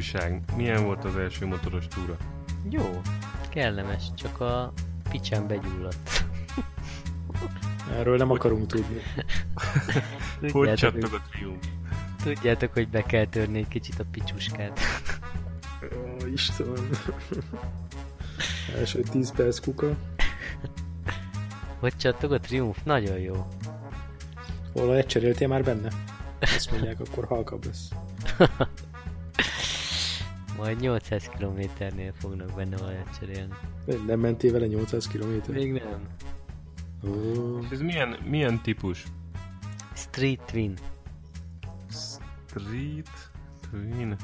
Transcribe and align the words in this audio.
Újság? 0.00 0.42
Milyen 0.56 0.84
volt 0.84 1.04
az 1.04 1.16
első 1.16 1.46
motoros 1.46 1.86
túra? 1.86 2.16
Jó, 2.70 3.00
kellemes, 3.48 4.02
csak 4.14 4.40
a 4.40 4.72
picsán 5.10 5.46
begyulladt. 5.46 6.24
Erről 7.92 8.16
nem 8.16 8.30
akarunk 8.30 8.66
tudni. 8.66 9.00
Hogy 10.52 10.74
csattog 10.74 11.12
a 11.12 11.22
triumf? 11.30 11.66
Tudjátok, 12.22 12.72
hogy 12.72 12.88
be 12.88 13.02
kell 13.02 13.26
törni 13.26 13.58
egy 13.58 13.68
kicsit 13.68 13.98
a 13.98 14.04
picsuskát. 14.10 14.80
Ó, 15.82 16.26
Istenem. 16.26 16.90
Első 18.76 19.00
10 19.00 19.32
perc 19.32 19.58
kuka. 19.58 19.96
Hogy 21.78 21.96
csattog 21.96 22.32
a 22.32 22.40
triumf? 22.40 22.78
Nagyon 22.84 23.18
jó. 23.18 23.46
Olajat 24.72 25.06
cseréltél 25.06 25.48
már 25.48 25.64
benne? 25.64 25.88
Azt 26.40 26.70
mondják, 26.70 27.00
akkor 27.00 27.24
halkabb 27.24 27.64
lesz. 27.64 27.88
Majd 30.60 30.80
800 30.80 31.28
kilométernél 31.28 32.12
fognak 32.12 32.54
benne 32.54 32.76
olajat 32.80 33.18
cserélni. 33.18 33.54
Nem 34.06 34.20
mentél 34.20 34.52
vele 34.52 34.66
800 34.66 35.06
km? 35.06 35.52
Még 35.52 35.72
nem. 35.72 36.06
Ó, 37.04 37.58
És 37.58 37.70
ez 37.70 37.80
milyen, 37.80 38.16
milyen 38.24 38.60
típus? 38.62 39.04
Street 39.94 40.40
Twin. 40.46 40.74
Street 41.90 43.30
Twin. 43.70 44.16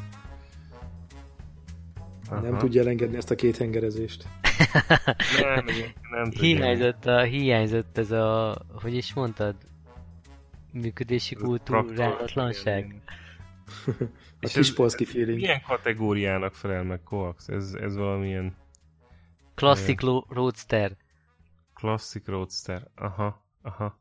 nem 2.30 2.58
tudja 2.58 2.80
elengedni 2.80 3.16
ezt 3.16 3.30
a 3.30 3.34
két 3.34 3.56
hengerezést. 3.56 4.26
Nem, 5.40 5.64
nem 6.10 6.24
tudja. 6.24 6.40
Hiányzott, 6.40 7.06
a, 7.06 7.20
hiányzott 7.20 7.98
ez 7.98 8.10
a, 8.10 8.58
hogy 8.82 8.94
is 8.94 9.14
mondtad? 9.14 9.54
Működési 10.72 11.34
kultúrálatlanság. 11.34 13.00
A 14.54 14.58
kis 14.58 14.74
polszki 14.74 15.04
feeling. 15.04 15.40
Milyen 15.40 15.62
kategóriának 15.66 16.54
felel 16.54 16.82
meg 16.82 17.02
Coax? 17.02 17.48
Ez, 17.48 17.74
ez 17.74 17.96
valamilyen 17.96 18.56
Classic 19.54 20.00
Roadster. 20.28 20.96
Classic 21.74 22.26
Roadster. 22.26 22.88
Aha, 22.94 23.46
aha. 23.62 24.00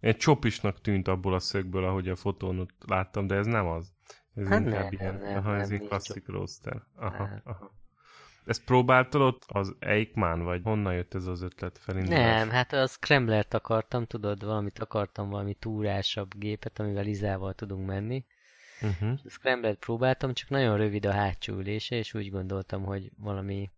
Egy 0.00 0.16
csopisnak 0.16 0.80
tűnt 0.80 1.08
abból 1.08 1.34
a 1.34 1.38
szögből, 1.38 1.84
ahogy 1.84 2.08
a 2.08 2.16
fotón 2.16 2.58
ott 2.58 2.84
láttam, 2.86 3.26
de 3.26 3.34
ez 3.34 3.46
nem 3.46 3.66
az. 3.66 3.92
Ez 4.34 4.48
Hát 4.48 4.60
inkább 4.60 4.82
nem, 4.82 4.92
ilyen, 4.92 5.14
nem, 5.14 5.36
aha, 5.36 5.56
ez 5.56 5.68
nem, 5.68 5.80
egy 5.80 5.86
Classic 5.86 6.28
Roadster. 6.28 6.82
Aha, 6.96 7.24
Nem. 7.24 7.40
aha. 7.44 7.72
Ezt 8.46 8.64
próbáltad 8.64 9.20
ott 9.20 9.42
az 9.46 9.74
Eichmann, 9.78 10.42
vagy 10.42 10.60
honnan 10.62 10.94
jött 10.94 11.14
ez 11.14 11.26
az 11.26 11.42
ötlet 11.42 11.78
felindulás? 11.78 12.38
Nem, 12.38 12.50
hát 12.50 12.72
a 12.72 12.86
Scramblert 12.86 13.54
akartam, 13.54 14.06
tudod, 14.06 14.44
valamit 14.44 14.78
akartam, 14.78 15.30
valami 15.30 15.54
túrásabb 15.54 16.38
gépet, 16.38 16.78
amivel 16.78 17.06
Izával 17.06 17.54
tudunk 17.54 17.86
menni. 17.86 18.24
Uh-huh. 18.84 19.18
A 19.24 19.30
Scramblert 19.30 19.78
próbáltam, 19.78 20.34
csak 20.34 20.48
nagyon 20.48 20.76
rövid 20.76 21.06
a 21.06 21.12
hátsó 21.12 21.54
ülése, 21.54 21.96
és 21.96 22.14
úgy 22.14 22.30
gondoltam, 22.30 22.84
hogy 22.84 23.10
valami, 23.16 23.70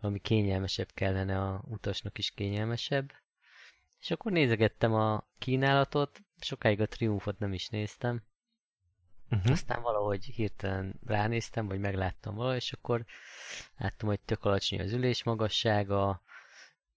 valami 0.00 0.18
kényelmesebb 0.18 0.88
kellene 0.94 1.40
a 1.40 1.64
utasnak 1.68 2.18
is 2.18 2.30
kényelmesebb. 2.30 3.12
És 4.00 4.10
akkor 4.10 4.32
nézegettem 4.32 4.94
a 4.94 5.28
kínálatot, 5.38 6.20
sokáig 6.40 6.80
a 6.80 6.86
Triumphot 6.86 7.38
nem 7.38 7.52
is 7.52 7.68
néztem, 7.68 8.22
Uh-huh. 9.30 9.52
aztán 9.52 9.82
valahogy 9.82 10.24
hirtelen 10.24 11.00
ránéztem, 11.06 11.66
vagy 11.66 11.78
megláttam 11.78 12.34
valahogy, 12.34 12.56
és 12.56 12.72
akkor 12.72 13.04
láttam, 13.76 14.08
hogy 14.08 14.20
tök 14.20 14.44
alacsony 14.44 14.80
az 14.80 14.92
ülés 14.92 15.22
magassága, 15.22 16.22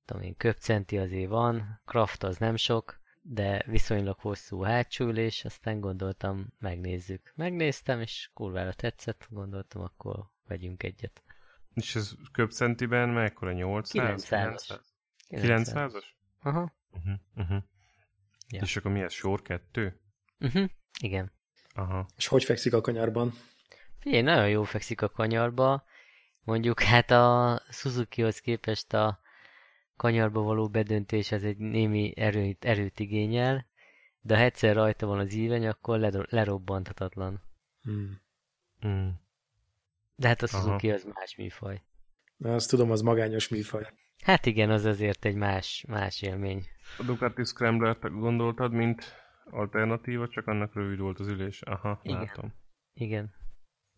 tudom 0.05 0.23
én, 0.23 0.37
köpcenti 0.37 0.97
azért 0.97 1.29
van, 1.29 1.81
kraft 1.85 2.23
az 2.23 2.37
nem 2.37 2.55
sok, 2.55 2.99
de 3.29 3.63
viszonylag 3.65 4.19
hosszú 4.19 4.61
hátsó 4.61 5.05
ülés, 5.05 5.45
aztán 5.45 5.79
gondoltam, 5.79 6.53
megnézzük. 6.59 7.31
Megnéztem, 7.35 8.01
és 8.01 8.29
kurvára 8.33 8.73
tetszett, 8.73 9.27
gondoltam, 9.29 9.81
akkor 9.81 10.29
vegyünk 10.45 10.83
egyet. 10.83 11.23
És 11.73 11.95
ez 11.95 12.11
köpcentiben 12.31 13.09
mekkora? 13.09 13.51
800? 13.51 14.27
900-as. 14.29 14.79
900-as? 15.29 16.03
Aha. 16.41 16.73
Uh-huh. 16.91 17.13
Uh-huh. 17.35 17.63
Ja. 18.49 18.61
És 18.61 18.77
akkor 18.77 18.91
mi 18.91 19.01
ez? 19.01 19.13
Sor 19.13 19.41
2? 19.41 19.99
Uh-huh. 20.39 20.69
Igen. 21.01 21.31
Aha. 21.73 22.07
És 22.15 22.27
hogy 22.27 22.43
fekszik 22.43 22.73
a 22.73 22.81
kanyarban? 22.81 23.33
Figyelj, 23.99 24.21
nagyon 24.21 24.49
jó 24.49 24.63
fekszik 24.63 25.01
a 25.01 25.09
kanyarba. 25.09 25.85
Mondjuk 26.43 26.81
hát 26.81 27.11
a 27.11 27.61
Suzukihoz 27.69 28.39
képest 28.39 28.93
a 28.93 29.19
kanyarba 29.97 30.41
való 30.41 30.69
bedöntés 30.69 31.31
az 31.31 31.43
egy 31.43 31.57
némi 31.57 32.13
erőt, 32.15 32.65
erőt 32.65 32.99
igényel, 32.99 33.65
de 34.21 34.37
ha 34.37 34.43
egyszer 34.43 34.75
rajta 34.75 35.05
van 35.07 35.19
az 35.19 35.33
íveny, 35.33 35.67
akkor 35.67 35.99
ler- 35.99 36.31
lerobbanthatatlan. 36.31 37.41
Hmm. 37.81 38.21
Mm. 38.87 39.09
De 40.15 40.27
hát 40.27 40.41
a 40.41 40.47
Aha. 40.51 40.61
Suzuki 40.61 40.91
az 40.91 41.03
más 41.13 41.35
műfaj. 41.35 41.81
Na, 42.37 42.53
azt 42.53 42.69
tudom, 42.69 42.91
az 42.91 43.01
magányos 43.01 43.47
műfaj. 43.47 43.93
Hát 44.23 44.45
igen, 44.45 44.69
az 44.69 44.85
azért 44.85 45.25
egy 45.25 45.35
más, 45.35 45.85
más 45.87 46.21
élmény. 46.21 46.65
A 46.97 47.03
Ducati 47.03 47.43
Scrambler-t 47.43 48.09
gondoltad, 48.09 48.71
mint 48.71 49.13
alternatíva, 49.49 50.27
csak 50.27 50.47
annak 50.47 50.73
rövid 50.73 50.99
volt 50.99 51.19
az 51.19 51.27
ülés. 51.27 51.61
Aha, 51.61 51.99
Igen. 52.03 52.17
látom. 52.17 52.53
Igen. 52.93 53.33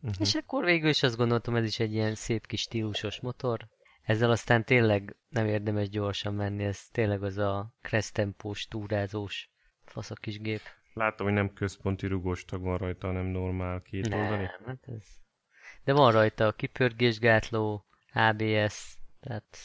Uh-huh. 0.01 0.21
És 0.21 0.35
akkor 0.35 0.63
végül 0.65 0.89
is 0.89 1.03
azt 1.03 1.17
gondoltam, 1.17 1.55
ez 1.55 1.65
is 1.65 1.79
egy 1.79 1.93
ilyen 1.93 2.15
szép 2.15 2.45
kis 2.47 2.61
stílusos 2.61 3.21
motor. 3.21 3.67
Ezzel 4.09 4.31
aztán 4.31 4.63
tényleg 4.63 5.15
nem 5.29 5.45
érdemes 5.45 5.89
gyorsan 5.89 6.33
menni, 6.33 6.63
ez 6.63 6.87
tényleg 6.91 7.23
az 7.23 7.37
a 7.37 7.73
kresztempós, 7.81 8.67
túrázós 8.67 9.49
fasz 9.85 10.11
a 10.11 10.15
kis 10.15 10.39
gép. 10.39 10.61
Látom, 10.93 11.25
hogy 11.25 11.35
nem 11.35 11.53
központi 11.53 12.07
rugós 12.07 12.45
tag 12.45 12.61
van 12.61 12.77
rajta, 12.77 13.07
hanem 13.07 13.25
normál 13.25 13.81
két 13.81 14.13
oldali. 14.13 14.41
Nem, 14.41 14.65
hát 14.65 14.83
ez... 14.87 15.03
De 15.83 15.93
van 15.93 16.11
rajta 16.11 16.47
a 16.47 16.51
kipörgésgátló, 16.51 17.85
ABS, 18.13 18.97
tehát... 19.19 19.57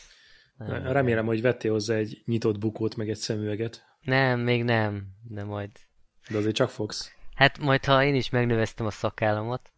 nem. 0.56 0.86
Remélem, 0.86 1.26
hogy 1.26 1.42
vettél 1.42 1.72
hozzá 1.72 1.94
egy 1.94 2.22
nyitott 2.24 2.58
bukót, 2.58 2.96
meg 2.96 3.08
egy 3.08 3.16
szemüveget, 3.16 3.84
Nem, 4.00 4.40
még 4.40 4.64
nem, 4.64 5.06
de 5.22 5.44
majd... 5.44 5.70
de 6.30 6.36
azért 6.36 6.54
csak 6.54 6.70
fogsz. 6.70 7.14
Hát 7.34 7.58
majd, 7.58 7.84
ha 7.84 8.04
én 8.04 8.14
is 8.14 8.30
megnöveztem 8.30 8.86
a 8.86 8.90
szakállamat, 8.90 9.72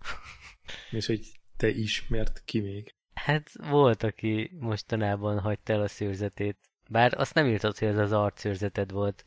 És 0.90 1.06
hogy 1.06 1.20
te 1.56 1.68
is, 1.68 2.08
mert 2.08 2.42
ki 2.44 2.60
még. 2.60 2.95
Hát 3.26 3.50
volt, 3.68 4.02
aki 4.02 4.50
mostanában 4.60 5.40
hagyta 5.40 5.72
el 5.72 5.80
a 5.80 5.88
szőrzetét. 5.88 6.56
Bár 6.88 7.14
azt 7.18 7.34
nem 7.34 7.46
írtad, 7.46 7.78
hogy 7.78 7.88
ez 7.88 7.98
az 7.98 8.12
arcszőrzeted 8.12 8.92
volt. 8.92 9.24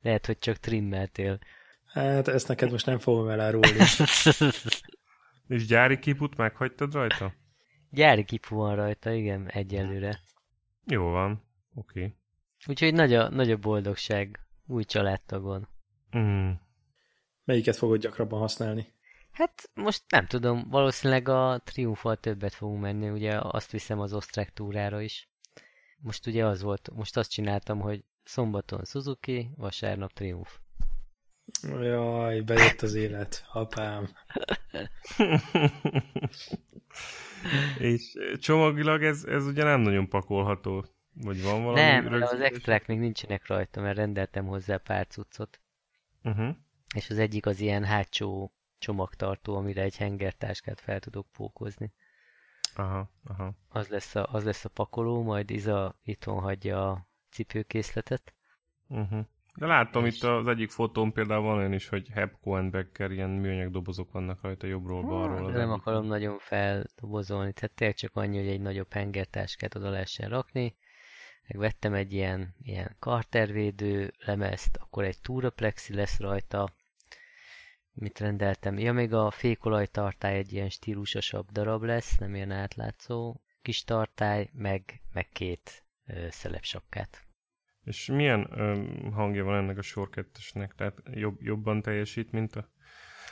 Lehet, 0.00 0.26
hogy 0.26 0.38
csak 0.38 0.56
trimmeltél. 0.56 1.38
Hát 1.84 2.28
ezt 2.28 2.48
neked 2.48 2.70
most 2.70 2.86
nem 2.86 2.98
fogom 2.98 3.28
elárulni. 3.28 3.76
És 5.48 5.66
gyári 5.66 5.98
kiput 5.98 6.36
meghagytad 6.36 6.92
rajta? 6.92 7.34
Gyári 7.90 8.24
kipu 8.24 8.56
van 8.56 8.76
rajta, 8.76 9.10
igen, 9.10 9.48
egyelőre. 9.48 10.20
Jó 10.86 11.02
van. 11.02 11.42
Oké. 11.74 12.00
Okay. 12.00 12.14
Úgyhogy 12.66 12.94
nagy 12.94 13.14
a, 13.14 13.28
nagy 13.28 13.50
a 13.50 13.56
boldogság 13.56 14.40
új 14.66 14.84
családtagon. 14.84 15.68
Mm. 16.16 16.50
Melyiket 17.44 17.76
fogod 17.76 18.00
gyakrabban 18.00 18.40
használni? 18.40 18.92
Hát 19.32 19.70
most 19.74 20.02
nem 20.08 20.26
tudom, 20.26 20.68
valószínűleg 20.68 21.28
a 21.28 21.60
Triumphal 21.64 22.16
többet 22.16 22.54
fogunk 22.54 22.80
menni, 22.80 23.08
ugye 23.08 23.38
azt 23.42 23.70
viszem 23.70 24.00
az 24.00 24.12
osztrák 24.12 24.52
túrára 24.52 25.00
is. 25.00 25.28
Most 25.98 26.26
ugye 26.26 26.46
az 26.46 26.62
volt, 26.62 26.90
most 26.94 27.16
azt 27.16 27.30
csináltam, 27.30 27.80
hogy 27.80 28.04
szombaton 28.22 28.84
Suzuki, 28.84 29.50
vasárnap 29.56 30.12
Triumph. 30.12 30.50
Jaj, 31.62 32.40
bejött 32.40 32.80
az 32.80 32.94
élet, 32.94 33.44
apám. 33.52 34.08
És 37.78 38.12
csomagilag 38.38 39.02
ez, 39.02 39.24
ez 39.24 39.46
ugye 39.46 39.64
nem 39.64 39.80
nagyon 39.80 40.08
pakolható. 40.08 40.84
Vagy 41.14 41.42
van 41.42 41.62
valami 41.62 41.80
nem, 41.80 42.04
de 42.04 42.14
az 42.14 42.20
rögzítés? 42.20 42.46
extrák 42.46 42.86
még 42.86 42.98
nincsenek 42.98 43.46
rajta, 43.46 43.80
mert 43.80 43.96
rendeltem 43.96 44.46
hozzá 44.46 44.76
pár 44.76 45.06
cuccot. 45.06 45.60
Uh-huh. 46.22 46.56
És 46.94 47.10
az 47.10 47.18
egyik 47.18 47.46
az 47.46 47.60
ilyen 47.60 47.84
hátsó 47.84 48.52
csomagtartó, 48.82 49.56
amire 49.56 49.82
egy 49.82 49.96
hengertáskát 49.96 50.80
fel 50.80 51.00
tudok 51.00 51.26
pókozni. 51.32 51.92
Aha, 52.74 53.10
aha. 53.24 53.54
Az 53.68 53.88
lesz 53.88 54.14
a, 54.14 54.26
az 54.32 54.44
lesz 54.44 54.64
a 54.64 54.68
pakoló, 54.68 55.22
majd 55.22 55.50
Iza 55.50 55.98
itthon 56.02 56.40
hagyja 56.40 56.90
a 56.90 57.06
cipőkészletet. 57.30 58.34
Uh-huh. 58.88 59.24
De 59.54 59.66
láttam 59.66 60.06
És- 60.06 60.16
itt 60.16 60.22
az 60.22 60.46
egyik 60.46 60.70
fotón 60.70 61.12
például 61.12 61.42
van 61.42 61.56
olyan 61.56 61.72
is, 61.72 61.88
hogy 61.88 62.08
Hepco 62.08 62.50
and 62.50 62.70
Becker 62.70 63.10
ilyen 63.10 63.30
műanyag 63.30 63.72
dobozok 63.72 64.12
vannak 64.12 64.42
rajta 64.42 64.66
jobbról, 64.66 65.02
balról. 65.02 65.50
De 65.52 65.58
nem 65.58 65.70
egyik. 65.70 65.80
akarom 65.80 66.06
nagyon 66.06 66.38
feldobozolni, 66.38 67.52
tehát 67.52 67.74
tényleg 67.74 67.96
csak 67.96 68.16
annyi, 68.16 68.38
hogy 68.38 68.48
egy 68.48 68.60
nagyobb 68.60 68.92
hengertáskát 68.92 69.74
oda 69.74 69.90
lehessen 69.90 70.28
rakni. 70.28 70.76
Meg 71.46 71.58
vettem 71.58 71.94
egy 71.94 72.12
ilyen, 72.12 72.54
ilyen 72.62 72.96
kartervédő 72.98 74.12
lemezt, 74.18 74.76
akkor 74.76 75.04
egy 75.04 75.20
túraplexi 75.20 75.94
lesz 75.94 76.18
rajta. 76.20 76.72
Mit 77.94 78.18
rendeltem? 78.18 78.78
Ja, 78.78 78.92
még 78.92 79.12
a 79.12 79.30
fékolajtartály 79.30 80.36
egy 80.36 80.52
ilyen 80.52 80.68
stílusosabb 80.68 81.50
darab 81.50 81.82
lesz, 81.82 82.16
nem 82.18 82.34
ilyen 82.34 82.50
átlátszó 82.50 83.40
kis 83.62 83.84
tartály, 83.84 84.50
meg, 84.52 85.00
meg 85.12 85.28
két 85.28 85.84
ö, 86.06 86.26
szelepsapkát. 86.30 87.26
És 87.84 88.06
milyen 88.06 88.58
ö, 88.58 88.84
hangja 89.10 89.44
van 89.44 89.56
ennek 89.56 89.78
a 89.78 89.82
sor 89.82 90.10
kettesnek? 90.10 90.74
Tehát 90.74 90.98
jobb, 91.10 91.42
jobban 91.42 91.82
teljesít, 91.82 92.32
mint 92.32 92.56
a... 92.56 92.68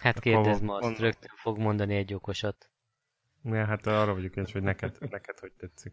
Hát 0.00 0.16
A 0.16 0.20
kérdezd 0.20 0.62
ma 0.62 0.76
azt, 0.76 0.98
rögtön 0.98 1.30
fog 1.36 1.58
mondani 1.58 1.94
egy 1.94 2.14
okosat. 2.14 2.70
Ja, 3.42 3.64
hát 3.64 3.86
arra 3.86 4.14
vagyok 4.14 4.30
kíváncsi, 4.30 4.52
hogy 4.52 4.62
neked, 4.62 4.96
neked 5.10 5.38
hogy 5.38 5.52
tetszik. 5.52 5.92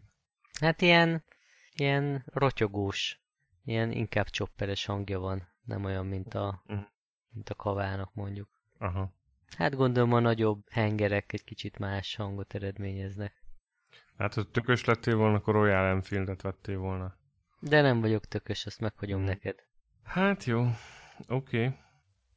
Hát 0.60 0.82
ilyen, 0.82 1.24
ilyen 1.72 2.24
rotyogós, 2.26 3.20
ilyen 3.64 3.92
inkább 3.92 4.26
chopperes 4.28 4.84
hangja 4.84 5.18
van, 5.18 5.48
nem 5.64 5.84
olyan, 5.84 6.06
mint 6.06 6.34
a, 6.34 6.62
Mhm. 6.66 6.80
mint 7.28 7.48
a 7.48 7.54
kavának 7.54 8.14
mondjuk. 8.14 8.48
Aha. 8.78 9.12
Hát 9.56 9.74
gondolom 9.74 10.12
a 10.12 10.20
nagyobb 10.20 10.62
hengerek 10.70 11.32
egy 11.32 11.44
kicsit 11.44 11.78
más 11.78 12.16
hangot 12.16 12.54
eredményeznek. 12.54 13.42
Hát, 14.18 14.34
ha 14.34 14.50
tökös 14.50 14.84
lettél 14.84 15.16
volna, 15.16 15.36
akkor 15.36 15.54
Royal 15.54 15.86
Enfieldet 15.86 16.42
vettél 16.42 16.78
volna. 16.78 17.16
De 17.60 17.80
nem 17.80 18.00
vagyok 18.00 18.24
tökös, 18.26 18.66
azt 18.66 18.80
meghagyom 18.80 19.18
Mhm. 19.20 19.28
neked. 19.28 19.64
Hát 20.04 20.44
jó, 20.44 20.60
oké. 21.28 21.64
Okay. 21.66 21.78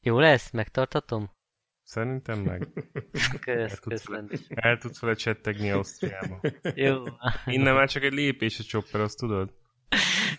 Jó 0.02 0.20
lesz? 0.20 0.52
Megtartatom? 0.52 1.32
Szerintem 1.84 2.40
meg. 2.40 2.68
Kösz, 3.42 3.80
kösz. 3.80 4.06
El 4.48 4.78
tudsz 4.78 5.00
vele 5.00 5.14
csettegni 5.14 5.72
Ausztriába. 5.72 6.40
Jó, 6.76 7.04
Innen 7.46 7.74
már 7.74 7.90
csak 7.90 8.04
egy 8.04 8.14
lépés 8.14 8.60
a 8.60 8.64
chopper, 8.64 9.02
azt 9.02 9.18
tudod? 9.18 9.54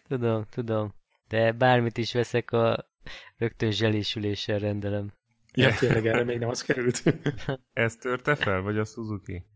tudom, 0.08 0.44
tudom. 0.44 0.94
De 1.28 1.52
bármit 1.52 1.98
is 1.98 2.12
veszek, 2.12 2.50
a 2.50 2.90
rögtön 3.36 3.70
zselésüléssel 3.70 4.58
rendelem. 4.58 5.12
Ja, 5.54 5.74
tényleg 5.74 6.06
erre 6.06 6.24
még 6.24 6.38
nem 6.38 6.48
az 6.48 6.62
került. 6.62 7.02
Ez 7.72 7.96
törte 7.96 8.34
fel, 8.34 8.60
vagy 8.60 8.78
a 8.78 8.84
Suzuki? 8.84 9.46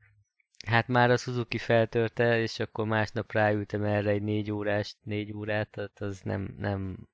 Hát 0.66 0.88
már 0.88 1.10
a 1.10 1.16
Suzuki 1.16 1.58
feltörte, 1.58 2.40
és 2.40 2.58
akkor 2.58 2.86
másnap 2.86 3.32
ráültem 3.32 3.84
erre 3.84 4.10
egy 4.10 4.22
négy 4.22 4.50
órás, 4.50 4.96
négy 5.02 5.32
órát, 5.32 5.70
tehát 5.70 6.00
az 6.00 6.20
nem, 6.20 6.54
nem, 6.58 7.08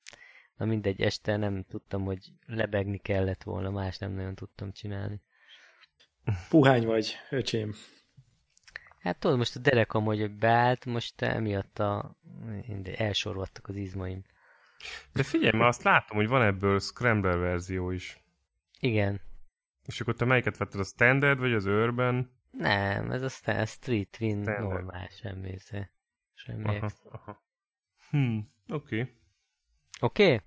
na 0.57 0.65
mindegy, 0.65 1.01
este 1.01 1.37
nem 1.37 1.65
tudtam, 1.69 2.05
hogy 2.05 2.33
lebegni 2.47 2.99
kellett 2.99 3.43
volna, 3.43 3.71
más 3.71 3.99
nem 3.99 4.13
nagyon 4.13 4.35
tudtam 4.35 4.73
csinálni. 4.73 5.21
Puhány 6.49 6.85
vagy, 6.85 7.17
öcsém. 7.31 7.75
Hát 8.99 9.19
tudod, 9.19 9.37
most 9.37 9.57
a 9.57 9.61
derekam, 9.61 10.05
hogy 10.05 10.31
beállt, 10.31 10.85
most 10.85 11.23
emiatt 11.23 11.79
a, 11.79 12.17
elsorvadtak 12.97 13.69
az 13.69 13.77
izmaim. 13.77 14.25
De 15.13 15.23
figyelj, 15.23 15.59
már 15.59 15.69
azt 15.69 15.83
látom, 15.83 16.17
hogy 16.17 16.29
van 16.29 16.43
ebből 16.43 16.81
Scrambler 16.81 17.39
verzió 17.39 17.91
is. 17.91 18.22
Igen. 18.83 19.21
És 19.87 20.01
akkor 20.01 20.15
te 20.15 20.25
melyiket 20.25 20.57
vetted, 20.57 20.81
a 20.81 20.85
Standard 20.85 21.39
vagy 21.39 21.53
az 21.53 21.67
Urban? 21.67 22.41
Nem, 22.51 23.11
ez 23.11 23.23
aztán 23.23 23.61
a 23.61 23.67
Street 23.67 24.11
Twin 24.11 24.43
Standard. 24.43 24.69
normál, 24.69 25.09
semmi, 25.09 25.57
semmi 26.35 26.65
Aha, 26.65 26.85
extra. 26.85 27.11
aha. 27.11 27.43
Hm, 28.11 28.39
oké. 28.69 29.01
Okay. 29.01 29.15
Oké? 30.01 30.25
Okay? 30.25 30.41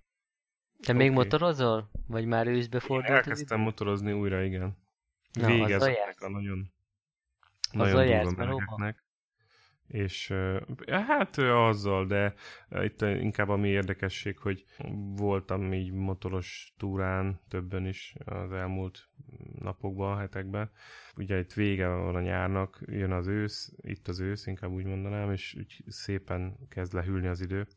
Te 0.82 0.94
még 0.94 1.08
Oké. 1.08 1.16
motorozol? 1.16 1.90
Vagy 2.08 2.26
már 2.26 2.48
őszbe 2.48 2.78
Én 2.78 2.88
fordult? 2.88 3.10
az 3.10 3.16
elkezdtem 3.16 3.60
motorozni 3.60 4.12
újra, 4.12 4.44
igen. 4.44 4.78
Na, 5.32 5.48
Vége 5.48 5.64
azzal 5.64 5.76
ezeknek 5.76 5.98
jársz? 5.98 6.22
a 6.22 6.30
nagyon, 6.30 6.74
nagyon 7.72 8.06
jársz 8.06 8.28
durva 8.28 8.46
melegeknek. 8.46 9.05
És 9.88 10.34
hát 10.88 11.38
azzal, 11.38 12.06
de 12.06 12.34
itt 12.84 13.02
inkább 13.02 13.50
ami 13.50 13.68
érdekesség, 13.68 14.38
hogy 14.38 14.66
voltam 15.16 15.74
így 15.74 15.92
motoros 15.92 16.74
túrán 16.78 17.40
többen 17.48 17.86
is 17.86 18.16
az 18.26 18.52
elmúlt 18.52 19.10
napokban, 19.60 20.18
hetekben. 20.18 20.72
Ugye 21.18 21.40
itt 21.40 21.54
vége 21.54 21.88
van 21.88 22.16
a 22.16 22.22
nyárnak, 22.22 22.80
jön 22.86 23.12
az 23.12 23.28
ősz, 23.28 23.74
itt 23.82 24.08
az 24.08 24.20
ősz, 24.20 24.46
inkább 24.46 24.72
úgy 24.72 24.86
mondanám, 24.86 25.32
és 25.32 25.56
úgy 25.58 25.84
szépen 25.88 26.58
kezd 26.70 26.94
lehűlni 26.94 27.28
az 27.28 27.42
idő. 27.42 27.68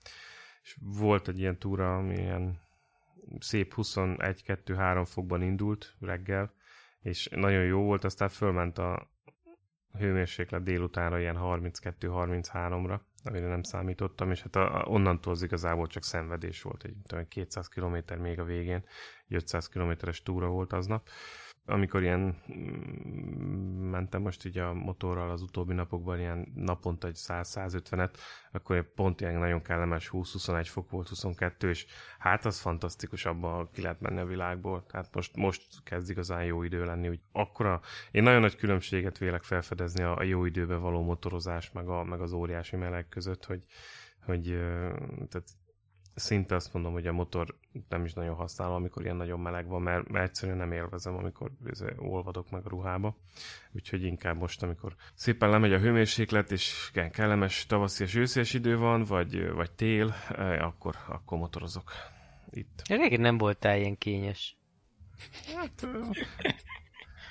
És 0.62 0.76
volt 0.80 1.28
egy 1.28 1.38
ilyen 1.38 1.58
túra, 1.58 1.96
ami 1.96 2.14
ilyen 2.14 2.60
szép 3.38 3.72
21-2-3 3.76 5.04
fokban 5.06 5.42
indult 5.42 5.96
reggel, 6.00 6.52
és 7.00 7.28
nagyon 7.34 7.64
jó 7.64 7.82
volt, 7.82 8.04
aztán 8.04 8.28
fölment 8.28 8.78
a 8.78 9.10
hőmérséklet 9.98 10.62
délutánra 10.62 11.18
ilyen 11.18 11.36
32-33-ra, 11.40 13.00
amire 13.24 13.48
nem 13.48 13.62
számítottam, 13.62 14.30
és 14.30 14.42
hát 14.42 14.56
a, 14.56 14.76
a, 14.76 14.84
onnantól 14.84 15.32
az 15.32 15.42
igazából 15.42 15.86
csak 15.86 16.04
szenvedés 16.04 16.62
volt, 16.62 16.84
egy 16.84 16.94
tudom, 17.06 17.28
200 17.28 17.68
km 17.68 18.20
még 18.20 18.38
a 18.38 18.44
végén, 18.44 18.84
egy 19.28 19.34
500 19.34 19.68
kilométeres 19.68 20.22
túra 20.22 20.46
volt 20.46 20.72
aznap. 20.72 21.08
Amikor 21.68 22.02
ilyen 22.02 22.36
mm, 22.52 23.90
mentem 23.90 24.22
most 24.22 24.44
így 24.44 24.58
a 24.58 24.72
motorral 24.72 25.30
az 25.30 25.42
utóbbi 25.42 25.74
napokban 25.74 26.18
ilyen 26.18 26.52
naponta 26.54 27.06
egy 27.06 27.18
100-150-et, 27.18 28.10
akkor 28.52 28.92
pont 28.94 29.20
ilyen 29.20 29.38
nagyon 29.38 29.62
kellemes 29.62 30.10
20-21 30.12 30.66
fok 30.68 30.90
volt, 30.90 31.08
22, 31.08 31.68
és 31.68 31.86
hát 32.18 32.44
az 32.44 32.60
fantasztikus 32.60 33.24
abban 33.24 33.68
ki 33.72 33.82
lehet 33.82 34.00
menni 34.00 34.20
a 34.20 34.26
világból. 34.26 34.86
Tehát 34.86 35.14
most, 35.14 35.36
most 35.36 35.82
kezd 35.84 36.10
igazán 36.10 36.44
jó 36.44 36.62
idő 36.62 36.84
lenni, 36.84 37.06
hogy 37.06 37.20
akkora, 37.32 37.80
én 38.10 38.22
nagyon 38.22 38.40
nagy 38.40 38.56
különbséget 38.56 39.18
vélek 39.18 39.42
felfedezni 39.42 40.02
a, 40.02 40.16
a 40.16 40.22
jó 40.22 40.44
időben 40.44 40.80
való 40.80 41.02
motorozás, 41.02 41.72
meg, 41.72 41.88
a, 41.88 42.04
meg 42.04 42.20
az 42.20 42.32
óriási 42.32 42.76
meleg 42.76 43.08
között, 43.08 43.44
hogy, 43.44 43.62
hogy 44.24 44.42
tehát 45.28 45.48
szinte 46.18 46.54
azt 46.54 46.72
mondom, 46.72 46.92
hogy 46.92 47.06
a 47.06 47.12
motor 47.12 47.54
nem 47.88 48.04
is 48.04 48.12
nagyon 48.12 48.34
használom, 48.34 48.74
amikor 48.74 49.02
ilyen 49.02 49.16
nagyon 49.16 49.40
meleg 49.40 49.66
van, 49.66 49.82
mert, 49.82 50.08
mert 50.08 50.24
egyszerűen 50.24 50.58
nem 50.58 50.72
élvezem, 50.72 51.16
amikor 51.16 51.50
ez, 51.66 51.84
olvadok 51.96 52.50
meg 52.50 52.64
a 52.64 52.68
ruhába. 52.68 53.16
Úgyhogy 53.72 54.02
inkább 54.02 54.36
most, 54.36 54.62
amikor 54.62 54.94
szépen 55.14 55.50
lemegy 55.50 55.72
a 55.72 55.78
hőmérséklet, 55.78 56.50
és 56.50 56.90
kellemes 57.12 57.66
tavaszi 57.66 58.04
és 58.04 58.14
őszies 58.14 58.54
idő 58.54 58.76
van, 58.76 59.04
vagy, 59.04 59.50
vagy 59.50 59.70
tél, 59.70 60.14
eh, 60.28 60.66
akkor, 60.66 60.96
akkor 61.08 61.38
motorozok 61.38 61.92
itt. 62.50 62.82
Régen 62.88 63.20
nem 63.20 63.38
voltál 63.38 63.78
ilyen 63.78 63.98
kényes. 63.98 64.56
Hát, 65.54 65.88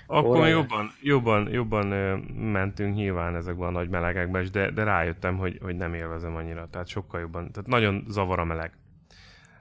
akkor 0.07 0.37
Órája. 0.37 0.55
jobban, 0.55 0.91
jobban, 1.01 1.49
jobban 1.51 1.87
mentünk 2.33 2.95
nyilván 2.95 3.35
ezekben 3.35 3.67
a 3.67 3.71
nagy 3.71 3.89
melegekben 3.89 4.41
is, 4.41 4.49
de, 4.49 4.71
de 4.71 4.83
rájöttem, 4.83 5.37
hogy, 5.37 5.57
hogy 5.61 5.75
nem 5.75 5.93
élvezem 5.93 6.35
annyira. 6.35 6.69
Tehát 6.69 6.87
sokkal 6.87 7.19
jobban, 7.19 7.51
tehát 7.51 7.69
nagyon 7.69 8.03
zavar 8.07 8.39
a 8.39 8.43
meleg. 8.43 8.77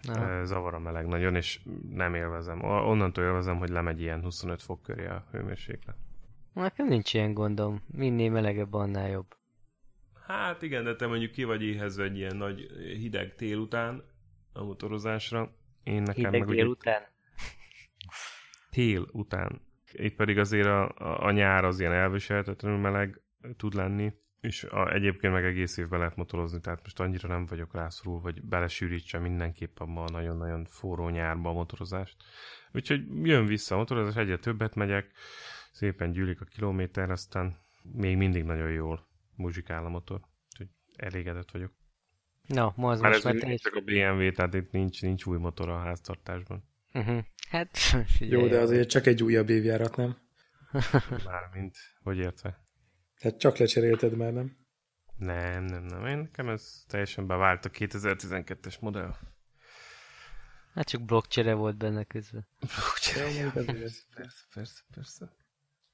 Ö, 0.09 0.45
Zavar 0.45 0.75
a 0.75 0.79
meleg 0.79 1.07
nagyon, 1.07 1.35
és 1.35 1.61
nem 1.91 2.15
élvezem. 2.15 2.65
Onnantól 2.65 3.25
élvezem, 3.25 3.57
hogy 3.59 3.69
lemegy 3.69 4.01
ilyen 4.01 4.23
25 4.23 4.63
fok 4.63 4.83
köré 4.83 5.07
a 5.07 5.25
hőmérséklet. 5.33 5.97
nekem 6.53 6.87
nincs 6.87 7.15
ilyen 7.15 7.35
gondom. 7.35 7.83
Minél 7.87 8.31
melegebb, 8.31 8.75
annál 8.75 9.09
jobb. 9.09 9.37
Hát 10.27 10.63
igen, 10.63 10.85
de 10.85 10.97
te 10.97 11.07
mondjuk 11.07 11.31
ki 11.31 11.45
vagy 11.45 11.63
éhezve 11.63 12.05
egy 12.05 12.17
ilyen 12.17 12.37
nagy 12.37 12.61
hideg 13.01 13.35
tél 13.35 13.59
után 13.59 14.03
a 14.53 14.65
motorozásra. 14.65 15.53
Én 15.83 16.03
nekem 16.03 16.15
Hideg 16.25 16.41
meg 16.41 16.49
ugye 16.49 16.57
délután. 16.63 17.03
tél 18.71 19.07
után. 19.13 19.61
Itt 19.99 20.15
pedig 20.15 20.39
azért 20.39 20.67
a, 20.67 20.89
a, 20.89 21.25
a 21.25 21.31
nyár 21.31 21.65
az 21.65 21.81
ilyen 21.81 21.93
elviselhetetlenül 21.93 22.79
meleg 22.79 23.21
tud 23.57 23.75
lenni, 23.75 24.13
és 24.41 24.65
a, 24.65 24.93
egyébként 24.93 25.33
meg 25.33 25.45
egész 25.45 25.77
évben 25.77 25.99
lehet 25.99 26.17
motorozni, 26.17 26.61
tehát 26.61 26.83
most 26.83 27.01
annyira 27.01 27.29
nem 27.29 27.47
vagyok 27.47 27.75
rászorul, 27.75 28.21
hogy 28.21 28.43
belesűrítsem 28.43 29.23
mindenképp 29.23 29.79
abban 29.79 30.07
a 30.07 30.11
nagyon-nagyon 30.11 30.65
forró 30.65 31.09
nyárba 31.09 31.51
a 31.51 31.53
motorozást. 31.53 32.17
Úgyhogy 32.73 33.27
jön 33.27 33.47
vissza 33.47 33.75
a 33.75 33.79
motorozás, 33.79 34.17
egyre 34.17 34.37
többet 34.37 34.75
megyek, 34.75 35.11
szépen 35.73 36.13
gyűlik 36.13 36.41
a 36.41 36.45
kilométer, 36.45 37.11
aztán 37.11 37.57
még 37.93 38.17
mindig 38.17 38.45
nagyon 38.45 38.71
jól 38.71 39.07
muzsikál 39.37 39.85
a 39.85 39.89
motor. 39.89 40.21
Úgyhogy 40.51 40.69
elégedett 40.97 41.51
vagyok. 41.51 41.73
Na, 42.47 42.73
ma 42.77 42.91
az 42.91 43.01
Már 43.01 43.11
most 43.13 43.25
ez 43.25 43.33
már 43.33 43.43
te 43.43 43.55
csak 43.55 43.75
a 43.75 43.81
BMW, 43.81 44.33
tehát 44.33 44.55
itt 44.55 44.71
nincs, 44.71 45.03
nincs 45.03 45.25
új 45.25 45.39
motor 45.39 45.69
a 45.69 45.79
háztartásban. 45.79 46.65
Uh-huh. 46.97 47.25
Hát, 47.51 47.79
figyelj. 48.07 48.43
Jó, 48.43 48.49
de 48.49 48.59
azért 48.59 48.89
csak 48.89 49.07
egy 49.07 49.23
újabb 49.23 49.49
évjárat, 49.49 49.97
nem? 49.97 50.17
Mármint, 51.25 51.77
hogy 52.03 52.19
értve? 52.19 52.65
Tehát 53.21 53.39
csak 53.39 53.57
lecserélted 53.57 54.17
már, 54.17 54.33
nem? 54.33 54.57
Nem, 55.17 55.65
nem, 55.65 55.83
nem. 55.85 56.07
Én 56.07 56.19
nekem 56.19 56.49
ez 56.49 56.85
teljesen 56.89 57.27
bevált 57.27 57.65
a 57.65 57.71
2012-es 57.71 58.81
modell. 58.81 59.15
Hát 60.75 60.89
csak 60.89 61.03
blokkcsere 61.03 61.55
volt 61.55 61.77
benne 61.77 62.05
közben. 62.05 62.49
Ja, 63.15 63.51
azért. 63.55 64.07
Persze, 64.15 64.45
persze, 64.55 64.81
persze. 64.95 65.33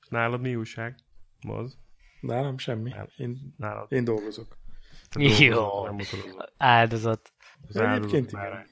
Nálad 0.09 0.41
mi 0.41 0.55
újság? 0.57 0.99
Moz? 1.41 1.79
Nálam 2.21 2.59
semmi. 2.59 2.95
Én, 3.17 3.55
Nálad? 3.57 3.93
én 3.93 4.05
dolgozok. 4.05 4.57
Te 5.09 5.21
Jó. 5.23 5.87
Áldozat. 6.57 7.33
Az 7.69 7.77
Egyébként 7.77 7.91
áldozat 7.91 8.31
igen. 8.31 8.51
már- 8.51 8.67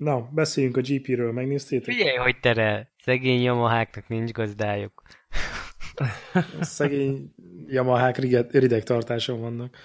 Na, 0.00 0.28
beszéljünk 0.32 0.76
a 0.76 0.80
GP-ről, 0.80 1.32
megnéztétek? 1.32 1.94
Figyelj, 1.94 2.16
hogy 2.16 2.40
terel. 2.40 2.88
Szegény 3.02 3.42
Yamaháknak 3.42 4.08
nincs 4.08 4.30
gazdájuk. 4.32 5.02
Szegény 6.60 7.34
Yamahák 7.66 8.16
rideg, 8.50 8.82
tartáson 8.82 9.40
vannak. 9.40 9.76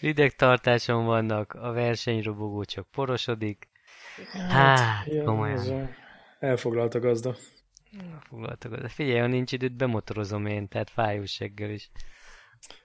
Rideg 0.00 0.34
tartáson 0.36 1.04
vannak, 1.04 1.52
a 1.52 1.72
versenyrobogó 1.72 2.64
csak 2.64 2.86
porosodik. 2.90 3.68
Hát, 4.48 5.06
ja, 5.06 5.24
komolyan. 5.24 5.56
ez 5.58 5.68
a- 5.68 5.88
Elfoglalt 6.38 6.94
a 6.94 6.98
gazda. 6.98 7.36
Figyelj, 8.88 9.18
ha 9.18 9.26
nincs 9.26 9.52
időt, 9.52 9.76
bemotorozom 9.76 10.46
én, 10.46 10.68
tehát 10.68 10.90
fájós 10.90 11.30
seggel 11.32 11.70
is. 11.70 11.90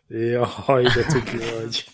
Jaj, 0.08 0.84
de 0.84 1.04
cuki 1.04 1.38
vagy. 1.38 1.86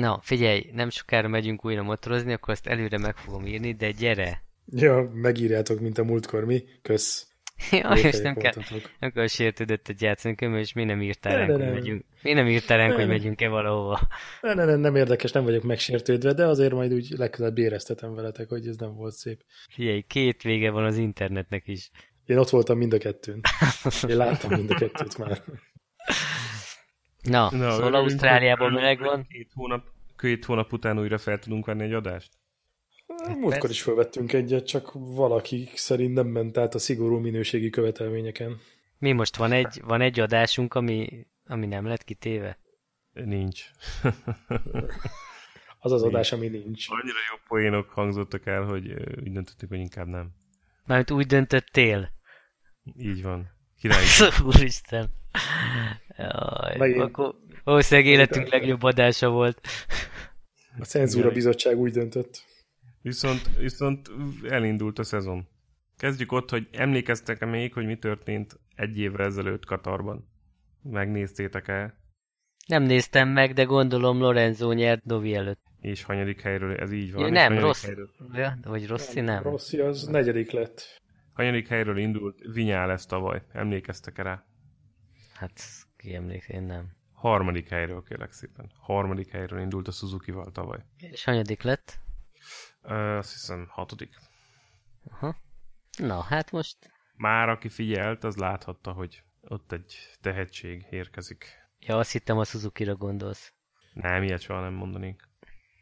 Na, 0.00 0.18
figyelj, 0.22 0.70
nem 0.72 0.90
sokára 0.90 1.28
megyünk 1.28 1.64
újra 1.64 1.82
motorozni, 1.82 2.32
akkor 2.32 2.52
azt 2.52 2.66
előre 2.66 2.98
meg 2.98 3.16
fogom 3.16 3.46
írni, 3.46 3.72
de 3.72 3.90
gyere! 3.90 4.42
Ja, 4.66 5.10
megírjátok, 5.14 5.80
mint 5.80 5.98
a 5.98 6.04
múltkor, 6.04 6.44
mi? 6.44 6.62
Kösz. 6.82 7.24
Ja, 7.70 7.90
és 7.90 8.18
nem 8.18 8.34
kell, 8.34 8.52
nem 9.00 9.10
kell 9.10 9.26
sértődöttet 9.26 10.00
játszani, 10.00 10.34
kömö, 10.34 10.58
és 10.58 10.72
mi 10.72 10.84
nem 10.84 11.02
írtál 11.02 11.36
ránk, 11.36 11.50
hogy 11.50 11.72
megyünk. 11.72 12.04
Mi 12.22 12.32
nem 12.32 12.46
írtál 12.46 12.78
ránk, 12.78 12.94
hogy 12.94 13.06
megyünk-e 13.06 13.48
valahova. 13.48 14.00
Ne, 14.40 14.54
ne, 14.54 14.64
ne, 14.64 14.76
nem 14.76 14.96
érdekes, 14.96 15.32
nem 15.32 15.44
vagyok 15.44 15.62
megsértődve, 15.62 16.32
de 16.32 16.46
azért 16.46 16.72
majd 16.72 16.92
úgy 16.92 17.10
legközelebb 17.16 17.58
éreztetem 17.58 18.14
veletek, 18.14 18.48
hogy 18.48 18.66
ez 18.66 18.76
nem 18.76 18.94
volt 18.94 19.14
szép. 19.14 19.44
Figyelj, 19.68 20.00
két 20.00 20.42
vége 20.42 20.70
van 20.70 20.84
az 20.84 20.96
internetnek 20.96 21.68
is. 21.68 21.90
Én 22.26 22.38
ott 22.38 22.50
voltam 22.50 22.78
mind 22.78 22.92
a 22.92 22.98
kettőn. 22.98 23.40
Én 24.08 24.16
láttam 24.16 24.50
mind 24.50 24.70
a 24.70 24.74
kettőt 24.74 25.18
már. 25.18 25.42
Na, 27.22 27.50
Na, 27.50 27.70
szóval 27.70 27.94
Ausztráliában 27.94 28.72
meleg 28.72 28.98
van. 28.98 29.26
Két 29.28 29.50
hónap, 29.54 29.86
két 30.16 30.44
hónap 30.44 30.72
után 30.72 30.98
újra 30.98 31.18
fel 31.18 31.38
tudunk 31.38 31.66
venni 31.66 31.82
egy 31.82 31.92
adást? 31.92 32.30
Múltkor 33.26 33.50
persze. 33.50 33.68
is 33.68 33.82
felvettünk 33.82 34.32
egyet, 34.32 34.66
csak 34.66 34.90
valaki 34.92 35.68
szerint 35.74 36.14
nem 36.14 36.26
ment 36.26 36.56
át 36.58 36.74
a 36.74 36.78
szigorú 36.78 37.18
minőségi 37.18 37.70
követelményeken. 37.70 38.60
Mi 38.98 39.12
most 39.12 39.36
van 39.36 39.52
egy, 39.52 39.80
van 39.84 40.00
egy 40.00 40.20
adásunk, 40.20 40.74
ami, 40.74 41.26
ami 41.46 41.66
nem 41.66 41.86
lett 41.86 42.04
kitéve? 42.04 42.58
Nincs. 43.12 43.64
Az 45.82 45.92
az 45.92 46.00
Nincs. 46.00 46.14
adás, 46.14 46.32
ami 46.32 46.48
nincs. 46.48 46.86
Annyira 46.88 47.18
jó 47.30 47.36
poénok 47.48 47.88
hangzottak 47.90 48.46
el, 48.46 48.62
hogy 48.62 48.92
úgy 48.92 49.32
döntöttük, 49.32 49.68
hogy 49.68 49.78
inkább 49.78 50.06
nem. 50.06 50.30
Mármint 50.84 51.10
úgy 51.10 51.26
döntöttél. 51.26 52.10
Így 52.96 53.22
van. 53.22 53.50
Király. 53.80 54.04
Úristen. 54.46 55.08
Jaj, 56.16 56.76
Megint- 56.76 57.02
akkor 57.02 57.34
valószínűleg 57.64 58.10
életünk 58.10 58.48
legjobb 58.48 58.82
adása 58.82 59.28
volt. 59.28 59.60
A 60.78 60.84
cenzúra 60.84 61.30
bizottság 61.30 61.78
úgy 61.78 61.92
döntött. 61.92 62.44
Viszont, 63.02 63.50
viszont 63.58 64.10
elindult 64.48 64.98
a 64.98 65.02
szezon. 65.02 65.48
Kezdjük 65.96 66.32
ott, 66.32 66.50
hogy 66.50 66.68
emlékeztek-e 66.72 67.46
még, 67.46 67.72
hogy 67.72 67.86
mi 67.86 67.96
történt 67.96 68.58
egy 68.74 68.98
évvel 68.98 69.26
ezelőtt 69.26 69.64
Katarban? 69.64 70.28
Megnéztétek 70.82 71.68
el? 71.68 71.98
Nem 72.66 72.82
néztem 72.82 73.28
meg, 73.28 73.52
de 73.52 73.62
gondolom 73.62 74.18
Lorenzo 74.18 74.72
nyert 74.72 75.06
Dovi 75.06 75.34
előtt. 75.34 75.60
És 75.80 76.02
hanyadik 76.02 76.40
helyről, 76.40 76.76
ez 76.76 76.92
így 76.92 77.12
van. 77.12 77.22
Ja, 77.22 77.30
nem, 77.30 77.58
rossz. 77.58 77.84
Helyről, 77.84 78.10
Ja, 78.32 78.58
vagy 78.62 78.86
Rossi 78.86 79.20
nem. 79.20 79.42
Rossi 79.42 79.78
az 79.78 80.02
negyedik 80.02 80.50
lett. 80.50 80.99
Hanyadik 81.40 81.68
helyről 81.68 81.98
indult 81.98 82.38
Vinyá 82.52 82.86
lesz 82.86 83.06
tavaly. 83.06 83.42
Emlékeztek-e 83.52 84.22
rá? 84.22 84.44
Hát 85.34 85.60
ki 85.96 86.14
emlék, 86.14 86.44
én 86.44 86.62
nem. 86.62 86.96
Harmadik 87.12 87.68
helyről, 87.68 88.02
kérlek 88.02 88.32
szépen. 88.32 88.70
Harmadik 88.80 89.30
helyről 89.30 89.60
indult 89.60 89.88
a 89.88 89.90
Suzuki-val 89.90 90.50
tavaly. 90.52 90.84
És 90.98 91.24
hanyadik 91.24 91.62
lett? 91.62 91.98
Ö, 92.82 93.16
azt 93.16 93.32
hiszem 93.32 93.66
hatodik. 93.70 94.16
Aha. 95.10 95.36
Na, 95.98 96.20
hát 96.22 96.50
most 96.50 96.76
Már 97.16 97.48
aki 97.48 97.68
figyelt, 97.68 98.24
az 98.24 98.36
láthatta, 98.36 98.92
hogy 98.92 99.22
ott 99.40 99.72
egy 99.72 99.94
tehetség 100.20 100.86
érkezik. 100.90 101.46
Ja, 101.78 101.96
azt 101.98 102.12
hittem 102.12 102.38
a 102.38 102.44
Suzuki-ra 102.44 102.94
gondolsz. 102.94 103.52
Nem, 103.92 104.22
ilyet 104.22 104.40
soha 104.40 104.60
nem 104.60 104.72
mondanék. 104.72 105.28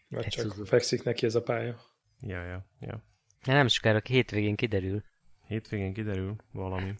Mert 0.08 0.28
csak 0.28 0.44
Suzuki. 0.44 0.68
fekszik 0.68 1.02
neki 1.02 1.26
ez 1.26 1.34
a 1.34 1.42
pálya. 1.42 1.80
Ja, 2.20 2.44
ja, 2.44 2.66
ja. 2.80 3.04
Nem 3.44 3.68
sokára 3.68 4.00
hétvégén 4.04 4.56
kiderül. 4.56 5.04
Hétvégén 5.48 5.92
kiderül 5.92 6.36
valami. 6.52 6.94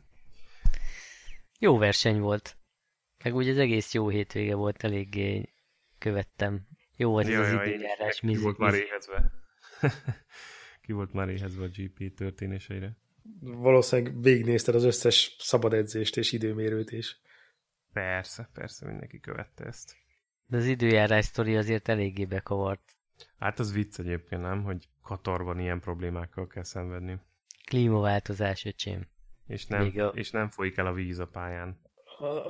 Jó 1.58 1.78
verseny 1.78 2.20
volt. 2.20 2.56
Meg 3.24 3.34
úgy 3.34 3.48
az 3.48 3.58
egész 3.58 3.94
jó 3.94 4.08
hétvége 4.08 4.54
volt, 4.54 4.84
eléggé 4.84 5.52
követtem. 5.98 6.68
Jó 6.96 7.10
volt 7.10 7.26
ez 7.26 7.32
Ja, 7.32 7.40
az 7.40 7.66
időjárás. 7.66 8.20
Ki 8.20 8.36
volt 8.36 8.58
már 8.58 8.74
éhezve? 8.74 9.32
Ki 10.84 10.92
volt 10.92 11.12
már 11.12 11.28
éhezve 11.28 11.64
a 11.64 11.68
GP 11.68 12.14
történéseire? 12.14 12.96
Valószínűleg 13.40 14.20
végignézted 14.20 14.74
az 14.74 14.84
összes 14.84 15.36
szabad 15.38 15.72
edzést 15.72 16.16
és 16.16 16.32
időmérőt 16.32 16.92
is. 16.92 17.20
Persze, 17.92 18.50
persze, 18.52 18.86
mindenki 18.86 19.20
követte 19.20 19.64
ezt. 19.64 19.96
De 20.46 20.56
az 20.56 20.66
időjárás 20.66 21.24
sztori 21.24 21.56
azért 21.56 21.88
eléggé 21.88 22.24
bekavart. 22.24 22.96
Hát 23.38 23.58
az 23.58 23.72
vicc 23.72 23.98
egyébként, 23.98 24.42
nem? 24.42 24.62
Hogy 24.62 24.88
Katarban 25.02 25.58
ilyen 25.58 25.80
problémákkal 25.80 26.46
kell 26.46 26.62
szenvedni. 26.62 27.20
Klímaváltozás, 27.68 28.64
öcsém. 28.64 29.08
És 29.46 29.66
nem, 29.66 29.82
Még 29.82 30.00
a- 30.00 30.12
és 30.14 30.30
nem 30.30 30.48
folyik 30.48 30.76
el 30.76 30.86
a 30.86 30.92
víz 30.92 31.18
a 31.18 31.26
pályán. 31.26 31.80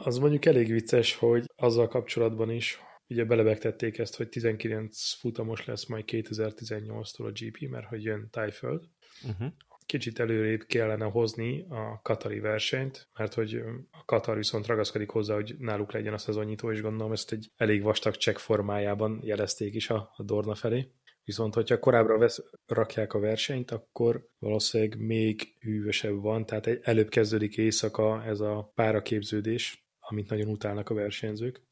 Az 0.04 0.18
mondjuk 0.18 0.44
elég 0.44 0.72
vicces, 0.72 1.14
hogy 1.14 1.44
azzal 1.56 1.88
kapcsolatban 1.88 2.50
is, 2.50 2.80
ugye 3.08 3.24
belebegtették 3.24 3.98
ezt, 3.98 4.16
hogy 4.16 4.28
19 4.28 5.14
futamos 5.14 5.64
lesz 5.64 5.86
majd 5.86 6.04
2018-tól 6.06 7.26
a 7.26 7.30
GP, 7.30 7.68
mert 7.68 7.86
hogy 7.86 8.02
jön 8.02 8.28
tájföld. 8.30 8.84
Uh-huh. 9.22 9.52
Kicsit 9.86 10.18
előrébb 10.18 10.62
kellene 10.66 11.04
hozni 11.04 11.66
a 11.68 12.00
katari 12.02 12.40
versenyt, 12.40 13.08
mert 13.14 13.34
hogy 13.34 13.54
a 13.90 14.04
Katar 14.04 14.36
viszont 14.36 14.66
ragaszkodik 14.66 15.10
hozzá, 15.10 15.34
hogy 15.34 15.54
náluk 15.58 15.92
legyen 15.92 16.12
a 16.12 16.18
szezonnyitó, 16.18 16.72
és 16.72 16.80
gondolom 16.80 17.12
ezt 17.12 17.32
egy 17.32 17.50
elég 17.56 17.82
vastag 17.82 18.16
csekk 18.16 18.36
formájában 18.36 19.20
jelezték 19.22 19.74
is 19.74 19.90
a, 19.90 20.12
a 20.16 20.22
Dorna 20.22 20.54
felé. 20.54 20.88
Viszont, 21.28 21.54
hogyha 21.54 21.78
korábbra 21.78 22.18
vesz, 22.18 22.42
rakják 22.66 23.14
a 23.14 23.18
versenyt, 23.18 23.70
akkor 23.70 24.28
valószínűleg 24.38 24.98
még 24.98 25.54
hűvösebb 25.60 26.20
van, 26.20 26.46
tehát 26.46 26.66
egy, 26.66 26.80
előbb 26.82 27.08
kezdődik 27.08 27.56
éjszaka 27.56 28.24
ez 28.24 28.40
a 28.40 28.72
páraképződés, 28.74 29.88
amit 29.98 30.30
nagyon 30.30 30.48
utálnak 30.48 30.90
a 30.90 30.94
versenyzők. 30.94 31.62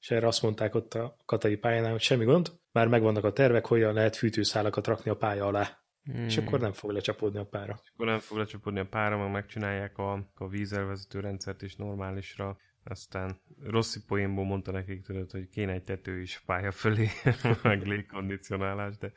És 0.00 0.10
erre 0.10 0.26
azt 0.26 0.42
mondták 0.42 0.74
ott 0.74 0.94
a 0.94 1.16
katari 1.24 1.56
pályánál, 1.56 1.90
hogy 1.90 2.00
semmi 2.00 2.24
gond, 2.24 2.52
már 2.72 2.88
megvannak 2.88 3.24
a 3.24 3.32
tervek, 3.32 3.66
hogyan 3.66 3.94
lehet 3.94 4.16
fűtőszálakat 4.16 4.86
rakni 4.86 5.10
a 5.10 5.16
pálya 5.16 5.46
alá. 5.46 5.82
Hmm. 6.02 6.24
És 6.24 6.36
akkor 6.36 6.60
nem 6.60 6.72
fog 6.72 6.90
lecsapódni 6.90 7.38
a 7.38 7.46
pára. 7.46 7.80
Akkor 7.92 8.06
nem 8.06 8.18
fog 8.18 8.38
lecsapodni 8.38 8.80
a 8.80 8.86
pára, 8.86 9.18
meg 9.18 9.30
megcsinálják 9.30 9.98
a, 9.98 10.30
a 10.34 10.48
vízelvezető 10.48 11.20
rendszert 11.20 11.62
is 11.62 11.76
normálisra. 11.76 12.56
Aztán 12.88 13.40
rossz 13.62 13.96
poénból 13.96 14.44
mondta 14.44 14.70
nekik, 14.70 15.02
tudod, 15.02 15.30
hogy 15.30 15.48
kéne 15.48 15.72
egy 15.72 15.82
tető 15.82 16.20
is 16.20 16.42
pálya 16.46 16.72
fölé, 16.72 17.08
meg 17.62 17.86
légkondicionálás, 17.86 18.96
de 18.96 19.12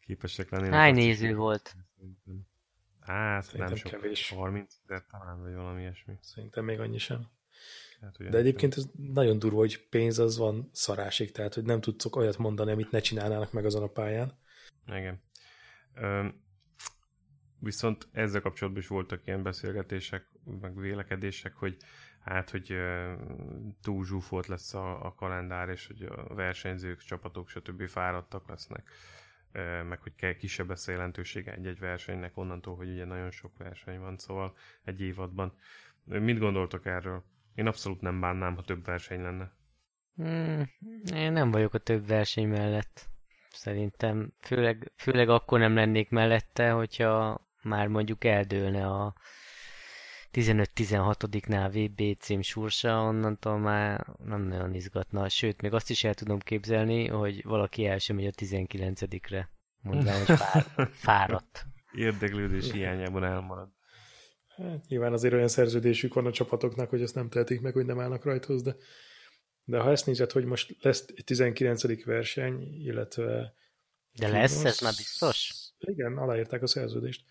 képesek 0.00 0.50
lennének. 0.50 0.74
Hány 0.74 0.90
azt 0.90 0.98
is 0.98 1.04
néző 1.04 1.34
volt? 1.34 1.76
szerintem. 1.96 2.46
Hát, 3.00 3.44
Szerintem 3.44 3.68
nem 3.68 3.76
sok. 3.76 3.90
kevés. 3.90 4.28
30 4.30 4.74
ezer 4.84 5.06
talán, 5.06 5.42
vagy 5.42 5.54
valami 5.54 5.80
ilyesmi. 5.80 6.18
Szerintem 6.20 6.64
még 6.64 6.80
annyi 6.80 6.98
sem. 6.98 7.28
Hát, 8.00 8.30
De 8.30 8.38
egyébként 8.38 8.76
ez 8.76 8.84
nagyon 8.96 9.38
durva, 9.38 9.56
hogy 9.56 9.88
pénz 9.88 10.18
az 10.18 10.36
van 10.36 10.70
szarásig, 10.72 11.32
tehát 11.32 11.54
hogy 11.54 11.64
nem 11.64 11.80
tudsz 11.80 12.06
olyat 12.16 12.38
mondani, 12.38 12.70
amit 12.70 12.90
ne 12.90 13.00
csinálnának 13.00 13.52
meg 13.52 13.64
azon 13.64 13.82
a 13.82 13.86
pályán. 13.86 14.38
Igen. 14.86 15.22
Ö, 15.94 16.26
viszont 17.58 18.08
ezzel 18.12 18.40
kapcsolatban 18.40 18.82
is 18.82 18.88
voltak 18.88 19.26
ilyen 19.26 19.42
beszélgetések, 19.42 20.28
meg 20.60 20.76
vélekedések, 20.76 21.54
hogy 21.54 21.76
hát, 22.24 22.50
hogy 22.50 22.76
túl 23.82 24.04
zsúfolt 24.04 24.46
lesz 24.46 24.74
a, 24.74 25.06
a 25.06 25.14
kalendár, 25.14 25.68
és 25.68 25.86
hogy 25.86 26.02
a 26.02 26.34
versenyzők, 26.34 26.98
csapatok, 26.98 27.48
stb. 27.48 27.88
fáradtak 27.88 28.48
lesznek, 28.48 28.90
meg 29.88 30.00
hogy 30.00 30.14
kell 30.14 30.34
kisebb 30.34 30.68
lesz 30.68 30.88
a 30.88 30.92
jelentősége 30.92 31.52
egy-egy 31.52 31.78
versenynek 31.78 32.36
onnantól, 32.36 32.76
hogy 32.76 32.88
ugye 32.88 33.04
nagyon 33.04 33.30
sok 33.30 33.56
verseny 33.56 33.98
van, 33.98 34.18
szóval 34.18 34.56
egy 34.84 35.00
évadban. 35.00 35.54
Mit 36.04 36.38
gondoltok 36.38 36.86
erről? 36.86 37.24
Én 37.54 37.66
abszolút 37.66 38.00
nem 38.00 38.20
bánnám, 38.20 38.54
ha 38.54 38.62
több 38.62 38.84
verseny 38.84 39.22
lenne. 39.22 39.52
Hmm, 40.14 40.70
én 41.14 41.32
nem 41.32 41.50
vagyok 41.50 41.74
a 41.74 41.78
több 41.78 42.06
verseny 42.06 42.48
mellett. 42.48 43.08
Szerintem 43.50 44.32
főleg, 44.40 44.92
főleg 44.96 45.28
akkor 45.28 45.58
nem 45.58 45.74
lennék 45.74 46.10
mellette, 46.10 46.70
hogyha 46.70 47.46
már 47.62 47.88
mondjuk 47.88 48.24
eldőlne 48.24 48.86
a 48.86 49.14
15-16-nál 50.32 51.70
VB 51.72 52.18
cím 52.18 52.42
sorsa, 52.42 53.02
onnantól 53.02 53.58
már 53.58 54.06
nem 54.24 54.42
nagyon 54.42 54.74
izgatna. 54.74 55.28
Sőt, 55.28 55.60
még 55.60 55.72
azt 55.72 55.90
is 55.90 56.04
el 56.04 56.14
tudom 56.14 56.38
képzelni, 56.38 57.06
hogy 57.06 57.44
valaki 57.44 57.86
el 57.86 57.98
sem 57.98 58.16
megy 58.16 58.26
a 58.26 58.30
19-re. 58.30 59.50
Mondván, 59.80 60.24
hogy 60.24 60.36
fár, 60.36 60.66
fáradt. 61.06 61.66
Érdeklődés 61.92 62.70
hiányában 62.70 63.24
elmarad. 63.24 63.68
Hát, 64.56 64.86
nyilván 64.88 65.12
azért 65.12 65.34
olyan 65.34 65.48
szerződésük 65.48 66.14
van 66.14 66.26
a 66.26 66.32
csapatoknak, 66.32 66.90
hogy 66.90 67.02
ezt 67.02 67.14
nem 67.14 67.28
tehetik 67.28 67.60
meg, 67.60 67.72
hogy 67.72 67.86
nem 67.86 68.00
állnak 68.00 68.24
rajthoz, 68.24 68.62
de, 68.62 68.76
de 69.64 69.78
ha 69.78 69.90
ezt 69.90 70.06
nézed, 70.06 70.30
hogy 70.30 70.44
most 70.44 70.76
lesz 70.80 71.04
egy 71.14 71.24
19. 71.24 72.04
verseny, 72.04 72.84
illetve... 72.84 73.54
De 74.12 74.28
lesz, 74.28 74.64
ez 74.64 74.80
már 74.80 74.92
biztos? 74.96 75.52
Igen, 75.78 76.16
aláírták 76.16 76.62
a 76.62 76.66
szerződést. 76.66 77.24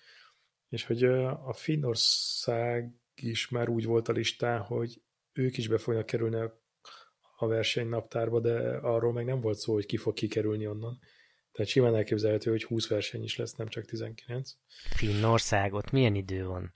És 0.71 0.85
hogy 0.85 1.03
a 1.03 1.53
Finnország 1.53 2.91
is 3.15 3.49
már 3.49 3.69
úgy 3.69 3.85
volt 3.85 4.07
a 4.07 4.11
listán, 4.11 4.61
hogy 4.61 5.01
ők 5.33 5.57
is 5.57 5.67
be 5.67 5.77
fognak 5.77 6.05
kerülni 6.05 6.35
a, 6.35 6.61
a 7.37 7.47
versenynaptárba, 7.47 8.39
de 8.39 8.77
arról 8.77 9.13
meg 9.13 9.25
nem 9.25 9.41
volt 9.41 9.57
szó, 9.57 9.73
hogy 9.73 9.85
ki 9.85 9.97
fog 9.97 10.13
kikerülni 10.13 10.67
onnan. 10.67 10.99
Tehát 11.51 11.71
simán 11.71 11.95
elképzelhető, 11.95 12.51
hogy 12.51 12.63
20 12.63 12.87
verseny 12.87 13.23
is 13.23 13.37
lesz, 13.37 13.53
nem 13.53 13.67
csak 13.67 13.85
19. 13.85 14.51
Finnországot, 14.95 15.91
milyen 15.91 16.15
idő 16.15 16.45
van? 16.45 16.73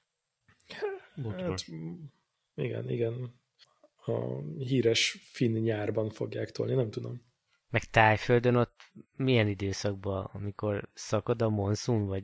Hát, 1.24 1.66
igen, 2.56 2.90
igen. 2.90 3.40
A 4.06 4.42
híres 4.58 5.18
finn 5.32 5.58
nyárban 5.58 6.10
fogják 6.10 6.52
tolni, 6.52 6.74
nem 6.74 6.90
tudom. 6.90 7.22
Meg 7.70 7.84
Tájföldön 7.84 8.56
ott 8.56 8.82
milyen 9.16 9.48
időszakban, 9.48 10.30
amikor 10.34 10.90
szakad 10.94 11.42
a 11.42 11.50
monszun, 11.50 12.06
vagy 12.06 12.24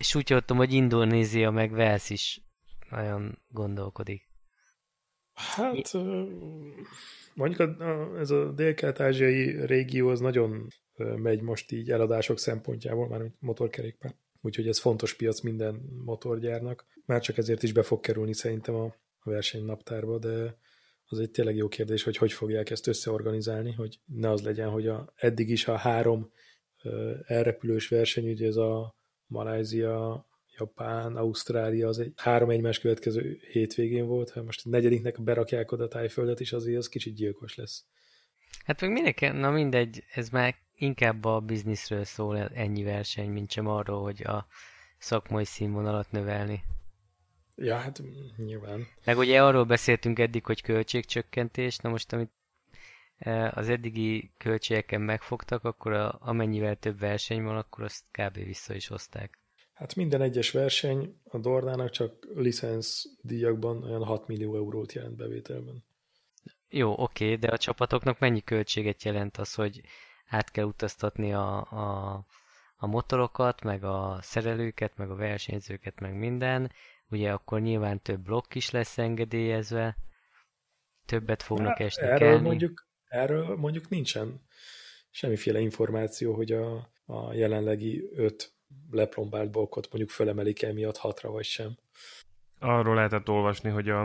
És 0.00 0.14
úgy 0.14 0.28
hallottam, 0.28 0.56
hogy 0.56 0.72
Indonézia 0.72 1.50
meg 1.50 1.72
Wales 1.72 2.10
is 2.10 2.42
nagyon 2.90 3.38
gondolkodik. 3.48 4.28
Hát 5.32 5.92
mondjuk 7.34 7.82
ez 8.18 8.30
a 8.30 8.52
dél-kelet-ázsiai 8.52 9.66
régió 9.66 10.08
az 10.08 10.20
nagyon 10.20 10.66
megy 11.16 11.40
most 11.40 11.72
így 11.72 11.90
eladások 11.90 12.38
szempontjából, 12.38 13.08
már 13.08 13.20
motorkerékpár. 13.38 14.14
Úgyhogy 14.40 14.68
ez 14.68 14.78
fontos 14.78 15.14
piac 15.14 15.40
minden 15.40 15.74
motorgyárnak. 16.04 16.86
Már 17.04 17.20
csak 17.20 17.38
ezért 17.38 17.62
is 17.62 17.72
be 17.72 17.82
fog 17.82 18.00
kerülni 18.00 18.34
szerintem 18.34 18.74
a 18.74 18.94
versenynaptárba, 19.24 20.18
de 20.18 20.58
az 21.04 21.18
egy 21.18 21.30
tényleg 21.30 21.56
jó 21.56 21.68
kérdés, 21.68 22.02
hogy 22.02 22.16
hogy 22.16 22.32
fogják 22.32 22.70
ezt 22.70 22.86
összeorganizálni, 22.86 23.72
hogy 23.72 24.00
ne 24.04 24.30
az 24.30 24.42
legyen, 24.42 24.68
hogy 24.68 24.86
a, 24.86 25.12
eddig 25.16 25.48
is 25.48 25.68
a 25.68 25.76
három 25.76 26.30
elrepülős 27.26 27.88
verseny, 27.88 28.30
ugye 28.30 28.46
ez 28.46 28.56
a 28.56 28.98
Malázia, 29.30 30.26
Japán, 30.58 31.16
Ausztrália, 31.16 31.88
az 31.88 31.98
egy 31.98 32.12
három 32.16 32.50
egymás 32.50 32.78
következő 32.78 33.40
hétvégén 33.52 34.06
volt, 34.06 34.30
ha 34.30 34.42
most 34.42 34.66
a 34.66 34.68
negyediknek 34.68 35.22
berakják 35.22 35.72
oda 35.72 35.88
tájföldet 35.88 36.40
is, 36.40 36.52
azért 36.52 36.78
az 36.78 36.88
kicsit 36.88 37.14
gyilkos 37.14 37.54
lesz. 37.54 37.84
Hát 38.64 38.80
meg 38.80 38.92
mindenki, 38.92 39.26
na 39.26 39.50
mindegy, 39.50 40.04
ez 40.14 40.28
már 40.28 40.54
inkább 40.74 41.24
a 41.24 41.40
bizniszről 41.40 42.04
szól 42.04 42.38
ennyi 42.38 42.82
verseny, 42.82 43.30
mint 43.30 43.50
sem 43.50 43.66
arról, 43.66 44.02
hogy 44.02 44.22
a 44.22 44.46
szakmai 44.98 45.44
színvonalat 45.44 46.10
növelni. 46.10 46.62
Ja, 47.56 47.76
hát 47.76 48.02
nyilván. 48.36 48.86
Meg 49.04 49.18
ugye 49.18 49.42
arról 49.42 49.64
beszéltünk 49.64 50.18
eddig, 50.18 50.44
hogy 50.44 50.62
költségcsökkentés, 50.62 51.76
na 51.76 51.90
most 51.90 52.12
amit 52.12 52.30
az 53.50 53.68
eddigi 53.68 54.32
költségeken 54.36 55.00
megfogtak, 55.00 55.64
akkor 55.64 55.92
a, 55.92 56.18
amennyivel 56.20 56.76
több 56.76 56.98
verseny 56.98 57.42
van, 57.42 57.56
akkor 57.56 57.84
azt 57.84 58.04
kb. 58.10 58.34
vissza 58.34 58.74
is 58.74 58.86
hozták. 58.86 59.38
Hát 59.72 59.94
minden 59.94 60.22
egyes 60.22 60.50
verseny 60.50 61.20
a 61.24 61.38
Dornának 61.38 61.90
csak 61.90 62.26
licensz 62.34 63.04
díjakban 63.22 63.82
olyan 63.82 64.04
6 64.04 64.26
millió 64.26 64.56
eurót 64.56 64.92
jelent 64.92 65.16
bevételben. 65.16 65.84
Jó, 66.68 66.94
oké, 66.98 67.34
de 67.36 67.48
a 67.48 67.58
csapatoknak 67.58 68.18
mennyi 68.18 68.42
költséget 68.42 69.02
jelent 69.02 69.36
az, 69.36 69.54
hogy 69.54 69.80
át 70.26 70.50
kell 70.50 70.64
utaztatni 70.64 71.32
a, 71.32 71.56
a, 71.56 72.24
a 72.76 72.86
motorokat, 72.86 73.62
meg 73.62 73.84
a 73.84 74.18
szerelőket, 74.20 74.96
meg 74.96 75.10
a 75.10 75.14
versenyzőket, 75.14 76.00
meg 76.00 76.14
minden. 76.14 76.72
Ugye 77.10 77.32
akkor 77.32 77.60
nyilván 77.60 78.02
több 78.02 78.20
blokk 78.20 78.54
is 78.54 78.70
lesz 78.70 78.98
engedélyezve, 78.98 79.96
többet 81.06 81.42
fognak 81.42 81.78
Na, 81.78 81.84
esni 81.84 82.06
erről 82.06 82.18
kelni. 82.18 82.46
Mondjuk, 82.46 82.88
erről 83.10 83.56
mondjuk 83.56 83.88
nincsen 83.88 84.40
semmiféle 85.10 85.60
információ, 85.60 86.34
hogy 86.34 86.52
a, 86.52 86.90
a 87.04 87.32
jelenlegi 87.32 88.08
öt 88.14 88.52
leplombált 88.90 89.50
blokkot 89.50 89.88
mondjuk 89.90 90.10
fölemelik 90.10 90.62
emiatt 90.62 90.96
hatra 90.96 91.30
vagy 91.30 91.44
sem. 91.44 91.76
Arról 92.58 92.94
lehetett 92.94 93.28
olvasni, 93.28 93.70
hogy 93.70 93.88
a, 93.88 94.00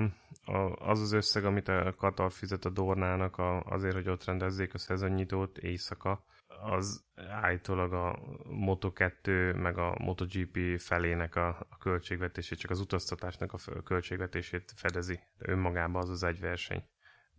a, 0.45 0.75
az 0.77 1.01
az 1.01 1.11
összeg, 1.11 1.45
amit 1.45 1.67
a 1.67 1.93
Katar 1.97 2.31
fizet 2.31 2.65
a 2.65 2.69
Dornának 2.69 3.37
a, 3.37 3.61
azért, 3.61 3.93
hogy 3.93 4.09
ott 4.09 4.23
rendezzék 4.23 4.73
a 4.73 4.77
szezonnyitót 4.77 5.57
éjszaka, 5.57 6.25
az 6.61 7.03
állítólag 7.15 7.93
a 7.93 8.19
Moto2 8.49 9.55
meg 9.61 9.77
a 9.77 9.95
MotoGP 9.99 10.79
felének 10.79 11.35
a, 11.35 11.47
a 11.69 11.77
költségvetését, 11.77 12.59
csak 12.59 12.71
az 12.71 12.79
utaztatásnak 12.79 13.53
a 13.53 13.81
költségvetését 13.81 14.73
fedezi. 14.75 15.19
De 15.37 15.51
önmagában 15.51 16.01
az 16.01 16.09
az 16.09 16.23
egy 16.23 16.39
verseny. 16.39 16.83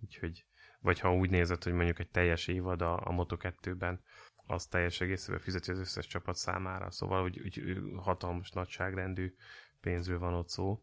Úgyhogy, 0.02 0.44
vagy 0.80 1.00
ha 1.00 1.14
úgy 1.14 1.30
nézed, 1.30 1.62
hogy 1.62 1.72
mondjuk 1.72 1.98
egy 1.98 2.10
teljes 2.10 2.46
évad 2.46 2.82
a, 2.82 2.94
a 2.94 3.10
Moto2-ben, 3.10 4.00
az 4.46 4.66
teljes 4.66 5.00
egészében 5.00 5.40
fizeti 5.40 5.70
az 5.70 5.78
összes 5.78 6.06
csapat 6.06 6.36
számára. 6.36 6.90
Szóval 6.90 7.22
úgy, 7.22 7.40
úgy 7.40 7.78
hatalmas 7.96 8.50
nagyságrendű 8.50 9.34
pénzről 9.80 10.18
van 10.18 10.34
ott 10.34 10.48
szó. 10.48 10.82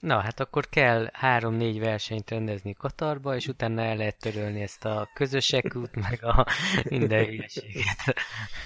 Na, 0.00 0.20
hát 0.20 0.40
akkor 0.40 0.68
kell 0.68 1.08
három-négy 1.12 1.78
versenyt 1.78 2.30
rendezni 2.30 2.72
Katarba, 2.72 3.34
és 3.34 3.46
utána 3.46 3.82
el 3.82 3.96
lehet 3.96 4.18
törölni 4.18 4.60
ezt 4.60 4.84
a 4.84 5.10
közösek 5.14 5.74
út, 5.74 5.94
meg 6.08 6.24
a 6.24 6.46
minden 6.88 7.24
hülyeséget. 7.24 8.14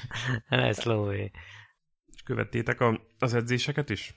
Ez 0.49 0.83
lóvé. 0.83 1.31
És 2.15 2.23
követtétek 2.23 2.81
a, 2.81 3.01
az 3.19 3.35
edzéseket 3.35 3.91
is? 3.91 4.15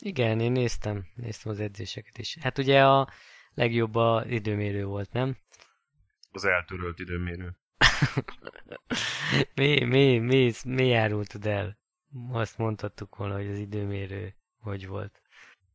Igen, 0.00 0.40
én 0.40 0.52
néztem, 0.52 1.06
néztem 1.14 1.52
az 1.52 1.60
edzéseket 1.60 2.18
is. 2.18 2.36
Hát 2.40 2.58
ugye 2.58 2.84
a 2.84 3.08
legjobb 3.54 3.94
a 3.94 4.24
időmérő 4.26 4.84
volt, 4.84 5.12
nem? 5.12 5.36
Az 6.30 6.44
eltörölt 6.44 6.98
időmérő. 6.98 7.56
mi, 9.54 9.84
mi, 9.84 10.18
mi, 10.18 10.52
mi 10.64 10.86
járultad 10.86 11.46
el? 11.46 11.78
Azt 12.32 12.58
mondhattuk 12.58 13.16
volna, 13.16 13.34
hogy 13.34 13.48
az 13.48 13.58
időmérő 13.58 14.34
hogy 14.62 14.86
volt. 14.86 15.22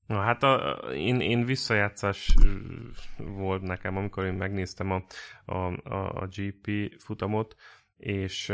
Na 0.05 0.21
hát 0.21 0.43
a, 0.43 0.79
én, 0.93 1.21
én 1.21 1.45
visszajátszás 1.45 2.35
volt 3.17 3.61
nekem, 3.61 3.97
amikor 3.97 4.25
én 4.25 4.33
megnéztem 4.33 4.91
a, 4.91 5.03
a, 5.45 5.55
a, 5.93 6.21
a 6.21 6.27
GP 6.27 6.95
futamot, 6.99 7.55
és 7.97 8.53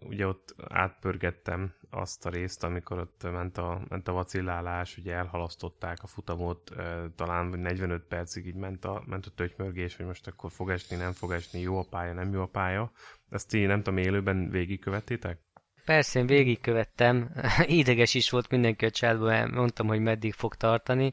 ugye 0.00 0.26
ott 0.26 0.54
átpörgettem 0.68 1.74
azt 1.90 2.26
a 2.26 2.30
részt, 2.30 2.64
amikor 2.64 2.98
ott 2.98 3.22
ment 3.22 3.58
a, 3.58 3.82
ment 3.88 4.08
a 4.08 4.12
vacillálás, 4.12 4.96
ugye 4.96 5.14
elhalasztották 5.14 6.02
a 6.02 6.06
futamot, 6.06 6.72
talán 7.16 7.46
45 7.46 8.02
percig 8.02 8.46
így 8.46 8.54
ment 8.54 8.84
a, 8.84 9.02
ment 9.06 9.26
a 9.26 9.30
tötymörgés, 9.30 9.96
hogy 9.96 10.06
most 10.06 10.26
akkor 10.26 10.50
fog 10.50 10.70
esni, 10.70 10.96
nem 10.96 11.12
fog 11.12 11.32
esni, 11.32 11.60
jó 11.60 11.78
a 11.78 11.86
pálya, 11.90 12.12
nem 12.12 12.32
jó 12.32 12.40
a 12.40 12.46
pálya. 12.46 12.92
Ezt 13.30 13.48
ti 13.48 13.64
nem 13.64 13.82
tudom, 13.82 13.98
élőben 13.98 14.50
végigkövettétek? 14.50 15.38
Persze, 15.84 16.18
én 16.18 16.26
végigkövettem. 16.26 17.30
Ideges 17.66 18.14
is 18.14 18.30
volt 18.30 18.50
mindenki 18.50 18.84
a 18.84 18.90
csátban, 18.90 19.50
mondtam, 19.50 19.86
hogy 19.86 20.00
meddig 20.00 20.32
fog 20.32 20.54
tartani. 20.54 21.12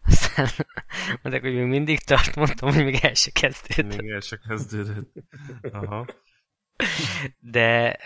Aztán 0.06 0.48
mondták, 1.22 1.40
hogy 1.40 1.54
még 1.54 1.66
mindig 1.66 1.98
tart, 1.98 2.34
mondtam, 2.34 2.72
hogy 2.72 2.84
még 2.84 2.98
el 3.02 3.14
se 3.14 3.30
kezdődött. 3.30 4.00
Még 4.00 4.10
el 4.10 4.20
se 4.20 4.38
kezdődött. 4.48 5.12
Aha. 5.72 6.06
De 7.40 7.96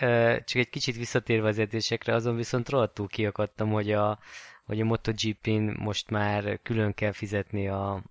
csak 0.45 0.61
egy 0.61 0.69
kicsit 0.69 0.95
visszatérve 0.95 1.47
az 1.47 1.59
edzésekre, 1.59 2.13
azon 2.13 2.35
viszont 2.35 2.69
rohadtul 2.69 3.07
kiakadtam, 3.07 3.69
hogy 3.69 3.91
a, 3.91 4.19
hogy 4.65 4.81
a 4.81 4.83
MotoGP-n 4.83 5.75
most 5.77 6.09
már 6.09 6.59
külön 6.63 6.93
kell 6.93 7.11
fizetni 7.11 7.67
a 7.67 8.03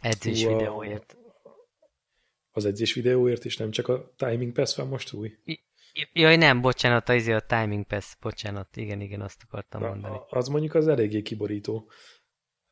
edzés 0.00 0.44
Hú, 0.44 0.56
videóért. 0.56 1.16
Az 2.50 2.64
edzés 2.64 2.94
videóért 2.94 3.44
is, 3.44 3.56
nem 3.56 3.70
csak 3.70 3.88
a 3.88 4.14
Timing 4.16 4.52
Pass 4.52 4.76
van 4.76 4.88
most 4.88 5.12
új? 5.12 5.38
Jaj, 6.12 6.36
nem, 6.36 6.60
bocsánat, 6.60 7.08
az 7.08 7.26
a 7.26 7.40
Timing 7.40 7.84
Pass, 7.86 8.14
bocsánat, 8.20 8.76
igen, 8.76 9.00
igen, 9.00 9.20
azt 9.20 9.42
akartam 9.46 9.80
Na, 9.80 9.88
mondani. 9.88 10.18
Az 10.28 10.48
mondjuk 10.48 10.74
az 10.74 10.88
eléggé 10.88 11.22
kiborító. 11.22 11.90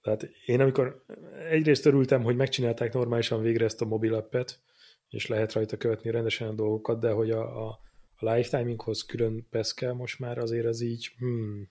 Tehát 0.01 0.23
én 0.47 0.61
amikor 0.61 1.05
egyrészt 1.49 1.87
örültem, 1.87 2.23
hogy 2.23 2.37
megcsinálták 2.37 2.93
normálisan 2.93 3.43
végre 3.43 3.65
ezt 3.65 3.81
a 3.81 3.85
mobil 3.85 4.15
appet, 4.15 4.63
és 5.12 5.27
lehet 5.27 5.53
rajta 5.53 5.77
követni 5.77 6.11
rendesen 6.11 6.48
a 6.48 6.53
dolgokat, 6.53 7.01
de 7.01 7.11
hogy 7.11 7.31
a, 7.31 7.66
a, 7.66 7.81
a 8.14 8.33
live 8.33 8.48
timinghoz 8.48 9.05
külön 9.05 9.46
PES 9.51 9.75
kell 9.75 9.92
most 9.92 10.18
már, 10.18 10.38
azért 10.38 10.66
az 10.66 10.81
így, 10.81 11.11
hmm, 11.18 11.70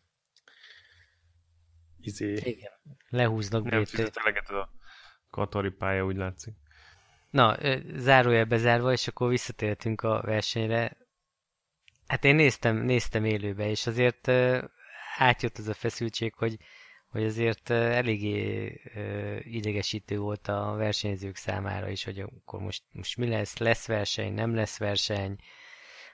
izé. 2.00 2.34
Igen, 2.34 2.72
lehúznak 3.10 3.70
Nem 3.70 3.86
fizet 3.86 4.18
eleget 4.18 4.50
a 4.50 4.70
Katari 5.30 5.70
pálya, 5.70 6.06
úgy 6.06 6.16
látszik. 6.16 6.54
Na, 7.30 7.58
zárójelbe 7.96 8.50
bezárva, 8.56 8.92
és 8.92 9.08
akkor 9.08 9.30
visszatértünk 9.30 10.02
a 10.02 10.22
versenyre. 10.22 10.98
Hát 12.08 12.24
én 12.24 12.36
néztem, 12.36 12.76
néztem 12.76 13.26
élőbe, 13.26 13.70
és 13.70 13.88
azért 13.88 14.28
átjött 15.18 15.58
az 15.58 15.68
a 15.68 15.74
feszültség, 15.74 16.34
hogy, 16.34 16.58
hogy 17.12 17.24
azért 17.24 17.70
eléggé 17.70 18.82
idegesítő 19.44 20.18
volt 20.18 20.48
a 20.48 20.76
versenyzők 20.78 21.36
számára 21.36 21.90
is, 21.90 22.04
hogy 22.04 22.20
akkor 22.20 22.60
most, 22.60 22.84
most 22.92 23.18
mi 23.18 23.28
lesz, 23.28 23.58
lesz 23.58 23.88
verseny, 23.88 24.34
nem 24.34 24.56
lesz 24.56 24.78
verseny, 24.78 25.36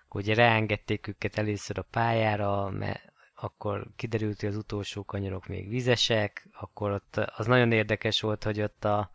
akkor 0.06 0.22
ugye 0.22 0.34
reengedték 0.34 1.08
őket 1.08 1.38
először 1.38 1.78
a 1.78 1.88
pályára, 1.92 2.70
mert 2.70 3.12
akkor 3.36 3.88
kiderült, 3.96 4.40
hogy 4.40 4.50
az 4.50 4.56
utolsó 4.56 5.04
kanyarok 5.04 5.48
még 5.48 5.70
vizesek, 5.70 6.48
akkor 6.54 6.92
ott 6.92 7.18
az 7.36 7.46
nagyon 7.46 7.72
érdekes 7.72 8.22
volt, 8.22 8.44
hogy 8.44 8.62
ott 8.62 8.86
a, 8.86 9.12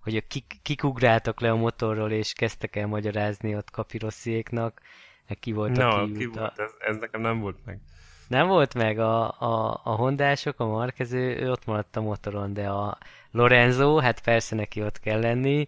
hogy 0.00 0.26
kik, 0.26 0.58
kikugráltak 0.62 1.40
le 1.40 1.50
a 1.50 1.56
motorról, 1.56 2.10
és 2.10 2.32
kezdtek 2.32 2.76
el 2.76 2.86
magyarázni 2.86 3.56
ott 3.56 3.70
kapirossziéknak, 3.70 4.80
meg 5.28 5.38
ki 5.38 5.52
volt 5.52 5.76
no, 5.76 5.88
a 5.88 6.06
ki 6.06 6.26
volt, 6.26 6.58
ez, 6.58 6.72
ez 6.78 6.96
nekem 6.96 7.20
nem 7.20 7.40
volt 7.40 7.64
meg. 7.64 7.80
Nem 8.28 8.46
volt 8.46 8.74
meg 8.74 8.98
a, 8.98 9.40
a, 9.40 9.80
a 9.84 9.94
hondások, 9.94 10.60
a 10.60 10.66
markező, 10.66 11.36
ő 11.40 11.50
ott 11.50 11.64
maradt 11.64 11.96
a 11.96 12.00
motoron, 12.00 12.52
de 12.52 12.68
a 12.68 12.98
Lorenzo, 13.30 13.96
hát 13.96 14.22
persze 14.22 14.54
neki 14.54 14.82
ott 14.82 15.00
kell 15.00 15.20
lenni, 15.20 15.66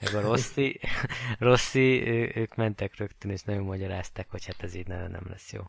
meg 0.00 0.14
a 0.14 0.20
Rossi, 0.20 0.80
Rossi 1.38 2.08
ő, 2.08 2.32
ők 2.34 2.54
mentek 2.54 2.96
rögtön, 2.96 3.30
és 3.30 3.42
nagyon 3.42 3.62
magyarázták, 3.62 4.30
hogy 4.30 4.44
hát 4.44 4.62
ez 4.62 4.74
így 4.74 4.86
nem, 4.86 5.10
nem 5.10 5.26
lesz 5.28 5.52
jó. 5.52 5.62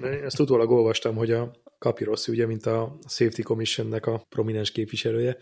Ezt 0.00 0.40
utólag 0.40 0.70
olvastam, 0.70 1.16
hogy 1.16 1.30
a 1.30 1.50
Kapi 1.78 2.04
Rossi, 2.04 2.32
ugye, 2.32 2.46
mint 2.46 2.66
a 2.66 2.98
Safety 3.08 3.42
Commissionnek 3.42 4.06
a 4.06 4.26
prominens 4.28 4.70
képviselője, 4.70 5.36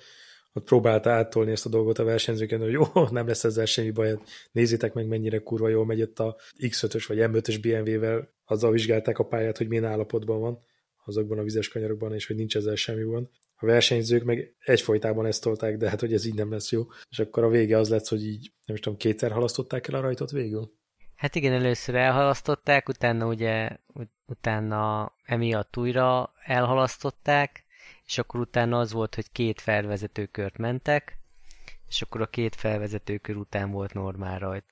ott 0.52 0.64
próbálta 0.64 1.10
áttolni 1.10 1.50
ezt 1.50 1.66
a 1.66 1.68
dolgot 1.68 1.98
a 1.98 2.04
versenyzőken, 2.04 2.60
hogy 2.60 2.72
jó, 2.78 2.84
nem 3.10 3.26
lesz 3.26 3.44
ezzel 3.44 3.64
semmi 3.64 3.90
baj, 3.90 4.08
hát 4.08 4.28
nézzétek 4.52 4.92
meg, 4.92 5.06
mennyire 5.06 5.38
kurva 5.38 5.68
jól 5.68 5.86
megy 5.86 5.98
itt 5.98 6.18
a 6.18 6.36
X5-ös 6.58 7.04
vagy 7.08 7.18
M5-ös 7.20 7.58
BMW-vel 7.62 8.36
azzal 8.48 8.70
vizsgálták 8.70 9.18
a 9.18 9.26
pályát, 9.26 9.56
hogy 9.56 9.68
milyen 9.68 9.84
állapotban 9.84 10.40
van 10.40 10.66
azokban 11.08 11.38
a 11.38 11.42
vizes 11.42 11.68
kanyarokban, 11.68 12.14
és 12.14 12.26
hogy 12.26 12.36
nincs 12.36 12.56
ezzel 12.56 12.74
semmi 12.74 13.04
van. 13.04 13.30
A 13.54 13.66
versenyzők 13.66 14.24
meg 14.24 14.54
egyfolytában 14.58 15.26
ezt 15.26 15.42
tolták, 15.42 15.76
de 15.76 15.88
hát 15.88 16.00
hogy 16.00 16.12
ez 16.12 16.24
így 16.24 16.34
nem 16.34 16.50
lesz 16.50 16.72
jó. 16.72 16.86
És 17.10 17.18
akkor 17.18 17.44
a 17.44 17.48
vége 17.48 17.78
az 17.78 17.88
lesz, 17.88 18.08
hogy 18.08 18.26
így, 18.26 18.52
nem 18.64 18.76
is 18.76 18.82
tudom, 18.82 18.98
kétszer 18.98 19.30
halasztották 19.30 19.88
el 19.88 19.94
a 19.94 20.00
rajtot 20.00 20.30
végül? 20.30 20.72
Hát 21.14 21.34
igen, 21.34 21.52
először 21.52 21.94
elhalasztották, 21.94 22.88
utána 22.88 23.26
ugye, 23.26 23.76
utána 24.26 25.12
emiatt 25.24 25.76
újra 25.76 26.32
elhalasztották, 26.44 27.64
és 28.06 28.18
akkor 28.18 28.40
utána 28.40 28.78
az 28.78 28.92
volt, 28.92 29.14
hogy 29.14 29.32
két 29.32 29.60
felvezetőkört 29.60 30.58
mentek, 30.58 31.18
és 31.88 32.02
akkor 32.02 32.20
a 32.20 32.26
két 32.26 32.54
felvezetőkör 32.54 33.36
után 33.36 33.70
volt 33.70 33.92
normál 33.94 34.38
rajt. 34.38 34.64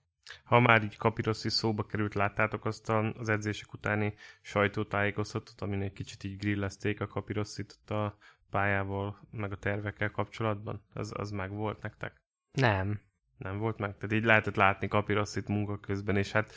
Ha 0.44 0.60
már 0.60 0.82
így 0.82 0.96
Kapirossi 0.96 1.48
szóba 1.48 1.86
került, 1.86 2.14
láttátok 2.14 2.64
azt 2.64 2.88
az 2.88 3.28
edzések 3.28 3.72
utáni 3.72 4.14
sajtótájékoztatót, 4.42 5.60
amin 5.60 5.82
egy 5.82 5.92
kicsit 5.92 6.24
így 6.24 6.36
grillezték 6.36 7.00
a 7.00 7.06
Kapirosszit 7.06 7.90
a 7.90 8.16
pályával, 8.50 9.20
meg 9.30 9.52
a 9.52 9.56
tervekkel 9.56 10.10
kapcsolatban? 10.10 10.82
Az, 10.94 11.12
az 11.16 11.30
meg 11.30 11.50
volt 11.50 11.82
nektek? 11.82 12.22
Nem. 12.52 13.00
Nem 13.38 13.58
volt 13.58 13.78
meg? 13.78 13.96
Tehát 13.96 14.12
így 14.12 14.24
lehetett 14.24 14.56
látni 14.56 14.88
Kapirosszit 14.88 15.48
munka 15.48 15.78
közben, 15.78 16.16
és 16.16 16.32
hát 16.32 16.52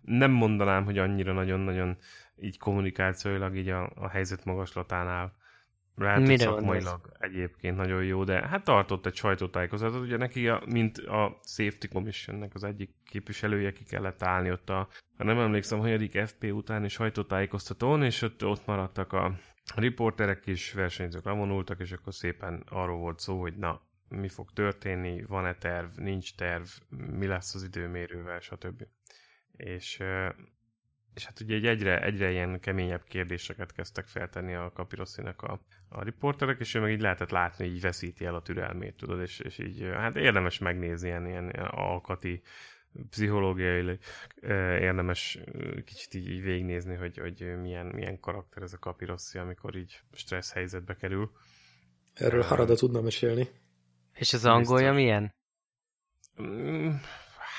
nem 0.00 0.30
mondanám, 0.30 0.84
hogy 0.84 0.98
annyira 0.98 1.32
nagyon-nagyon 1.32 1.96
így 2.36 2.58
kommunikációilag 2.58 3.56
így 3.56 3.68
a, 3.68 3.90
a 3.94 4.08
helyzet 4.08 4.44
magaslatánál 4.44 5.36
lehet, 5.98 6.26
hogy 6.26 6.38
szakmailag 6.38 7.00
egyébként 7.18 7.76
nagyon 7.76 8.04
jó, 8.04 8.24
de 8.24 8.46
hát 8.46 8.64
tartott 8.64 9.06
egy 9.06 9.14
sajtótájékozatot, 9.14 10.00
ugye 10.00 10.16
neki, 10.16 10.48
a, 10.48 10.62
mint 10.66 10.98
a 10.98 11.40
Safety 11.44 11.88
Commissionnek 11.92 12.54
az 12.54 12.64
egyik 12.64 12.90
képviselője 13.04 13.72
ki 13.72 13.84
kellett 13.84 14.22
állni 14.22 14.50
ott 14.50 14.70
a, 14.70 14.88
ha 15.16 15.24
nem 15.24 15.38
emlékszem, 15.38 15.78
hanyadik 15.78 16.26
FP 16.26 16.52
utáni 16.52 16.88
sajtótájékoztatón, 16.88 18.02
és 18.02 18.22
ott, 18.22 18.44
ott 18.44 18.66
maradtak 18.66 19.12
a 19.12 19.38
riporterek 19.74 20.46
is, 20.46 20.72
versenyzők 20.72 21.24
levonultak, 21.24 21.80
és 21.80 21.92
akkor 21.92 22.14
szépen 22.14 22.64
arról 22.68 22.98
volt 22.98 23.18
szó, 23.18 23.40
hogy 23.40 23.56
na, 23.56 23.82
mi 24.08 24.28
fog 24.28 24.52
történni, 24.52 25.24
van-e 25.24 25.54
terv, 25.54 25.88
nincs 25.96 26.34
terv, 26.34 26.66
mi 26.88 27.26
lesz 27.26 27.54
az 27.54 27.62
időmérővel, 27.62 28.40
stb. 28.40 28.86
És 29.56 30.02
és 31.18 31.24
hát 31.24 31.40
ugye 31.40 31.54
egy 31.54 31.66
egyre, 31.66 32.02
egyre 32.02 32.30
ilyen 32.30 32.60
keményebb 32.60 33.04
kérdéseket 33.04 33.72
kezdtek 33.72 34.06
feltenni 34.06 34.54
a 34.54 34.72
Kapirosszinek 34.74 35.42
a, 35.42 35.60
a 35.88 36.02
riporterek, 36.02 36.60
és 36.60 36.74
ő 36.74 36.80
meg 36.80 36.92
így 36.92 37.00
lehetett 37.00 37.30
látni, 37.30 37.64
hogy 37.64 37.74
így 37.74 37.80
veszíti 37.80 38.24
el 38.24 38.34
a 38.34 38.42
türelmét, 38.42 38.96
tudod, 38.96 39.20
és, 39.20 39.38
és 39.38 39.58
így 39.58 39.82
hát 39.94 40.16
érdemes 40.16 40.58
megnézni 40.58 41.08
ilyen, 41.08 41.26
ilyen 41.26 41.48
alkati, 41.70 42.42
pszichológiai 43.10 43.98
érdemes 44.80 45.38
kicsit 45.84 46.14
így, 46.14 46.28
így 46.28 46.42
végignézni, 46.42 46.94
hogy, 46.94 47.18
hogy 47.18 47.60
milyen, 47.60 47.86
milyen 47.86 48.20
karakter 48.20 48.62
ez 48.62 48.72
a 48.72 48.78
Kapirossi, 48.78 49.38
amikor 49.38 49.76
így 49.76 50.00
stressz 50.12 50.52
helyzetbe 50.52 50.96
kerül. 50.96 51.30
Erről 52.14 52.42
Harada 52.42 52.74
tudna 52.74 53.00
mesélni. 53.00 53.48
És 54.14 54.32
az 54.32 54.44
angolja 54.44 54.92
milyen? 54.92 55.34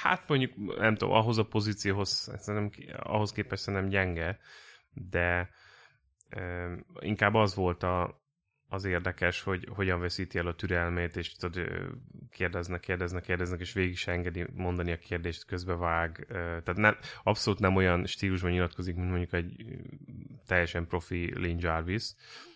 Hát 0.02 0.28
mondjuk, 0.28 0.78
nem 0.78 0.96
tudom, 0.96 1.14
ahhoz 1.14 1.38
a 1.38 1.46
pozícióhoz, 1.46 2.32
nem, 2.46 2.70
ahhoz 2.98 3.32
képest 3.32 3.66
nem 3.66 3.88
gyenge, 3.88 4.40
de 4.94 5.50
e, 6.30 6.70
inkább 7.00 7.34
az 7.34 7.56
volt 7.56 7.84
a, 7.84 8.22
az 8.68 8.86
érdekes, 8.86 9.42
hogy 9.42 9.68
hogyan 9.76 10.00
veszíti 10.00 10.38
el 10.38 10.48
a 10.48 10.56
türelmét, 10.56 11.16
és 11.16 11.36
tudod, 11.36 11.68
kérdeznek, 12.32 12.80
kérdeznek, 12.80 13.24
kérdeznek, 13.24 13.60
és 13.60 13.74
végig 13.74 13.98
se 13.98 14.12
engedi 14.12 14.46
mondani 14.54 14.92
a 14.92 14.98
kérdést, 14.98 15.46
közbevág. 15.46 16.26
Tehát 16.30 16.76
nem, 16.76 16.98
abszolút 17.24 17.60
nem 17.60 17.76
olyan 17.76 18.06
stílusban 18.06 18.52
nyilatkozik, 18.52 18.96
mint 18.96 19.10
mondjuk 19.10 19.34
egy 19.34 19.66
teljesen 20.46 20.88
profi 20.88 21.40
Lynn 21.40 21.60
Jarvis, 21.60 22.14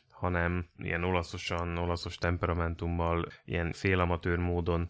hanem 0.09 0.65
ilyen 0.77 1.03
olaszosan, 1.03 1.77
olaszos 1.77 2.15
temperamentummal, 2.15 3.25
ilyen 3.45 3.71
félamatőr 3.71 4.37
módon 4.37 4.89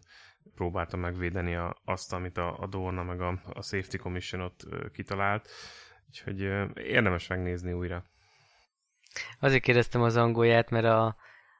próbálta 0.56 0.98
megvédeni 0.98 1.56
a, 1.56 1.76
azt, 1.86 2.14
amit 2.14 2.38
a, 2.38 2.60
a 2.60 2.68
Dorna 2.68 3.04
meg 3.04 3.22
a, 3.22 3.42
a 3.54 3.62
Safety 3.62 3.96
Commission 3.96 4.42
ott 4.42 4.66
kitalált. 4.94 5.50
Úgyhogy 6.08 6.40
érdemes 6.76 7.28
megnézni 7.28 7.74
újra. 7.74 8.04
Azért 9.40 9.64
kérdeztem 9.64 10.02
az 10.02 10.16
angolját, 10.16 10.70
mert 10.70 10.86
a, 10.86 11.16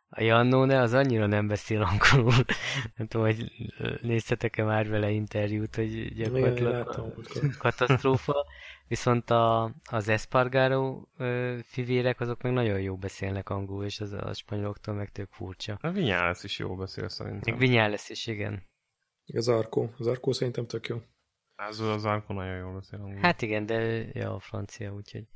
a 0.10 0.22
Jannone 0.22 0.80
az 0.80 0.94
annyira 0.94 1.26
nem 1.26 1.48
beszél 1.48 1.82
angolul. 1.82 2.34
nem 2.98 3.08
tudom, 3.08 3.26
hogy 3.26 3.52
néztetek-e 4.02 4.64
már 4.64 4.90
vele 4.90 5.10
interjút, 5.10 5.76
hogy 5.76 6.14
gyakorlatilag 6.14 7.06
katasztrófa. 7.58 8.46
Viszont 8.88 9.30
a, 9.30 9.72
az 9.90 10.08
Espargaro 10.08 11.02
fivérek, 11.64 12.20
azok 12.20 12.42
meg 12.42 12.54
nagyon 12.54 12.80
jó 12.80 12.98
beszélnek 12.98 13.50
angolul, 13.50 13.86
és 13.86 14.00
az 14.00 14.14
a 14.14 14.34
spanyoloktól 14.34 14.96
meg 14.96 15.12
tök 15.12 15.32
furcsa. 15.32 15.78
A 15.82 15.92
Vinyales 15.92 16.44
is 16.44 16.60
jó 16.60 16.76
beszél 16.76 17.10
szerintem. 17.10 17.54
Még 17.56 17.70
Vinyales 17.70 18.10
is, 18.10 18.28
igen. 18.28 18.72
Az 19.34 19.48
Arko. 19.48 19.90
Az 19.98 20.08
Arko 20.08 20.34
szerintem 20.34 20.68
tök 20.68 20.88
jó. 20.88 21.02
Az, 21.56 21.80
az 21.80 22.06
Arko 22.06 22.34
nagyon 22.34 22.58
jól 22.58 22.74
beszél 22.74 23.00
angolul. 23.00 23.22
Hát 23.22 23.42
igen, 23.42 23.66
de 23.66 23.76
ja, 24.14 24.36
a 24.36 24.40
francia, 24.40 24.94
úgyhogy 24.94 25.28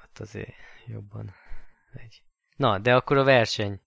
hát 0.00 0.18
azért 0.18 0.54
jobban 0.86 1.34
egy. 1.92 2.22
Na, 2.56 2.78
de 2.78 2.94
akkor 2.94 3.16
a 3.16 3.24
verseny. 3.24 3.80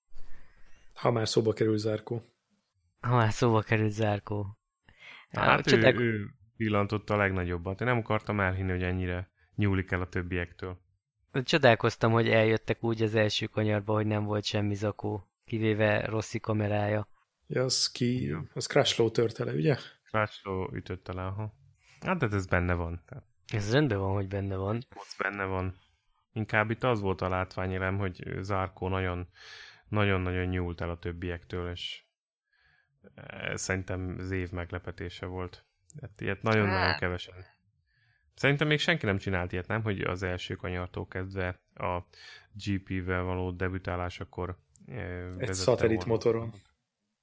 Ha 0.94 1.12
már 1.12 1.28
szóba 1.28 1.54
kerül 1.54 1.78
Zárkó. 1.78 2.24
Ha 3.00 3.16
már 3.16 3.32
szóba 3.32 3.62
kerül 3.62 3.90
Zárkó. 3.90 4.58
Hát 5.30 5.68
ő, 5.68 5.72
csodák... 5.72 6.00
ő 6.00 6.28
pillantotta 6.58 7.14
a 7.14 7.18
legnagyobbat. 7.18 7.82
Én 7.82 7.88
nem 7.88 7.98
akartam 7.98 8.40
elhinni, 8.40 8.72
hogy 8.72 8.84
ennyire 8.84 9.30
nyúlik 9.56 9.92
el 9.92 10.02
a 10.02 10.10
többiektől. 10.10 10.78
Csodálkoztam, 11.44 12.12
hogy 12.12 12.30
eljöttek 12.30 12.84
úgy 12.84 13.02
az 13.02 13.16
első 13.16 13.46
kanyarba, 13.46 13.94
hogy 13.94 14.06
nem 14.06 14.24
volt 14.24 14.44
semmi 14.44 14.76
zakó, 14.76 15.30
kivéve 15.46 16.06
Rossi 16.06 16.40
kamerája. 16.40 17.08
Ja, 17.52 17.64
az 17.64 17.92
ki, 17.92 18.24
ja. 18.24 18.44
az 18.54 18.66
Crashlow 18.66 19.12
törte 19.12 19.44
le, 19.44 19.52
ugye? 19.52 19.78
Crashlow 20.04 20.76
ütötte 20.76 21.14
le, 21.14 21.26
aha. 21.26 21.54
Hát, 22.02 22.18
de 22.18 22.36
ez 22.36 22.46
benne 22.46 22.74
van. 22.74 23.02
Tehát. 23.06 23.24
Ez 23.48 23.72
rendben 23.72 24.00
van, 24.00 24.14
hogy 24.14 24.28
benne 24.28 24.56
van. 24.56 24.76
Ott 24.76 25.16
benne 25.18 25.44
van. 25.44 25.80
Inkább 26.34 26.70
itt 26.70 26.84
az 26.84 27.02
volt 27.02 27.22
a 27.22 27.30
látványelem, 27.30 27.98
hogy 27.98 28.38
Zárkó 28.40 28.88
nagyon 28.88 29.28
nagyon-nagyon 29.88 30.46
nyúlt 30.46 30.82
el 30.82 30.90
a 30.90 31.00
többiektől, 31.00 31.72
és 31.72 32.04
ez 33.52 33.62
szerintem 33.62 34.16
az 34.20 34.32
év 34.32 34.52
meglepetése 34.52 35.26
volt. 35.26 35.66
Hát 36.02 36.22
ilyet 36.22 36.42
nagyon-nagyon 36.42 36.98
kevesen. 36.98 37.46
Szerintem 38.34 38.68
még 38.68 38.80
senki 38.80 39.06
nem 39.06 39.18
csinált 39.18 39.52
ilyet, 39.52 39.68
nem? 39.68 39.84
Hogy 39.84 40.02
az 40.02 40.24
első 40.24 40.56
kanyartól 40.56 41.08
kezdve 41.08 41.62
a 41.74 42.00
GP-vel 42.66 43.24
való 43.24 43.52
debütálásakor 43.52 44.58
Egy 45.38 45.54
szatellit 45.54 46.06
motoron 46.06 46.54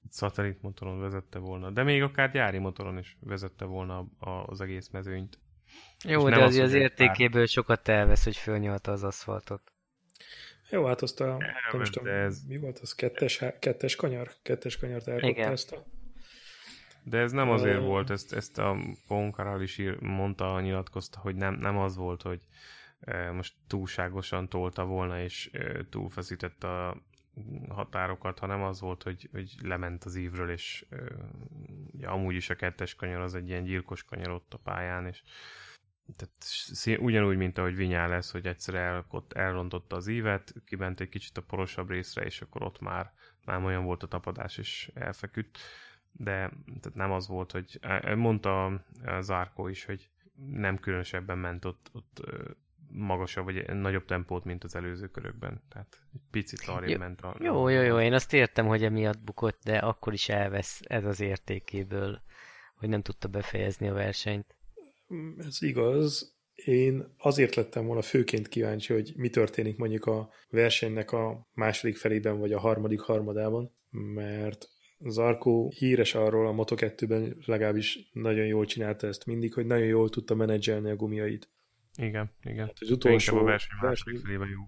szatellitmotoron 0.09 0.99
vezette 0.99 1.39
volna, 1.39 1.69
de 1.69 1.83
még 1.83 2.01
akár 2.01 2.31
gyári 2.31 2.57
motoron 2.57 2.97
is 2.97 3.17
vezette 3.19 3.65
volna 3.65 4.07
az 4.45 4.61
egész 4.61 4.89
mezőnyt. 4.89 5.39
Jó, 6.05 6.29
de 6.29 6.43
az, 6.43 6.55
az 6.55 6.73
értékéből 6.73 7.41
pár... 7.41 7.47
sokat 7.47 7.87
elvesz, 7.87 8.23
hogy 8.23 8.37
fölnyalta 8.37 8.91
az 8.91 9.03
aszfaltot. 9.03 9.61
Jó, 10.69 10.85
hát 10.85 11.01
azt 11.01 11.21
a, 11.21 11.37
nem 11.71 11.81
is 11.81 11.89
tudom, 11.89 12.13
ez... 12.13 12.43
mi 12.47 12.57
volt 12.57 12.79
az, 12.79 12.95
kettes, 12.95 13.43
kettes 13.59 13.95
kanyar? 13.95 14.31
Kettes 14.41 14.77
kanyart 14.77 15.07
ezt 15.07 15.71
a... 15.71 15.85
De 17.03 17.17
ez 17.17 17.31
nem 17.31 17.49
azért 17.49 17.79
uh... 17.79 17.85
volt, 17.85 18.09
ezt, 18.09 18.33
ezt 18.33 18.57
a 18.57 18.77
Ponkaral 19.07 19.61
is 19.61 19.77
ír, 19.77 19.99
mondta, 19.99 20.61
nyilatkozta, 20.61 21.19
hogy 21.19 21.35
nem, 21.35 21.53
nem 21.53 21.77
az 21.77 21.95
volt, 21.95 22.21
hogy 22.21 22.41
most 23.33 23.53
túlságosan 23.67 24.49
tolta 24.49 24.85
volna, 24.85 25.21
és 25.21 25.51
túlfeszített 25.89 26.63
a 26.63 27.01
határokat, 27.69 28.39
hanem 28.39 28.61
az 28.63 28.79
volt, 28.79 29.03
hogy, 29.03 29.29
hogy 29.31 29.55
lement 29.61 30.03
az 30.03 30.15
ívről, 30.15 30.49
és 30.49 30.85
ja, 31.97 32.11
amúgy 32.11 32.35
is 32.35 32.49
a 32.49 32.55
kettes 32.55 32.95
kanyar 32.95 33.21
az 33.21 33.35
egy 33.35 33.47
ilyen 33.47 33.63
gyilkos 33.63 34.03
kanyar 34.03 34.29
ott 34.29 34.53
a 34.53 34.57
pályán, 34.57 35.07
és 35.07 35.21
tehát 36.15 37.01
ugyanúgy, 37.01 37.37
mint 37.37 37.57
ahogy 37.57 37.75
Vinyá 37.75 38.07
lesz, 38.07 38.31
hogy 38.31 38.45
egyszer 38.45 38.75
el, 38.75 39.05
ott 39.09 39.33
elrontotta 39.33 39.95
az 39.95 40.07
ívet, 40.07 40.53
kiment 40.65 40.99
egy 40.99 41.09
kicsit 41.09 41.37
a 41.37 41.41
porosabb 41.41 41.89
részre, 41.89 42.25
és 42.25 42.41
akkor 42.41 42.63
ott 42.63 42.79
már, 42.79 43.13
már 43.45 43.63
olyan 43.63 43.83
volt 43.83 44.03
a 44.03 44.07
tapadás, 44.07 44.57
és 44.57 44.91
elfeküdt. 44.93 45.57
De 46.11 46.33
tehát 46.65 46.93
nem 46.93 47.11
az 47.11 47.27
volt, 47.27 47.51
hogy 47.51 47.79
mondta 48.15 48.83
az 49.05 49.31
Árkó 49.31 49.67
is, 49.67 49.85
hogy 49.85 50.09
nem 50.49 50.79
különösebben 50.79 51.37
ment 51.37 51.65
ott, 51.65 51.89
ott 51.93 52.21
magasabb, 52.97 53.45
vagy 53.45 53.65
nagyobb 53.73 54.05
tempót, 54.05 54.43
mint 54.43 54.63
az 54.63 54.75
előző 54.75 55.07
körökben. 55.07 55.61
Tehát 55.69 56.01
egy 56.13 56.21
picit 56.31 56.67
arrébb 56.67 56.99
ment 56.99 57.21
a... 57.21 57.35
Jó, 57.39 57.67
jó, 57.67 57.81
jó, 57.81 57.99
én 57.99 58.13
azt 58.13 58.33
értem, 58.33 58.65
hogy 58.65 58.83
emiatt 58.83 59.23
bukott, 59.23 59.59
de 59.63 59.77
akkor 59.77 60.13
is 60.13 60.29
elvesz 60.29 60.79
ez 60.83 61.05
az 61.05 61.19
értékéből, 61.19 62.21
hogy 62.75 62.89
nem 62.89 63.01
tudta 63.01 63.27
befejezni 63.27 63.87
a 63.87 63.93
versenyt. 63.93 64.55
Ez 65.37 65.61
igaz. 65.61 66.35
Én 66.55 67.13
azért 67.17 67.55
lettem 67.55 67.85
volna 67.85 68.01
főként 68.01 68.47
kíváncsi, 68.47 68.93
hogy 68.93 69.13
mi 69.15 69.29
történik 69.29 69.77
mondjuk 69.77 70.05
a 70.05 70.29
versenynek 70.49 71.11
a 71.11 71.47
második 71.53 71.97
felében, 71.97 72.39
vagy 72.39 72.53
a 72.53 72.59
harmadik 72.59 72.99
harmadában, 72.99 73.75
mert 73.89 74.69
Zarko 74.99 75.69
híres 75.69 76.15
arról 76.15 76.47
a 76.47 76.63
Moto2-ben 76.63 77.37
legalábbis 77.45 78.09
nagyon 78.13 78.45
jól 78.45 78.65
csinálta 78.65 79.07
ezt 79.07 79.25
mindig, 79.25 79.53
hogy 79.53 79.65
nagyon 79.65 79.85
jól 79.85 80.09
tudta 80.09 80.35
menedzselni 80.35 80.89
a 80.89 80.95
gumiait 80.95 81.49
Igen, 81.97 82.31
igen. 82.43 82.65
Hát 82.65 82.77
az 82.79 82.91
utolsó 82.91 83.37
a 83.37 83.43
verseny, 83.43 83.77
verseny 83.81 84.21
verseny 84.23 84.49
jó. 84.49 84.61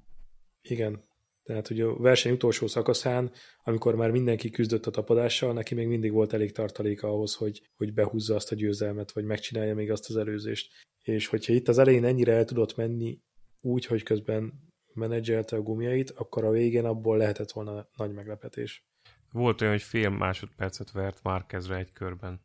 Igen. 0.62 1.08
Tehát 1.44 1.70
ugye 1.70 1.84
a 1.86 1.98
verseny 1.98 2.32
utolsó 2.32 2.68
szakaszán, 2.68 3.32
amikor 3.64 3.96
már 3.96 4.12
mindenki 4.12 4.50
küzdött 4.50 4.86
a 4.86 4.92
tapadással, 4.92 5.54
neki 5.54 5.76
még 5.76 5.88
mindig 5.88 6.12
volt 6.12 6.34
elég 6.34 6.52
tartaléka 6.52 7.08
ahhoz, 7.08 7.36
hogy, 7.36 7.70
hogy 7.76 7.94
behúzza 7.94 8.36
azt 8.36 8.52
a 8.52 8.56
győzelmet, 8.56 9.12
vagy 9.12 9.24
megcsinálja 9.24 9.76
még 9.76 9.92
azt 9.92 10.10
az 10.10 10.16
előzést. 10.16 10.72
És 11.04 11.28
hogyha 11.28 11.54
itt 11.54 11.68
az 11.68 11.78
elején 11.78 12.04
ennyire 12.04 12.34
el 12.34 12.46
tudott 12.46 12.76
menni 12.76 13.22
úgy, 13.62 13.86
hogy 13.86 14.04
közben 14.04 14.54
menedzselte 14.94 15.56
a 15.56 15.62
gumiait, 15.62 16.10
akkor 16.10 16.44
a 16.44 16.52
végén 16.52 16.86
abból 16.86 17.18
lehetett 17.18 17.52
volna 17.52 17.90
nagy 17.96 18.14
meglepetés. 18.14 18.88
Volt 19.32 19.62
olyan, 19.62 19.74
hogy 19.74 19.84
fél 19.84 20.10
másodpercet 20.10 20.92
vert 20.92 21.24
Márkezre 21.24 21.76
egy 21.76 21.92
körben. 21.92 22.42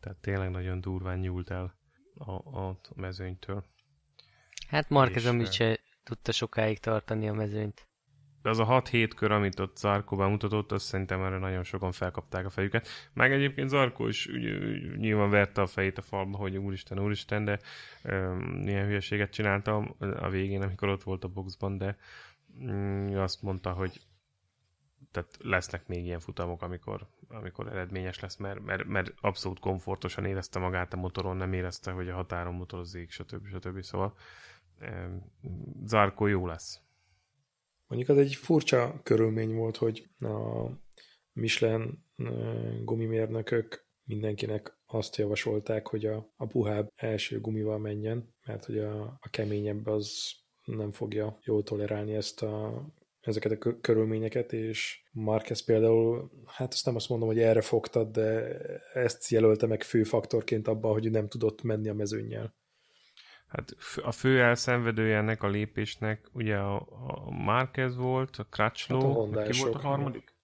Tehát 0.00 0.18
tényleg 0.18 0.50
nagyon 0.50 0.80
durván 0.80 1.18
nyúlt 1.18 1.50
el 1.50 1.79
a, 2.26 2.58
a 2.60 2.80
mezőnytől. 2.94 3.64
Hát 4.68 4.88
Marquez 4.88 5.26
amúgy 5.26 5.52
se 5.52 5.80
tudta 6.02 6.32
sokáig 6.32 6.78
tartani 6.78 7.28
a 7.28 7.32
mezőnyt. 7.32 7.88
De 8.42 8.48
az 8.48 8.58
a 8.58 8.66
6-7 8.66 9.10
kör, 9.16 9.30
amit 9.30 9.60
ott 9.60 9.76
Zarko 9.76 10.16
bemutatott, 10.16 10.72
azt 10.72 10.84
szerintem 10.84 11.22
erre 11.22 11.38
nagyon 11.38 11.64
sokan 11.64 11.92
felkapták 11.92 12.46
a 12.46 12.50
fejüket. 12.50 12.88
Meg 13.12 13.32
egyébként 13.32 13.68
Zarko 13.68 14.08
is 14.08 14.26
ugye, 14.26 14.58
nyilván 14.96 15.30
verte 15.30 15.62
a 15.62 15.66
fejét 15.66 15.98
a 15.98 16.02
falba, 16.02 16.36
hogy 16.36 16.56
úristen, 16.56 16.98
úristen, 16.98 17.44
de 17.44 17.58
um, 18.04 18.62
ilyen 18.66 18.86
hülyeséget 18.86 19.32
csináltam 19.32 19.94
a 19.98 20.28
végén, 20.28 20.62
amikor 20.62 20.88
ott 20.88 21.02
volt 21.02 21.24
a 21.24 21.28
boxban, 21.28 21.78
de 21.78 21.96
um, 22.58 23.16
azt 23.16 23.42
mondta, 23.42 23.72
hogy 23.72 24.00
tehát 25.10 25.36
lesznek 25.38 25.86
még 25.86 26.04
ilyen 26.04 26.20
futamok, 26.20 26.62
amikor, 26.62 27.06
amikor 27.28 27.68
eredményes 27.68 28.20
lesz, 28.20 28.36
mert, 28.36 28.60
mert, 28.60 28.84
mert 28.84 29.12
abszolút 29.20 29.58
komfortosan 29.58 30.24
érezte 30.24 30.58
magát 30.58 30.92
a 30.92 30.96
motoron, 30.96 31.36
nem 31.36 31.52
érezte, 31.52 31.90
hogy 31.90 32.08
a 32.08 32.14
határon 32.14 32.54
motorozik, 32.54 33.10
stb. 33.10 33.46
stb. 33.46 33.82
Szóval 33.82 34.14
Zarko 35.84 36.26
jó 36.26 36.46
lesz. 36.46 36.80
Mondjuk 37.86 38.10
az 38.10 38.18
egy 38.18 38.34
furcsa 38.34 39.00
körülmény 39.02 39.54
volt, 39.54 39.76
hogy 39.76 40.08
a 40.18 40.68
Michelin 41.32 42.04
gumimérnökök 42.84 43.88
mindenkinek 44.04 44.78
azt 44.86 45.16
javasolták, 45.16 45.86
hogy 45.86 46.06
a, 46.06 46.32
a 46.36 46.46
puhább 46.46 46.92
első 46.96 47.40
gumival 47.40 47.78
menjen, 47.78 48.34
mert 48.46 48.64
hogy 48.64 48.78
a, 48.78 49.02
a 49.02 49.28
keményebb 49.30 49.86
az 49.86 50.32
nem 50.64 50.90
fogja 50.90 51.38
jól 51.44 51.62
tolerálni 51.62 52.14
ezt 52.14 52.42
a, 52.42 52.84
ezeket 53.20 53.64
a 53.64 53.80
körülményeket, 53.80 54.52
és 54.52 55.02
Marquez 55.10 55.64
például, 55.64 56.30
hát 56.46 56.72
azt 56.72 56.86
nem 56.86 56.94
azt 56.94 57.08
mondom, 57.08 57.28
hogy 57.28 57.38
erre 57.38 57.60
fogtad, 57.60 58.10
de 58.10 58.58
ezt 58.92 59.28
jelölte 59.28 59.66
meg 59.66 59.82
fő 59.82 60.02
faktorként 60.02 60.68
abban, 60.68 60.92
hogy 60.92 61.10
nem 61.10 61.28
tudott 61.28 61.62
menni 61.62 61.88
a 61.88 61.94
mezőnnyel. 61.94 62.54
Hát 63.46 63.74
a 64.02 64.12
fő 64.12 64.40
elszenvedője 64.40 65.16
ennek 65.16 65.42
a 65.42 65.48
lépésnek 65.48 66.28
ugye 66.32 66.56
a, 66.56 66.86
a 67.06 67.30
Márquez 67.44 67.96
volt, 67.96 68.36
a 68.36 68.46
Crutchlow, 68.50 69.32
hát 69.32 69.48
ki 69.48 69.60
volt 69.60 69.74
a 69.74 69.78
harmadik? 69.78 70.34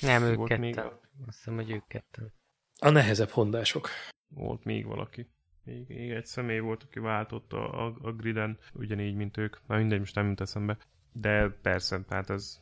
Nem, 0.00 0.22
ők 0.22 0.44
ketten. 0.44 0.60
Még... 0.60 0.78
Azt 1.26 1.36
hiszem, 1.36 1.54
hogy 1.54 1.70
ők 1.70 1.86
ketten. 1.86 2.32
A 2.78 2.90
nehezebb 2.90 3.28
hondások. 3.28 3.88
Volt 4.28 4.64
még 4.64 4.86
valaki. 4.86 5.30
Még, 5.64 5.84
még 5.88 6.10
egy 6.10 6.26
személy 6.26 6.58
volt, 6.58 6.82
aki 6.82 6.98
váltott 6.98 7.52
a, 7.52 7.86
a, 7.86 7.96
a 8.02 8.12
griden, 8.12 8.58
ugyanígy, 8.72 9.14
mint 9.14 9.36
ők. 9.36 9.56
Na 9.66 9.76
mindegy, 9.76 9.98
most 9.98 10.14
nem 10.14 10.28
jut 10.28 10.40
eszembe. 10.40 10.78
De 11.12 11.48
persze, 11.62 12.00
tehát 12.08 12.30
ez 12.30 12.60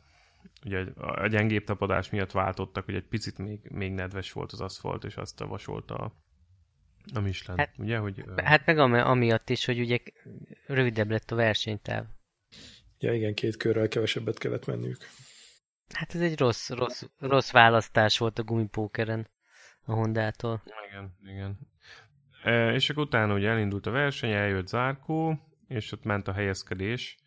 ugye 0.65 0.85
a 0.95 1.27
gyengébb 1.27 1.63
tapadás 1.63 2.09
miatt 2.09 2.31
váltottak, 2.31 2.85
hogy 2.85 2.95
egy 2.95 3.07
picit 3.07 3.37
még, 3.37 3.59
még 3.69 3.93
nedves 3.93 4.31
volt 4.31 4.51
az 4.51 4.61
aszfalt, 4.61 5.03
és 5.03 5.15
azt 5.15 5.39
javasolta 5.39 5.95
a, 5.95 6.13
a 7.13 7.19
Michelin, 7.19 7.59
hát, 7.59 7.73
ugye? 7.77 7.97
Hogy, 7.97 8.23
hát 8.35 8.65
meg 8.65 8.77
ami, 8.77 8.99
amiatt 8.99 9.49
is, 9.49 9.65
hogy 9.65 9.79
ugye 9.79 9.97
rövidebb 10.67 11.09
lett 11.09 11.31
a 11.31 11.35
versenytáv. 11.35 12.05
Ja 12.99 13.13
igen, 13.13 13.33
két 13.33 13.57
körrel 13.57 13.87
kevesebbet 13.87 14.37
kellett 14.37 14.65
menniük. 14.65 14.97
Hát 15.93 16.15
ez 16.15 16.21
egy 16.21 16.39
rossz, 16.39 16.69
rossz, 16.69 17.03
rossz 17.19 17.51
választás 17.51 18.17
volt 18.17 18.39
a 18.39 18.43
gumipókeren 18.43 19.29
a 19.81 19.93
Hondától. 19.93 20.63
Igen, 20.89 21.17
igen. 21.23 21.59
E, 22.43 22.73
és 22.73 22.89
akkor 22.89 23.03
utána 23.03 23.33
ugye 23.33 23.49
elindult 23.49 23.85
a 23.85 23.91
verseny, 23.91 24.31
eljött 24.31 24.67
Zárkó, 24.67 25.39
és 25.67 25.91
ott 25.91 26.03
ment 26.03 26.27
a 26.27 26.33
helyezkedés. 26.33 27.17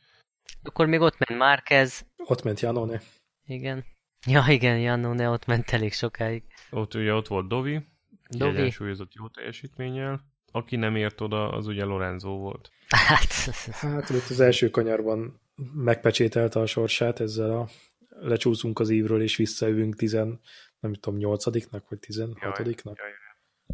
Akkor 0.63 0.87
még 0.87 1.01
ott 1.01 1.19
ment 1.19 1.41
Márquez. 1.41 2.07
Ott 2.17 2.43
ment 2.43 2.61
Janone. 2.61 3.01
Igen. 3.47 3.85
Ja, 4.27 4.45
igen, 4.49 4.79
Janone 4.79 5.29
ott 5.29 5.47
ment 5.47 5.71
elég 5.71 5.93
sokáig. 5.93 6.43
Ott 6.71 6.95
ugye 6.95 7.15
ott 7.15 7.29
volt 7.29 7.49
Dovi, 7.49 7.87
Dovi. 8.29 8.57
egyensúlyozott 8.57 9.15
jó 9.15 9.29
teljesítménnyel. 9.29 10.25
Aki 10.53 10.77
nem 10.77 10.97
ért 10.97 11.21
oda, 11.21 11.51
az 11.51 11.67
ugye 11.67 11.85
Lorenzo 11.85 12.31
volt. 12.31 12.71
Hát, 12.89 13.33
hát 13.71 14.11
ott 14.11 14.29
az 14.29 14.41
első 14.41 14.71
kanyarban 14.71 15.41
megpecsételte 15.75 16.61
a 16.61 16.67
sorsát 16.67 17.21
ezzel 17.21 17.51
a 17.51 17.69
lecsúszunk 18.09 18.79
az 18.79 18.91
ívről 18.91 19.23
és 19.23 19.37
visszajövünk 19.37 19.97
tizen, 19.97 20.41
nem 20.81 20.93
tudom, 20.95 21.19
nyolcadiknak, 21.19 21.89
vagy 21.89 21.99
tizenhatodiknak. 21.99 22.99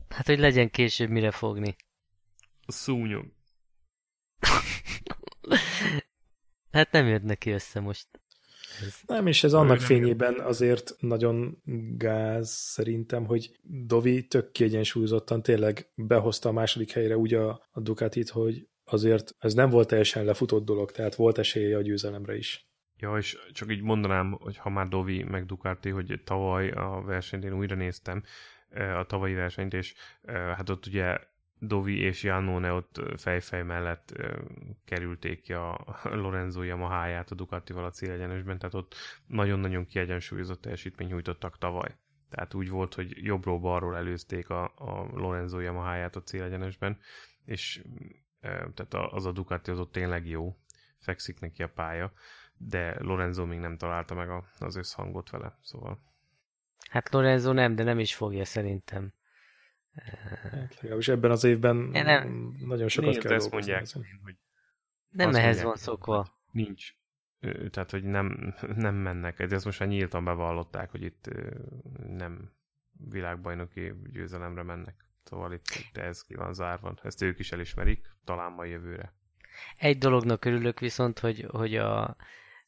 Hát, 0.09 0.27
hogy 0.27 0.39
legyen 0.39 0.71
később 0.71 1.09
mire 1.11 1.31
fogni. 1.31 1.77
A 2.67 2.73
szúnyog. 2.73 3.27
hát 6.71 6.93
nem 6.93 7.07
jött 7.07 7.23
neki 7.23 7.51
össze 7.51 7.81
most. 7.81 8.07
Ez 8.81 9.01
nem, 9.07 9.27
és 9.27 9.45
ez 9.45 9.53
annak 9.53 9.81
fényében 9.81 10.41
azért 10.41 10.95
nagyon 10.99 11.63
gáz 11.97 12.51
szerintem, 12.51 13.25
hogy 13.25 13.51
Dovi 13.63 14.27
tök 14.27 14.53
kiegyensúlyozottan 14.53 15.43
tényleg 15.43 15.91
behozta 15.95 16.49
a 16.49 16.53
második 16.53 16.93
helyre 16.93 17.17
úgy 17.17 17.35
a, 17.35 17.49
a 17.71 17.81
Ducatit, 17.81 18.29
hogy 18.29 18.69
azért 18.85 19.35
ez 19.39 19.55
nem 19.55 19.71
volt 19.71 19.89
teljesen 19.89 20.25
lefutott 20.25 20.65
dolog, 20.65 20.91
tehát 20.91 21.15
volt 21.15 21.39
esélye 21.39 21.77
a 21.77 21.83
győzelemre 21.83 22.37
is. 22.37 22.69
Ja, 22.97 23.17
és 23.17 23.39
csak 23.53 23.73
így 23.73 23.83
mondanám, 23.83 24.37
hogy 24.41 24.57
ha 24.57 24.71
már 24.71 24.89
Dovi 24.89 25.23
meg 25.23 25.47
Ducati, 25.47 25.91
hogy 25.91 26.21
tavaly 26.25 26.71
a 26.71 27.03
versenyt 27.07 27.45
én 27.45 27.53
újra 27.53 27.75
néztem, 27.75 28.23
eh, 28.69 28.99
a 28.99 29.05
tavalyi 29.05 29.35
versenyt, 29.35 29.75
és 29.75 29.95
eh, 30.23 30.35
hát 30.35 30.69
ott 30.69 30.87
ugye 30.87 31.19
Dovi 31.63 31.99
és 31.99 32.23
Janone 32.23 32.73
ott 32.73 33.01
fejfej 33.17 33.63
mellett 33.63 34.13
kerülték 34.85 35.41
ki 35.41 35.53
a 35.53 35.85
Lorenzo 36.23 36.63
Yamaha-ját 36.63 37.31
a 37.31 37.35
Ducatival 37.35 37.85
a 37.85 37.91
célegyenesben, 37.91 38.59
tehát 38.59 38.75
ott 38.75 38.95
nagyon-nagyon 39.27 39.87
kiegyensúlyozott 39.87 40.61
teljesítmény 40.61 41.09
nyújtottak 41.09 41.59
tavaly. 41.59 41.97
Tehát 42.31 42.55
úgy 42.55 42.69
volt, 42.69 42.95
hogy 42.95 43.25
jobbról-balról 43.25 43.97
előzték 43.97 44.51
a, 44.51 44.65
a 44.65 45.09
Lorenzo 45.13 45.61
Yamaha-ját 45.61 46.17
a 46.17 46.23
célegyenesben, 46.23 46.99
és 47.45 47.83
tehát 48.41 48.95
az 48.95 49.27
a 49.27 49.33
Ducati 49.33 49.71
az 49.71 49.79
ott 49.79 49.93
tényleg 49.93 50.27
jó, 50.27 50.57
fekszik 50.99 51.41
neki 51.41 51.63
a 51.63 51.69
pálya, 51.69 52.13
de 52.57 52.97
Lorenzo 53.01 53.47
még 53.47 53.59
nem 53.59 53.77
találta 53.77 54.15
meg 54.15 54.45
az 54.59 54.77
összhangot 54.77 55.31
vele, 55.31 55.59
szóval. 55.63 56.01
Hát 56.91 57.13
Lorenzo 57.13 57.53
nem, 57.53 57.75
de 57.75 57.83
nem 57.83 57.99
is 57.99 58.15
fogja 58.15 58.45
szerintem. 58.45 59.13
Hát, 60.51 60.75
legalábbis 60.75 61.09
ebben 61.09 61.31
az 61.31 61.45
évben 61.45 61.77
nem, 61.77 62.55
nagyon 62.59 62.89
sokat 62.89 63.19
kell 63.19 63.33
ezt 63.33 63.51
mondják, 63.51 63.87
hogy 64.25 64.37
nem 65.09 65.35
ehhez 65.35 65.63
van 65.63 65.77
szokva. 65.77 66.39
Nincs. 66.53 66.95
Tehát, 67.71 67.91
hogy 67.91 68.05
nem, 68.05 68.55
nem 68.77 68.95
mennek. 68.95 69.47
De 69.47 69.55
ezt 69.55 69.65
most 69.65 69.81
már 69.81 69.89
nyíltan 69.89 70.25
bevallották, 70.25 70.91
hogy 70.91 71.03
itt 71.03 71.31
nem 72.07 72.53
világbajnoki 73.11 73.93
győzelemre 74.13 74.63
mennek. 74.63 74.95
Szóval 75.25 75.53
itt, 75.53 75.65
itt 75.89 75.97
ez 75.97 76.25
ki 76.25 76.35
van 76.35 76.55
zárva. 76.55 76.95
Ezt 77.03 77.23
ők 77.23 77.39
is 77.39 77.53
elismerik, 77.53 78.11
talán 78.25 78.53
majd 78.53 78.71
jövőre. 78.71 79.13
Egy 79.77 79.99
dolognak 79.99 80.45
örülök 80.45 80.81
viszont, 80.81 81.19
hogy, 81.19 81.47
hogy 81.51 81.77
a 81.77 82.17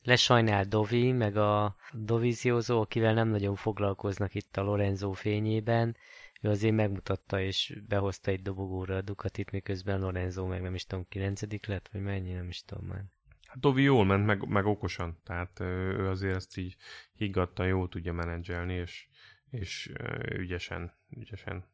lesajnál 0.03 0.65
Dovi, 0.65 1.13
meg 1.13 1.37
a 1.37 1.77
Doviziózó, 1.93 2.81
akivel 2.81 3.15
nem 3.15 3.29
nagyon 3.29 3.55
foglalkoznak 3.55 4.35
itt 4.35 4.57
a 4.57 4.63
Lorenzo 4.63 5.13
fényében, 5.13 5.97
ő 6.43 6.49
azért 6.49 6.75
megmutatta 6.75 7.41
és 7.41 7.81
behozta 7.89 8.31
egy 8.31 8.43
dobogóra 8.43 8.97
a 8.97 9.03
Ducatit, 9.03 9.51
miközben 9.51 10.01
Lorenzo 10.01 10.47
meg 10.47 10.63
nem 10.63 10.75
is 10.75 10.87
tudom, 10.87 11.07
9 11.09 11.67
lett, 11.67 11.89
vagy 11.93 12.03
mennyi, 12.03 12.33
nem 12.33 12.49
is 12.49 12.65
tudom 12.65 12.87
már. 12.87 13.05
Hát 13.47 13.61
Dovi 13.61 13.83
jól 13.83 14.05
ment, 14.05 14.27
meg, 14.27 14.49
meg 14.49 14.67
okosan, 14.67 15.19
tehát 15.25 15.61
ő 15.61 16.09
azért 16.09 16.35
ezt 16.35 16.57
így 16.57 16.77
higgadtan 17.13 17.67
jól 17.67 17.89
tudja 17.89 18.13
menedzselni, 18.13 18.75
és, 18.75 19.09
és 19.51 19.93
ügyesen, 20.31 20.93
ügyesen 21.11 21.65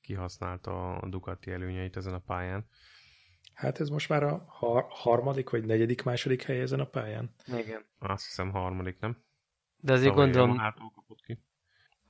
kihasználta 0.00 0.96
a 0.96 1.08
Ducati 1.08 1.50
előnyeit 1.50 1.96
ezen 1.96 2.14
a 2.14 2.18
pályán. 2.18 2.66
Hát 3.54 3.80
ez 3.80 3.88
most 3.88 4.08
már 4.08 4.22
a 4.22 4.44
har- 4.48 4.86
harmadik 4.88 5.50
vagy 5.50 5.64
negyedik 5.64 6.02
második 6.02 6.42
hely 6.42 6.60
ezen 6.60 6.80
a 6.80 6.84
pályán? 6.86 7.34
Igen. 7.46 7.84
Azt 7.98 8.24
hiszem 8.24 8.50
harmadik, 8.50 8.98
nem? 9.00 9.22
De 9.76 9.92
azért 9.92 10.10
Tavaly 10.10 10.30
gondolom, 10.30 10.56
kapott 10.94 11.20
ki. 11.26 11.38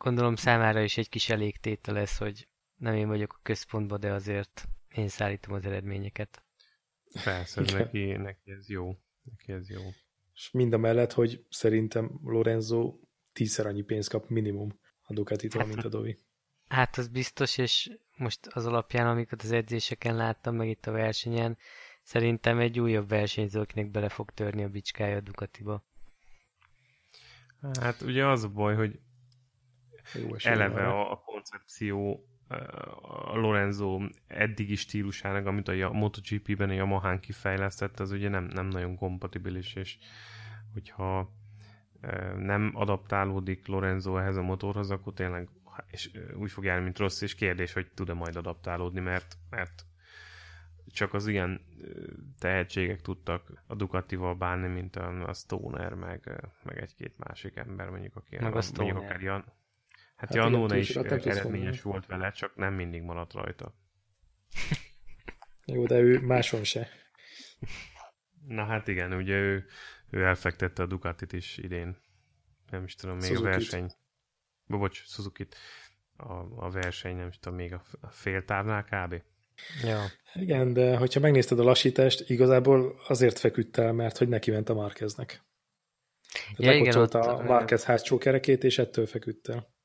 Gondolom 0.00 0.36
számára 0.36 0.82
is 0.82 0.96
egy 0.96 1.08
kis 1.08 1.28
elégtétel 1.28 1.94
lesz, 1.94 2.18
hogy 2.18 2.48
nem 2.76 2.94
én 2.94 3.08
vagyok 3.08 3.32
a 3.32 3.40
központban, 3.42 4.00
de 4.00 4.12
azért 4.12 4.68
én 4.94 5.08
szállítom 5.08 5.54
az 5.54 5.64
eredményeket. 5.64 6.42
Persze, 7.24 7.60
neki, 7.60 8.12
neki 8.12 8.50
ez 8.50 8.68
jó. 8.68 8.96
Neki 9.22 9.52
ez 9.52 9.70
jó. 9.70 9.80
És 10.34 10.50
mind 10.50 10.72
a 10.72 10.78
mellett, 10.78 11.12
hogy 11.12 11.44
szerintem 11.50 12.20
Lorenzo 12.24 12.98
tízszer 13.32 13.66
annyi 13.66 13.82
pénzt 13.82 14.10
kap 14.10 14.28
minimum 14.28 14.78
a 15.02 15.12
Ducatitól, 15.12 15.60
hát, 15.60 15.70
mint 15.70 15.84
a 15.84 15.88
Dovi. 15.88 16.18
Hát 16.68 16.96
az 16.96 17.08
biztos, 17.08 17.58
és 17.58 17.90
most 18.16 18.46
az 18.46 18.66
alapján, 18.66 19.06
amiket 19.06 19.42
az 19.42 19.52
edzéseken 19.52 20.16
láttam, 20.16 20.54
meg 20.54 20.68
itt 20.68 20.86
a 20.86 20.90
versenyen, 20.92 21.58
Szerintem 22.02 22.58
egy 22.58 22.80
újabb 22.80 23.08
versenyző, 23.08 23.60
akinek 23.60 23.90
bele 23.90 24.08
fog 24.08 24.30
törni 24.30 24.64
a 24.64 24.68
bicskája 24.68 25.16
a 25.16 25.20
Ducatiba. 25.20 25.84
Hát 27.80 28.00
ugye 28.00 28.26
az 28.26 28.44
a 28.44 28.48
baj, 28.48 28.74
hogy 28.74 29.00
eleve 30.38 30.86
a, 30.86 31.12
a 31.12 31.16
koncepció 31.16 32.24
a 33.02 33.36
Lorenzo 33.36 34.00
eddigi 34.26 34.74
stílusának, 34.74 35.46
amit 35.46 35.68
a 35.68 35.92
MotoGP-ben 35.92 36.68
a 36.68 36.72
Yamahán 36.72 37.20
kifejlesztett, 37.20 38.00
az 38.00 38.10
ugye 38.10 38.28
nem, 38.28 38.44
nem 38.44 38.66
nagyon 38.66 38.96
kompatibilis, 38.96 39.74
és 39.74 39.98
hogyha 40.72 41.32
nem 42.36 42.70
adaptálódik 42.74 43.66
Lorenzo 43.66 44.16
ehhez 44.16 44.36
a 44.36 44.42
motorhoz, 44.42 44.90
akkor 44.90 45.12
tényleg 45.12 45.48
és 45.90 46.10
úgy 46.34 46.50
fog 46.50 46.64
járni, 46.64 46.84
mint 46.84 46.98
rossz, 46.98 47.20
és 47.20 47.34
kérdés, 47.34 47.72
hogy 47.72 47.90
tud-e 47.94 48.12
majd 48.12 48.36
adaptálódni, 48.36 49.00
mert, 49.00 49.36
mert 49.50 49.86
csak 50.86 51.14
az 51.14 51.26
ilyen 51.26 51.60
tehetségek 52.38 53.00
tudtak 53.00 53.62
a 53.66 53.74
Ducatival 53.74 54.34
bánni, 54.34 54.68
mint 54.68 54.96
a, 54.96 55.28
a 55.28 55.32
Stoner, 55.32 55.94
meg, 55.94 56.50
meg 56.62 56.78
egy-két 56.78 57.18
másik 57.18 57.56
ember, 57.56 57.88
mondjuk, 57.88 58.16
aki 58.16 58.36
meg 58.40 58.56
a 58.56 58.60
Stoner. 58.60 58.92
mondjuk 58.92 59.10
akár 59.10 59.22
Jan, 59.22 59.44
hát, 60.20 60.28
hát 60.28 60.34
Janone 60.34 60.78
is 60.78 60.96
eredményes 60.96 61.82
volt 61.82 62.06
vele, 62.06 62.30
csak 62.30 62.56
nem 62.56 62.74
mindig 62.74 63.02
maradt 63.02 63.32
rajta. 63.32 63.74
Jó, 65.64 65.86
de 65.86 65.98
ő 65.98 66.20
máson 66.20 66.64
se. 66.64 66.88
Na 68.46 68.64
hát 68.64 68.88
igen, 68.88 69.12
ugye 69.12 69.34
ő, 69.34 69.66
ő 70.10 70.24
elfektette 70.24 70.82
a 70.82 70.86
Ducatit 70.86 71.32
is 71.32 71.58
idén. 71.58 71.96
Nem 72.70 72.84
is 72.84 72.94
tudom, 72.94 73.16
még 73.16 73.24
Suzuki-t. 73.24 73.46
a 73.46 73.50
verseny. 73.50 73.92
Bocs, 74.66 75.04
suzuki 75.06 75.46
a, 76.16 76.32
a 76.56 76.70
verseny, 76.70 77.16
nem 77.16 77.28
is 77.28 77.38
tudom, 77.38 77.58
még 77.58 77.72
a, 77.72 77.82
a 78.00 78.08
fél 78.08 78.44
távnál 78.44 78.84
kb. 78.84 79.22
Ja. 79.82 80.04
Igen, 80.34 80.72
de 80.72 80.96
hogyha 80.96 81.20
megnézted 81.20 81.58
a 81.58 81.62
lassítást, 81.62 82.30
igazából 82.30 83.00
azért 83.06 83.38
feküdt 83.38 83.76
el, 83.76 83.92
mert 83.92 84.18
hogy 84.18 84.28
neki 84.28 84.50
ment 84.50 84.68
a 84.68 84.74
Márkeznek. 84.74 85.42
Ja, 86.56 86.72
igen, 86.72 86.96
ott, 86.96 87.14
a 87.14 87.42
Márkez 87.42 87.84
hátsó 87.84 88.18
kerekét, 88.18 88.64
és 88.64 88.78
ettől 88.78 89.06
feküdt 89.06 89.48
el. 89.48 89.78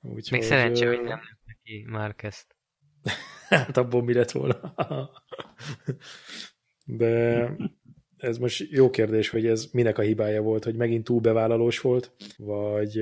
Úgy, 0.00 0.28
Még 0.30 0.42
szerencsé, 0.42 0.84
hogy 0.86 1.02
nem 1.02 1.20
neki 1.46 1.84
Márkezt. 1.88 2.56
hát 3.48 3.76
abból 3.76 4.02
mi 4.02 4.12
lett 4.12 4.30
volna. 4.30 4.74
de 6.84 7.46
ez 8.16 8.38
most 8.38 8.70
jó 8.70 8.90
kérdés, 8.90 9.28
hogy 9.28 9.46
ez 9.46 9.68
minek 9.72 9.98
a 9.98 10.02
hibája 10.02 10.42
volt, 10.42 10.64
hogy 10.64 10.74
megint 10.74 11.04
túl 11.04 11.20
bevállalós 11.20 11.80
volt, 11.80 12.12
vagy 12.36 13.00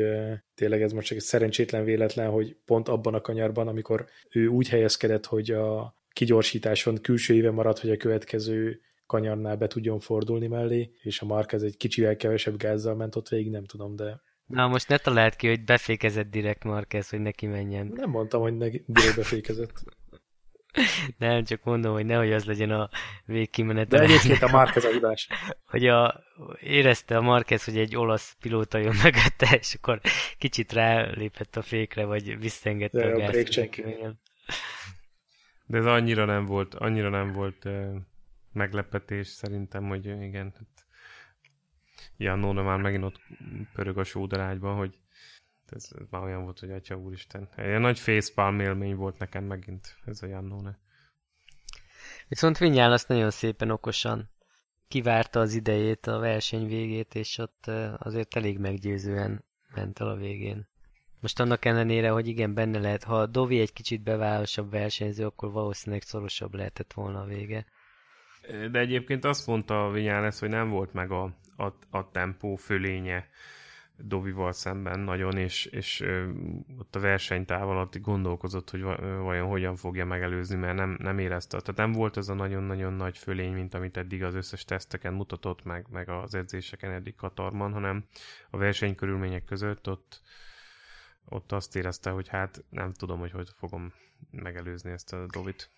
tényleg 0.54 0.82
ez 0.82 0.92
most 0.92 1.06
csak 1.06 1.16
egy 1.16 1.22
szerencsétlen 1.22 1.84
véletlen, 1.84 2.30
hogy 2.30 2.56
pont 2.64 2.88
abban 2.88 3.14
a 3.14 3.20
kanyarban, 3.20 3.68
amikor 3.68 4.06
ő 4.30 4.46
úgy 4.46 4.68
helyezkedett, 4.68 5.26
hogy 5.26 5.50
a 5.50 5.94
kigyorsításon 6.12 7.00
külső 7.00 7.34
éve 7.34 7.50
maradt, 7.50 7.78
hogy 7.78 7.90
a 7.90 7.96
következő 7.96 8.80
kanyarnál 9.06 9.56
be 9.56 9.66
tudjon 9.66 10.00
fordulni 10.00 10.46
mellé, 10.46 10.90
és 11.02 11.20
a 11.20 11.26
Marquez 11.26 11.62
egy 11.62 11.76
kicsivel 11.76 12.16
kevesebb 12.16 12.56
gázzal 12.56 12.94
ment 12.94 13.16
ott 13.16 13.28
végig, 13.28 13.50
nem 13.50 13.64
tudom, 13.64 13.96
de... 13.96 14.20
Na, 14.48 14.66
most 14.66 14.88
ne 14.88 14.96
talált 14.96 15.36
ki, 15.36 15.48
hogy 15.48 15.64
befékezett 15.64 16.30
direkt 16.30 16.64
Marquez, 16.64 17.08
hogy 17.08 17.20
neki 17.20 17.46
menjen. 17.46 17.92
Nem 17.94 18.10
mondtam, 18.10 18.40
hogy 18.40 18.56
neki 18.56 18.84
direkt 18.86 19.16
befékezett. 19.16 19.82
Nem, 21.18 21.44
csak 21.44 21.64
mondom, 21.64 21.92
hogy 21.92 22.06
nehogy 22.06 22.32
az 22.32 22.44
legyen 22.44 22.70
a 22.70 22.88
végkimenet. 23.24 23.88
De 23.88 23.98
egyébként 23.98 24.42
a 24.42 24.48
Marquez 24.48 24.84
a 24.84 24.90
hibás. 24.90 25.28
Hogy 25.70 25.86
a, 25.86 26.22
érezte 26.60 27.16
a 27.16 27.20
Marquez, 27.20 27.64
hogy 27.64 27.78
egy 27.78 27.96
olasz 27.96 28.36
pilóta 28.40 28.78
jön 28.78 28.94
mögötte, 29.02 29.56
és 29.58 29.74
akkor 29.74 30.00
kicsit 30.38 30.72
rálépett 30.72 31.56
a 31.56 31.62
fékre, 31.62 32.04
vagy 32.04 32.38
visszengedte 32.38 32.98
De 32.98 33.06
a, 33.06 33.14
a 33.14 33.18
gázt. 33.18 33.70
De 35.66 35.78
ez 35.78 35.86
annyira 35.86 36.24
nem 36.24 36.44
volt, 36.44 36.74
annyira 36.74 37.08
nem 37.08 37.32
volt 37.32 37.68
meglepetés 38.52 39.26
szerintem, 39.26 39.88
hogy 39.88 40.06
igen, 40.06 40.52
Jannóna 42.20 42.62
már 42.62 42.78
megint 42.78 43.04
ott 43.04 43.20
pörög 43.72 43.98
a 43.98 44.04
sódarágyban, 44.04 44.76
hogy 44.76 44.98
ez, 45.66 45.90
ez 45.98 46.06
már 46.10 46.22
olyan 46.22 46.42
volt, 46.42 46.58
hogy 46.58 46.70
atya 46.70 46.96
úristen. 46.96 47.48
Egy 47.56 47.78
nagy 47.78 47.98
facepalm 47.98 48.60
élmény 48.60 48.94
volt 48.94 49.18
nekem 49.18 49.44
megint 49.44 49.96
ez 50.04 50.22
a 50.22 50.26
Jannone. 50.26 50.78
Viszont 52.28 52.58
Vinyál 52.58 52.92
azt 52.92 53.08
nagyon 53.08 53.30
szépen 53.30 53.70
okosan 53.70 54.30
kivárta 54.88 55.40
az 55.40 55.54
idejét, 55.54 56.06
a 56.06 56.18
verseny 56.18 56.66
végét, 56.66 57.14
és 57.14 57.38
ott 57.38 57.66
azért 57.98 58.36
elég 58.36 58.58
meggyőzően 58.58 59.44
ment 59.74 60.00
el 60.00 60.08
a 60.08 60.16
végén. 60.16 60.68
Most 61.20 61.40
annak 61.40 61.64
ellenére, 61.64 62.10
hogy 62.10 62.26
igen, 62.26 62.54
benne 62.54 62.78
lehet, 62.78 63.04
ha 63.04 63.20
a 63.20 63.26
Dovi 63.26 63.60
egy 63.60 63.72
kicsit 63.72 64.02
beválosabb 64.02 64.70
versenyző, 64.70 65.24
akkor 65.24 65.50
valószínűleg 65.50 66.02
szorosabb 66.02 66.54
lehetett 66.54 66.92
volna 66.92 67.20
a 67.20 67.26
vége. 67.26 67.66
De 68.70 68.78
egyébként 68.78 69.24
azt 69.24 69.46
mondta 69.46 69.90
Vinyales, 69.90 70.38
hogy 70.38 70.48
nem 70.48 70.70
volt 70.70 70.92
meg 70.92 71.10
a, 71.10 71.22
a, 71.56 71.72
a 71.90 72.10
tempó 72.10 72.56
fölénye 72.56 73.28
Dovival 74.00 74.52
szemben 74.52 75.00
nagyon, 75.00 75.36
és, 75.36 75.64
és 75.64 76.04
ott 76.78 76.96
a 76.96 77.00
versenytáv 77.00 77.68
alatt 77.68 78.00
gondolkozott, 78.00 78.70
hogy 78.70 78.82
vajon 79.22 79.48
hogyan 79.48 79.76
fogja 79.76 80.04
megelőzni, 80.04 80.56
mert 80.56 80.76
nem, 80.76 80.96
nem 80.98 81.18
érezte. 81.18 81.60
Tehát 81.60 81.76
nem 81.76 81.92
volt 81.92 82.16
ez 82.16 82.28
a 82.28 82.34
nagyon-nagyon 82.34 82.92
nagy 82.92 83.18
fölény, 83.18 83.52
mint 83.52 83.74
amit 83.74 83.96
eddig 83.96 84.22
az 84.22 84.34
összes 84.34 84.64
teszteken 84.64 85.12
mutatott, 85.12 85.64
meg, 85.64 85.86
meg 85.90 86.08
az 86.08 86.34
edzéseken 86.34 86.90
eddig 86.90 87.14
Katarman, 87.14 87.72
hanem 87.72 88.04
a 88.50 88.56
versenykörülmények 88.56 89.44
között 89.44 89.88
ott, 89.88 90.22
ott 91.24 91.52
azt 91.52 91.76
érezte, 91.76 92.10
hogy 92.10 92.28
hát 92.28 92.64
nem 92.70 92.92
tudom, 92.92 93.18
hogy 93.18 93.32
hogy 93.32 93.50
fogom 93.54 93.92
megelőzni 94.30 94.90
ezt 94.90 95.12
a 95.12 95.26
Dovit. 95.26 95.70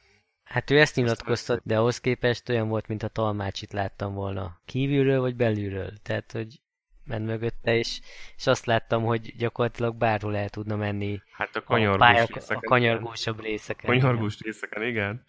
Hát 0.50 0.70
ő 0.70 0.80
ezt 0.80 0.96
nyilatkozta, 0.96 1.60
de 1.64 1.78
ahhoz 1.78 2.00
képest 2.00 2.48
olyan 2.48 2.68
volt, 2.68 2.88
mint 2.88 3.02
a 3.02 3.08
Talmácsit 3.08 3.72
láttam 3.72 4.14
volna. 4.14 4.60
Kívülről 4.64 5.20
vagy 5.20 5.36
belülről. 5.36 5.92
Tehát, 6.02 6.32
hogy 6.32 6.60
ment 7.04 7.26
mögötte, 7.26 7.76
és, 7.76 8.00
és 8.36 8.46
azt 8.46 8.66
láttam, 8.66 9.04
hogy 9.04 9.34
gyakorlatilag 9.36 9.96
bárhol 9.96 10.36
el 10.36 10.48
tudna 10.48 10.76
menni 10.76 11.20
hát 11.32 11.56
a, 11.56 11.62
kanyargós 11.62 11.96
a, 11.96 11.98
pályák, 11.98 12.34
részeken, 12.34 12.56
a 12.56 12.60
kanyargósabb 12.60 13.40
részeken. 13.40 13.90
Kanyargós 13.90 14.34
igen. 14.34 14.52
részeken, 14.52 14.82
igen. 14.82 15.24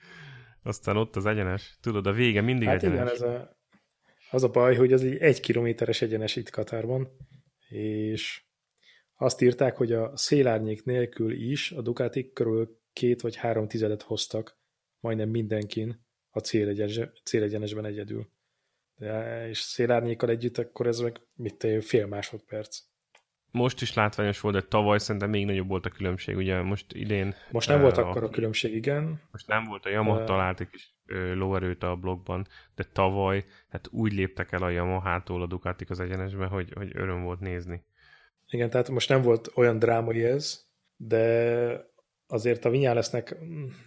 Aztán 0.64 0.98
ott 0.98 1.16
az 1.16 1.26
egyenes. 1.26 1.78
Tudod, 1.82 2.08
a 2.08 2.12
vége 2.12 2.42
mindig 2.42 2.68
hát 2.68 2.84
egyenes. 2.84 2.98
igen, 3.00 3.14
ez 3.14 3.22
a, 3.22 3.58
az 4.32 4.44
a 4.44 4.50
baj, 4.50 4.76
hogy 4.76 4.94
az 4.94 5.04
egy 5.04 5.18
egy 5.18 5.40
kilométeres 5.40 6.02
egyenes 6.02 6.36
itt 6.36 6.50
Katárban, 6.50 7.10
és 7.70 8.44
azt 9.16 9.42
írták, 9.42 9.78
hogy 9.78 9.92
a 9.92 10.18
szélárnyék 10.18 10.84
nélkül 10.84 11.32
is 11.32 11.72
a 11.72 11.82
Ducatik 11.82 12.34
körül 12.34 12.80
két 12.94 13.22
vagy 13.22 13.36
három 13.36 13.68
tizedet 13.68 14.02
hoztak, 14.02 14.60
majdnem 15.02 15.30
mindenkin 15.30 16.06
a 16.30 16.40
célegyenesben 17.24 17.86
egyedül 17.86 18.28
de, 19.02 19.48
és 19.48 19.60
szélárnyékkal 19.60 20.30
együtt, 20.30 20.58
akkor 20.58 20.88
ez 20.88 21.00
meg 21.00 21.20
mit 21.36 21.56
te, 21.56 21.82
fél 21.82 22.06
másodperc. 22.06 22.80
Most 23.52 23.82
is 23.82 23.94
látványos 23.94 24.40
volt, 24.40 24.56
de 24.56 24.62
tavaly 24.62 25.00
szerintem 25.00 25.30
még 25.30 25.46
nagyobb 25.46 25.68
volt 25.68 25.86
a 25.86 25.90
különbség, 25.90 26.36
ugye 26.36 26.62
most 26.62 26.94
idén... 26.94 27.36
Most 27.52 27.68
nem 27.68 27.78
uh, 27.78 27.84
volt 27.84 27.98
akkor 27.98 28.24
a 28.24 28.30
különbség, 28.30 28.76
igen. 28.76 29.22
Most 29.32 29.48
nem 29.48 29.64
volt, 29.64 29.86
a 29.86 29.90
Yamaha 29.90 30.20
uh, 30.20 30.26
talált 30.26 30.60
egy 30.60 30.70
kis 30.70 30.96
uh, 31.08 31.34
lóerőt 31.34 31.84
a 31.84 31.96
blogban, 31.96 32.48
de 32.76 32.84
tavaly 32.84 33.46
hát 33.70 33.88
úgy 33.92 34.14
léptek 34.14 34.52
el 34.52 34.64
a 34.64 34.70
Yamaha-tól 34.70 35.42
a 35.42 35.48
Ducatik 35.48 35.90
az 35.90 36.00
egyenesbe, 36.00 36.46
hogy, 36.46 36.74
hogy 36.74 36.92
öröm 36.94 37.24
volt 37.24 37.40
nézni. 37.40 37.84
Igen, 38.48 38.70
tehát 38.70 38.90
most 38.90 39.10
nem 39.10 39.22
volt 39.22 39.52
olyan 39.56 39.80
drámai 39.80 40.24
ez, 40.24 40.66
de 40.96 41.90
azért 42.28 42.66
a 42.66 42.70
Vinyálesznek, 42.70 43.36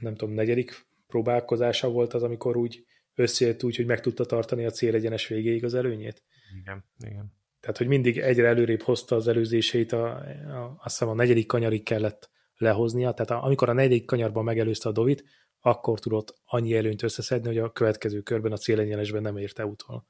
nem 0.01 0.15
tudom, 0.15 0.35
negyedik 0.35 0.87
próbálkozása 1.15 1.89
volt 1.91 2.15
az, 2.15 2.23
amikor 2.23 2.57
úgy 2.57 2.85
összejött 3.15 3.63
úgy, 3.63 3.77
hogy 3.77 3.87
meg 3.87 4.01
tudta 4.01 4.25
tartani 4.25 4.65
a 4.65 4.71
célegyenes 4.71 5.29
végéig 5.29 5.65
az 5.65 5.75
előnyét. 5.75 6.23
Igen, 6.61 6.85
igen. 6.99 7.33
Tehát, 7.61 7.77
hogy 7.77 7.87
mindig 7.87 8.19
egyre 8.19 8.47
előrébb 8.47 8.81
hozta 8.81 9.17
az 9.17 9.29
előzéseit, 9.29 9.93
a, 9.93 10.07
a, 10.07 10.75
azt 10.79 10.99
hiszem 10.99 11.09
a 11.09 11.15
negyedik 11.15 11.47
kanyarig 11.47 11.83
kellett 11.83 12.31
lehoznia, 12.57 13.13
tehát 13.13 13.31
a, 13.31 13.47
amikor 13.47 13.69
a 13.69 13.73
negyedik 13.73 14.05
kanyarban 14.05 14.45
megelőzte 14.45 14.89
a 14.89 14.93
Dovit, 14.93 15.25
akkor 15.61 16.01
tudott 16.01 16.35
annyi 16.45 16.77
előnyt 16.77 17.03
összeszedni, 17.03 17.47
hogy 17.47 17.59
a 17.59 17.73
következő 17.73 18.21
körben 18.21 18.53
a 18.53 18.57
célegyenesben 18.57 19.23
nem 19.23 19.37
érte 19.37 19.67
utol. 19.67 20.07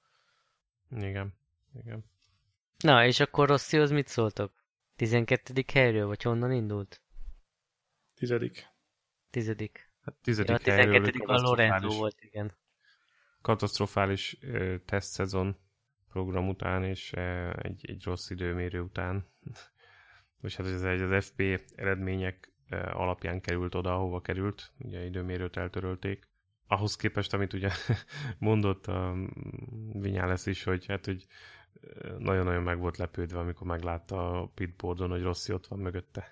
Igen, 0.91 1.35
igen. 1.75 2.05
Na, 2.79 3.07
és 3.07 3.21
akkor 3.21 3.49
Rosszihoz 3.49 3.91
mit 3.91 4.09
szóltok? 4.09 4.53
12. 4.97 5.65
helyről, 5.73 6.07
vagy 6.07 6.23
honnan 6.23 6.53
indult? 6.53 7.03
Tizedik. 8.15 8.67
Tizedik. 9.31 9.93
Hát 10.05 10.15
tizedik 10.23 10.67
ja, 10.67 10.75
a 10.75 10.77
12. 10.77 11.23
a 11.25 11.41
Lorenzo 11.41 11.89
volt, 11.89 12.17
igen 12.21 12.53
katasztrofális 13.45 14.37
ö, 14.41 14.75
tesztszezon 14.85 15.57
program 16.09 16.49
után, 16.49 16.85
és 16.85 17.13
ö, 17.13 17.51
egy, 17.63 17.85
egy 17.89 18.05
rossz 18.05 18.31
időmérő 18.31 18.81
után, 18.81 19.27
és 20.43 20.57
hát 20.57 20.67
ez 20.67 20.83
egy 20.83 21.01
az 21.01 21.25
FP 21.27 21.43
eredmények 21.77 22.53
ö, 22.71 22.77
alapján 22.77 23.41
került 23.41 23.75
oda, 23.75 23.95
ahova 23.95 24.21
került, 24.21 24.73
ugye 24.79 25.05
időmérőt 25.05 25.57
eltörölték. 25.57 26.29
Ahhoz 26.67 26.97
képest, 26.97 27.33
amit 27.33 27.53
ugye 27.53 27.71
mondott 28.39 28.87
a 28.87 29.15
Vinyales 29.93 30.47
is, 30.47 30.65
hogy 30.65 30.87
hát, 30.87 31.05
hogy 31.05 31.27
nagyon-nagyon 32.19 32.63
meg 32.63 32.79
volt 32.79 32.97
lepődve, 32.97 33.39
amikor 33.39 33.67
meglátta 33.67 34.41
a 34.41 34.47
pitboardon, 34.47 35.11
hogy 35.11 35.23
Rossi 35.23 35.53
ott 35.53 35.67
van 35.67 35.79
mögötte. 35.79 36.25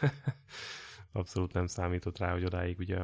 Abszolút 1.12 1.52
nem 1.52 1.66
számított 1.66 2.18
rá, 2.18 2.32
hogy 2.32 2.44
odáig 2.44 2.78
ugye 2.78 2.98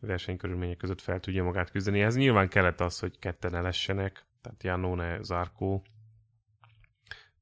versenykörülmények 0.00 0.76
között 0.76 1.00
fel 1.00 1.20
tudja 1.20 1.44
magát 1.44 1.70
küzdeni. 1.70 2.00
Ez 2.00 2.16
nyilván 2.16 2.48
kellett 2.48 2.80
az, 2.80 2.98
hogy 2.98 3.18
ketten 3.18 3.54
elessenek, 3.54 4.26
tehát 4.40 4.62
Janone, 4.62 5.22
Zarkó, 5.22 5.84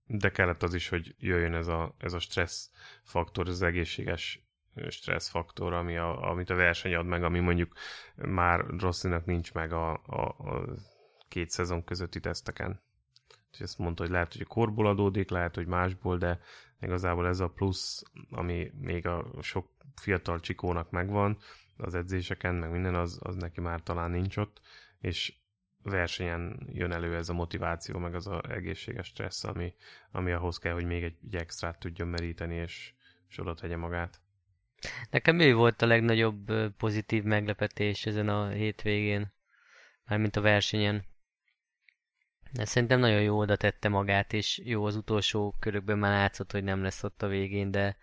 de 0.06 0.30
kellett 0.30 0.62
az 0.62 0.74
is, 0.74 0.88
hogy 0.88 1.14
jöjjön 1.18 1.54
ez 1.54 1.66
a, 1.66 1.94
ez 1.98 2.12
a 2.12 2.18
stressz 2.18 2.70
faktor, 3.02 3.48
az 3.48 3.62
egészséges 3.62 4.44
stressz 4.88 5.28
faktor, 5.28 5.72
ami 5.72 5.96
a, 5.96 6.30
amit 6.30 6.50
a 6.50 6.54
verseny 6.54 6.94
ad 6.94 7.06
meg, 7.06 7.22
ami 7.22 7.40
mondjuk 7.40 7.72
már 8.16 8.60
Rosszinak 8.78 9.24
nincs 9.24 9.52
meg 9.52 9.72
a, 9.72 9.92
a, 9.92 10.20
a 10.20 10.64
két 11.28 11.50
szezon 11.50 11.84
közötti 11.84 12.20
teszteken. 12.20 12.82
És 13.52 13.60
ezt 13.60 13.78
mondta, 13.78 14.02
hogy 14.02 14.12
lehet, 14.12 14.32
hogy 14.32 14.42
a 14.42 14.52
korból 14.52 14.86
adódik, 14.86 15.30
lehet, 15.30 15.54
hogy 15.54 15.66
másból, 15.66 16.18
de 16.18 16.40
igazából 16.80 17.26
ez 17.26 17.40
a 17.40 17.48
plusz, 17.48 18.02
ami 18.30 18.70
még 18.80 19.06
a 19.06 19.26
sok 19.40 19.73
fiatal 19.94 20.40
csikónak 20.40 20.90
megvan, 20.90 21.38
az 21.76 21.94
edzéseken, 21.94 22.54
meg 22.54 22.70
minden, 22.70 22.94
az, 22.94 23.18
az 23.22 23.36
neki 23.36 23.60
már 23.60 23.80
talán 23.82 24.10
nincs 24.10 24.36
ott, 24.36 24.60
és 25.00 25.34
versenyen 25.82 26.68
jön 26.72 26.92
elő 26.92 27.16
ez 27.16 27.28
a 27.28 27.32
motiváció, 27.32 27.98
meg 27.98 28.14
az 28.14 28.26
a 28.26 28.42
egészséges 28.50 29.06
stressz, 29.06 29.44
ami, 29.44 29.74
ami 30.10 30.32
ahhoz 30.32 30.58
kell, 30.58 30.72
hogy 30.72 30.84
még 30.84 31.02
egy, 31.02 31.16
egy 31.24 31.36
extrát 31.36 31.78
tudjon 31.78 32.08
meríteni, 32.08 32.54
és, 32.54 32.92
és 33.28 33.38
oda 33.38 33.54
tegye 33.54 33.76
magát. 33.76 34.20
Nekem 35.10 35.36
mi 35.36 35.52
volt 35.52 35.82
a 35.82 35.86
legnagyobb 35.86 36.52
pozitív 36.76 37.22
meglepetés 37.22 38.06
ezen 38.06 38.28
a 38.28 38.48
hétvégén? 38.48 39.32
Mármint 40.04 40.36
a 40.36 40.40
versenyen. 40.40 41.04
De 42.52 42.64
szerintem 42.64 43.00
nagyon 43.00 43.22
jó 43.22 43.38
oda 43.38 43.56
tette 43.56 43.88
magát, 43.88 44.32
és 44.32 44.60
jó 44.64 44.84
az 44.84 44.96
utolsó 44.96 45.54
körökben 45.58 45.98
már 45.98 46.10
látszott, 46.10 46.52
hogy 46.52 46.64
nem 46.64 46.82
lesz 46.82 47.02
ott 47.02 47.22
a 47.22 47.28
végén, 47.28 47.70
de, 47.70 47.96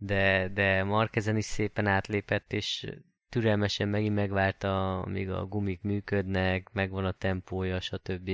de, 0.00 0.48
de 0.48 0.84
Markezen 0.84 1.36
is 1.36 1.44
szépen 1.44 1.86
átlépett, 1.86 2.52
és 2.52 2.86
türelmesen 3.28 3.88
megint 3.88 4.14
megvárta, 4.14 5.00
amíg 5.00 5.30
a 5.30 5.46
gumik 5.46 5.82
működnek, 5.82 6.68
megvan 6.72 7.04
a 7.04 7.12
tempója, 7.12 7.80
stb. 7.80 8.30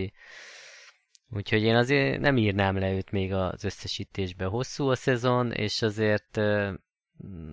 Úgyhogy 1.30 1.62
én 1.62 1.74
azért 1.74 2.20
nem 2.20 2.36
írnám 2.36 2.78
le 2.78 2.92
őt 2.92 3.10
még 3.10 3.32
az 3.32 3.64
összesítésbe. 3.64 4.44
Hosszú 4.44 4.88
a 4.88 4.94
szezon, 4.94 5.52
és 5.52 5.82
azért 5.82 6.36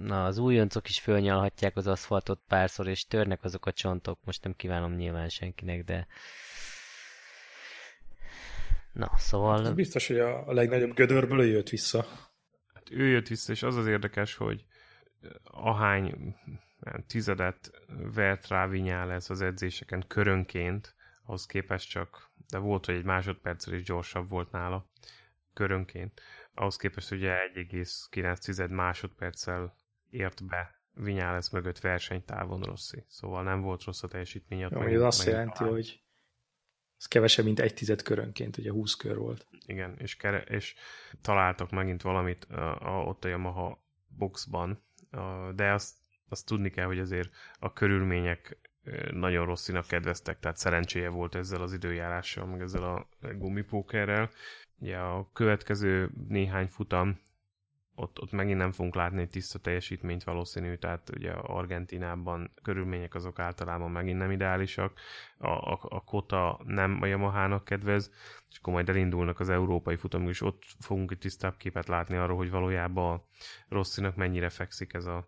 na, 0.04 0.26
az 0.26 0.38
újoncok 0.38 0.90
is 0.90 1.00
fölnyalhatják 1.00 1.76
az 1.76 1.88
aszfaltot 1.88 2.40
párszor, 2.48 2.88
és 2.88 3.06
törnek 3.06 3.44
azok 3.44 3.66
a 3.66 3.72
csontok. 3.72 4.20
Most 4.24 4.44
nem 4.44 4.56
kívánom 4.56 4.96
nyilván 4.96 5.30
senkinek, 5.30 5.84
de 5.84 6.08
Na, 8.94 9.12
szóval... 9.18 9.64
Hát 9.64 9.76
biztos, 9.76 10.08
hogy 10.08 10.20
a 10.20 10.54
legnagyobb 10.54 10.94
gödörből 10.94 11.44
jött 11.44 11.70
vissza. 11.70 12.06
Hát 12.84 12.92
ő 12.92 13.08
jött 13.08 13.28
vissza, 13.28 13.52
és 13.52 13.64
az 13.64 13.76
az 13.76 13.88
érdekes, 13.88 14.36
hogy 14.36 14.66
ahány 15.44 16.36
nem, 16.80 17.04
tizedet 17.08 17.72
vert 18.14 18.48
rá 18.48 18.66
lesz 19.06 19.30
az 19.30 19.42
edzéseken 19.42 20.04
körönként, 20.08 20.96
ahhoz 21.26 21.46
képest 21.46 21.90
csak, 21.90 22.32
de 22.50 22.58
volt, 22.58 22.86
hogy 22.86 22.96
egy 22.96 23.04
másodperccel 23.04 23.74
is 23.74 23.84
gyorsabb 23.84 24.30
volt 24.30 24.52
nála 24.52 24.88
körönként. 25.54 26.22
Ahhoz 26.54 26.76
képest 26.76 27.12
ugye 27.12 27.38
1,9 27.54 28.70
másodperccel 28.70 29.76
ért 30.10 30.46
be 30.46 30.82
Vinyales 30.96 31.50
mögött 31.50 31.80
versenytávon 31.80 32.62
Rossi. 32.62 33.04
Szóval 33.08 33.44
nem 33.44 33.62
volt 33.62 33.84
rossz 33.84 34.04
a 34.04 34.08
teljesítmény. 34.08 34.60
Jó, 34.60 34.82
ez 34.82 35.02
azt 35.02 35.26
jelenti, 35.26 35.58
talán. 35.58 35.74
hogy 35.74 36.03
ez 37.04 37.10
kevesebb, 37.10 37.46
mint 37.46 37.60
egy 37.60 37.74
tized 37.74 38.02
körönként, 38.02 38.58
ugye 38.58 38.72
20 38.72 38.96
kör 38.96 39.18
volt. 39.18 39.48
Igen, 39.66 39.96
és, 39.98 40.16
kere, 40.16 40.42
és 40.42 40.76
találtak 41.22 41.72
megint 41.72 42.02
valamit 42.02 42.44
a, 42.46 42.98
a, 42.98 43.04
ott 43.04 43.26
a 43.26 43.28
Yamaha 43.28 43.84
boxban, 44.18 44.84
a, 45.12 45.52
de 45.56 45.72
azt, 45.72 45.96
azt 46.30 46.46
tudni 46.46 46.70
kell, 46.70 46.86
hogy 46.86 47.00
azért 47.00 47.30
a 47.60 47.74
körülmények 47.74 48.58
nagyon 49.12 49.46
rosszinak 49.46 49.88
kedveztek, 49.88 50.40
tehát 50.40 50.58
szerencséje 50.58 51.10
volt 51.10 51.36
ezzel 51.36 51.62
az 51.62 51.74
időjárással, 51.74 52.46
meg 52.46 52.62
ezzel 52.62 52.84
a 52.84 53.08
gumipókerrel. 53.38 54.30
Ugye 54.80 54.98
a 54.98 55.30
következő 55.34 56.10
néhány 56.28 56.68
futam 56.68 57.20
ott, 57.96 58.22
ott 58.22 58.32
megint 58.32 58.58
nem 58.58 58.72
fogunk 58.72 58.96
látni 58.96 59.22
egy 59.22 59.30
tiszta 59.30 59.60
teljesítményt 59.60 60.24
valószínű, 60.24 60.76
tehát 60.76 61.10
ugye 61.16 61.32
Argentinában 61.32 62.52
körülmények 62.62 63.16
azok 63.16 63.40
általában 63.40 63.92
megint 63.92 64.18
nem 64.18 64.32
ideálisak, 64.32 65.00
a, 65.38 65.48
a, 65.48 65.80
a 65.82 66.04
kota 66.04 66.60
nem 66.66 66.98
a 67.02 67.06
Yamaha-nak 67.06 67.66
kedvez, 67.66 68.12
és 68.50 68.58
akkor 68.58 68.74
majd 68.74 68.90
elindulnak 68.90 69.40
az 69.40 69.50
európai 69.50 69.96
futamok, 69.96 70.30
és 70.30 70.42
ott 70.42 70.64
fogunk 70.80 71.12
egy 71.12 71.18
tisztább 71.18 71.58
képet 71.58 71.88
látni 71.88 72.16
arról, 72.16 72.38
hogy 72.38 72.50
valójában 72.50 73.14
a 73.14 73.24
Rosszinak 73.70 74.16
mennyire 74.16 74.50
fekszik 74.50 74.94
ez 74.94 75.06
a, 75.06 75.28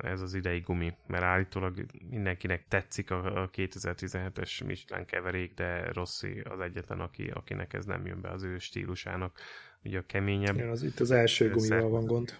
ez 0.00 0.20
az 0.20 0.34
idei 0.34 0.60
gumi, 0.60 0.94
mert 1.06 1.22
állítólag 1.22 1.84
mindenkinek 2.10 2.68
tetszik 2.68 3.10
a 3.10 3.50
2017-es 3.52 4.64
Michelin 4.64 5.06
keverék, 5.06 5.54
de 5.54 5.92
Rossi 5.92 6.40
az 6.40 6.60
egyetlen, 6.60 7.00
aki, 7.00 7.30
akinek 7.30 7.72
ez 7.72 7.84
nem 7.84 8.06
jön 8.06 8.20
be 8.20 8.30
az 8.30 8.42
ő 8.42 8.58
stílusának 8.58 9.40
ugye 9.84 9.98
a 9.98 10.06
keményebb. 10.06 10.56
Ja, 10.56 10.70
az 10.70 10.82
itt 10.82 11.00
az 11.00 11.10
első 11.10 11.50
gumival 11.50 11.88
van 11.88 12.06
gond. 12.06 12.38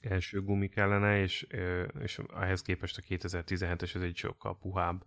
Első 0.00 0.42
gumi 0.42 0.68
kellene, 0.68 1.20
és, 1.20 1.46
és 2.00 2.20
ehhez 2.34 2.62
képest 2.62 2.98
a 2.98 3.02
2017-es 3.08 3.94
ez 3.94 4.02
egy 4.02 4.16
sokkal 4.16 4.58
puhább, 4.58 5.04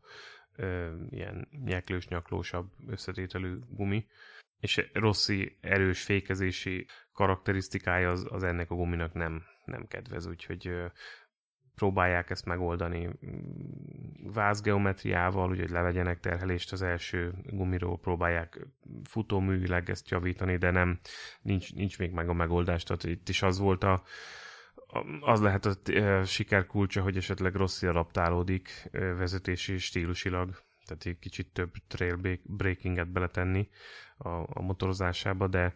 ilyen 1.10 1.48
nyeklős-nyaklósabb 1.66 2.72
összetételű 2.88 3.60
gumi. 3.70 4.06
És 4.60 4.90
Rossi 4.94 5.58
erős 5.62 6.04
fékezési 6.04 6.88
karakterisztikája 7.14 8.12
az, 8.12 8.28
az 8.30 8.44
ennek 8.44 8.72
a 8.72 8.76
guminak 8.76 9.14
nem, 9.14 9.44
nem 9.66 9.88
kedvez, 9.88 10.26
úgyhogy 10.26 10.72
próbálják 11.78 12.30
ezt 12.30 12.46
megoldani 12.46 13.10
vázgeometriával, 14.34 15.48
hogy 15.48 15.70
levegyenek 15.70 16.20
terhelést 16.20 16.72
az 16.72 16.82
első 16.82 17.34
gumiról, 17.46 18.00
próbálják 18.00 18.68
futóművileg 19.04 19.90
ezt 19.90 20.10
javítani, 20.10 20.58
de 20.58 20.72
nem, 20.72 21.00
nincs, 21.42 21.74
nincs 21.74 22.00
még 22.00 22.12
meg 22.12 22.30
a 22.30 22.34
megoldás, 22.34 22.84
tehát 22.84 23.04
itt 23.04 23.30
is 23.30 23.42
az 23.42 23.60
volt 23.60 23.84
a, 23.84 24.04
az 25.20 25.42
lehet 25.42 25.66
a 25.66 25.76
siker 26.24 26.66
kulcsa, 26.66 27.02
hogy 27.02 27.18
esetleg 27.18 27.56
Rossi 27.56 27.88
adaptálódik 27.88 28.90
vezetési 28.92 29.78
stílusilag, 29.78 30.64
tehát 30.86 31.06
egy 31.06 31.20
kicsit 31.20 31.54
több 31.54 31.72
trail 31.88 32.40
breakinget 32.44 33.12
beletenni 33.12 33.70
a, 34.18 34.30
a 34.30 34.62
motorozásába, 34.62 35.48
de 35.48 35.74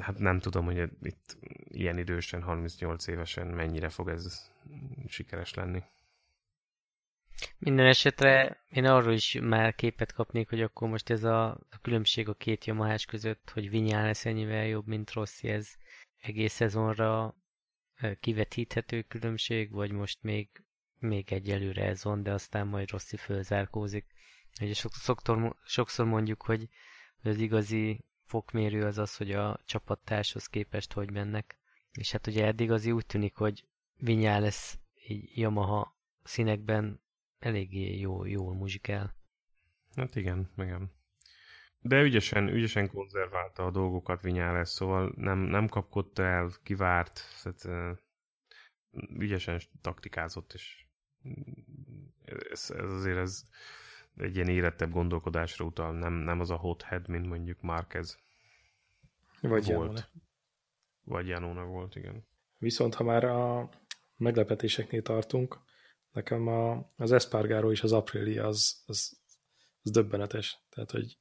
hát 0.00 0.18
nem 0.18 0.38
tudom, 0.38 0.64
hogy 0.64 0.88
itt 1.02 1.36
ilyen 1.68 1.98
idősen, 1.98 2.42
38 2.42 3.06
évesen 3.06 3.46
mennyire 3.46 3.88
fog 3.88 4.08
ez 4.08 4.50
sikeres 5.08 5.54
lenni. 5.54 5.82
Minden 7.58 7.86
esetre 7.86 8.64
én 8.70 8.84
arról 8.84 9.12
is 9.12 9.38
már 9.42 9.74
képet 9.74 10.12
kapnék, 10.12 10.48
hogy 10.48 10.62
akkor 10.62 10.88
most 10.88 11.10
ez 11.10 11.24
a, 11.24 11.46
a 11.46 11.78
különbség 11.82 12.28
a 12.28 12.34
két 12.34 12.64
Yamahás 12.64 13.04
között, 13.04 13.50
hogy 13.50 13.70
Vinyán 13.70 14.04
lesz 14.04 14.24
ennyivel 14.24 14.66
jobb, 14.66 14.86
mint 14.86 15.12
Rossi, 15.12 15.48
ez 15.48 15.74
egész 16.16 16.52
szezonra 16.52 17.34
kivetíthető 18.20 19.02
különbség, 19.02 19.70
vagy 19.70 19.90
most 19.90 20.22
még, 20.22 20.48
még 20.98 21.32
egyelőre 21.32 21.84
ez 21.84 22.04
van, 22.04 22.22
de 22.22 22.32
aztán 22.32 22.66
majd 22.66 22.90
Rossi 22.90 23.16
fölzárkózik. 23.16 24.06
Ugye 24.60 24.74
sokszor, 24.74 25.56
sokszor 25.64 26.06
mondjuk, 26.06 26.42
hogy 26.42 26.68
az 27.22 27.38
igazi 27.38 28.04
fokmérő 28.24 28.84
az 28.84 28.98
az, 28.98 29.16
hogy 29.16 29.32
a 29.32 29.60
csapattárshoz 29.64 30.46
képest 30.46 30.92
hogy 30.92 31.10
mennek. 31.10 31.58
És 31.92 32.12
hát 32.12 32.26
ugye 32.26 32.46
eddig 32.46 32.70
az 32.70 32.86
úgy 32.86 33.06
tűnik, 33.06 33.34
hogy 33.34 33.64
Vinyá 33.96 34.38
lesz 34.38 34.78
egy 35.08 35.38
Yamaha 35.38 35.96
színekben 36.22 37.00
eléggé 37.38 37.98
jó, 37.98 38.24
jól 38.24 38.54
muzsikál. 38.54 39.14
Hát 39.96 40.16
igen, 40.16 40.50
igen. 40.56 40.92
De 41.80 42.02
ügyesen, 42.02 42.48
ügyesen 42.48 42.88
konzerválta 42.88 43.66
a 43.66 43.70
dolgokat 43.70 44.22
Vinyales, 44.22 44.68
szóval 44.68 45.12
nem, 45.16 45.38
nem 45.38 45.68
kapkodta 45.68 46.22
el, 46.22 46.50
kivárt, 46.62 47.20
tehát, 47.42 47.98
ügyesen 49.18 49.60
taktikázott, 49.80 50.52
és 50.52 50.86
ez, 52.24 52.70
ez 52.70 52.90
azért 52.90 53.16
ez 53.16 53.44
egy 54.16 54.34
ilyen 54.34 54.48
érettebb 54.48 54.90
gondolkodásra 54.90 55.64
utal, 55.64 55.92
nem, 55.92 56.12
nem 56.12 56.40
az 56.40 56.50
a 56.50 56.56
hot 56.56 56.82
head, 56.82 57.08
mint 57.08 57.26
mondjuk 57.26 57.60
Márquez 57.60 58.18
Vagy 59.40 59.50
volt. 59.50 59.68
Janone. 59.68 60.10
Vagy 61.04 61.26
Janóna 61.26 61.64
volt, 61.64 61.96
igen. 61.96 62.26
Viszont 62.58 62.94
ha 62.94 63.04
már 63.04 63.24
a 63.24 63.68
meglepetéseknél 64.16 65.02
tartunk, 65.02 65.58
nekem 66.12 66.46
a, 66.46 66.92
az 66.96 67.12
Espargaro 67.12 67.70
és 67.70 67.82
az 67.82 67.92
Aprilia 67.92 68.46
az, 68.46 68.82
az, 68.86 69.18
az 69.82 69.90
döbbenetes. 69.90 70.58
Tehát, 70.68 70.90
hogy 70.90 71.18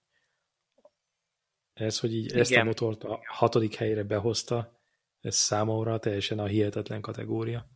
ez, 1.73 1.99
hogy 1.99 2.13
így 2.13 2.25
Igen. 2.25 2.39
ezt 2.39 2.51
a 2.51 2.63
motort 2.63 3.03
a 3.03 3.19
hatodik 3.25 3.75
helyre 3.75 4.03
behozta, 4.03 4.81
ez 5.19 5.35
számomra 5.35 5.99
teljesen 5.99 6.39
a 6.39 6.45
hihetetlen 6.45 7.01
kategória. 7.01 7.67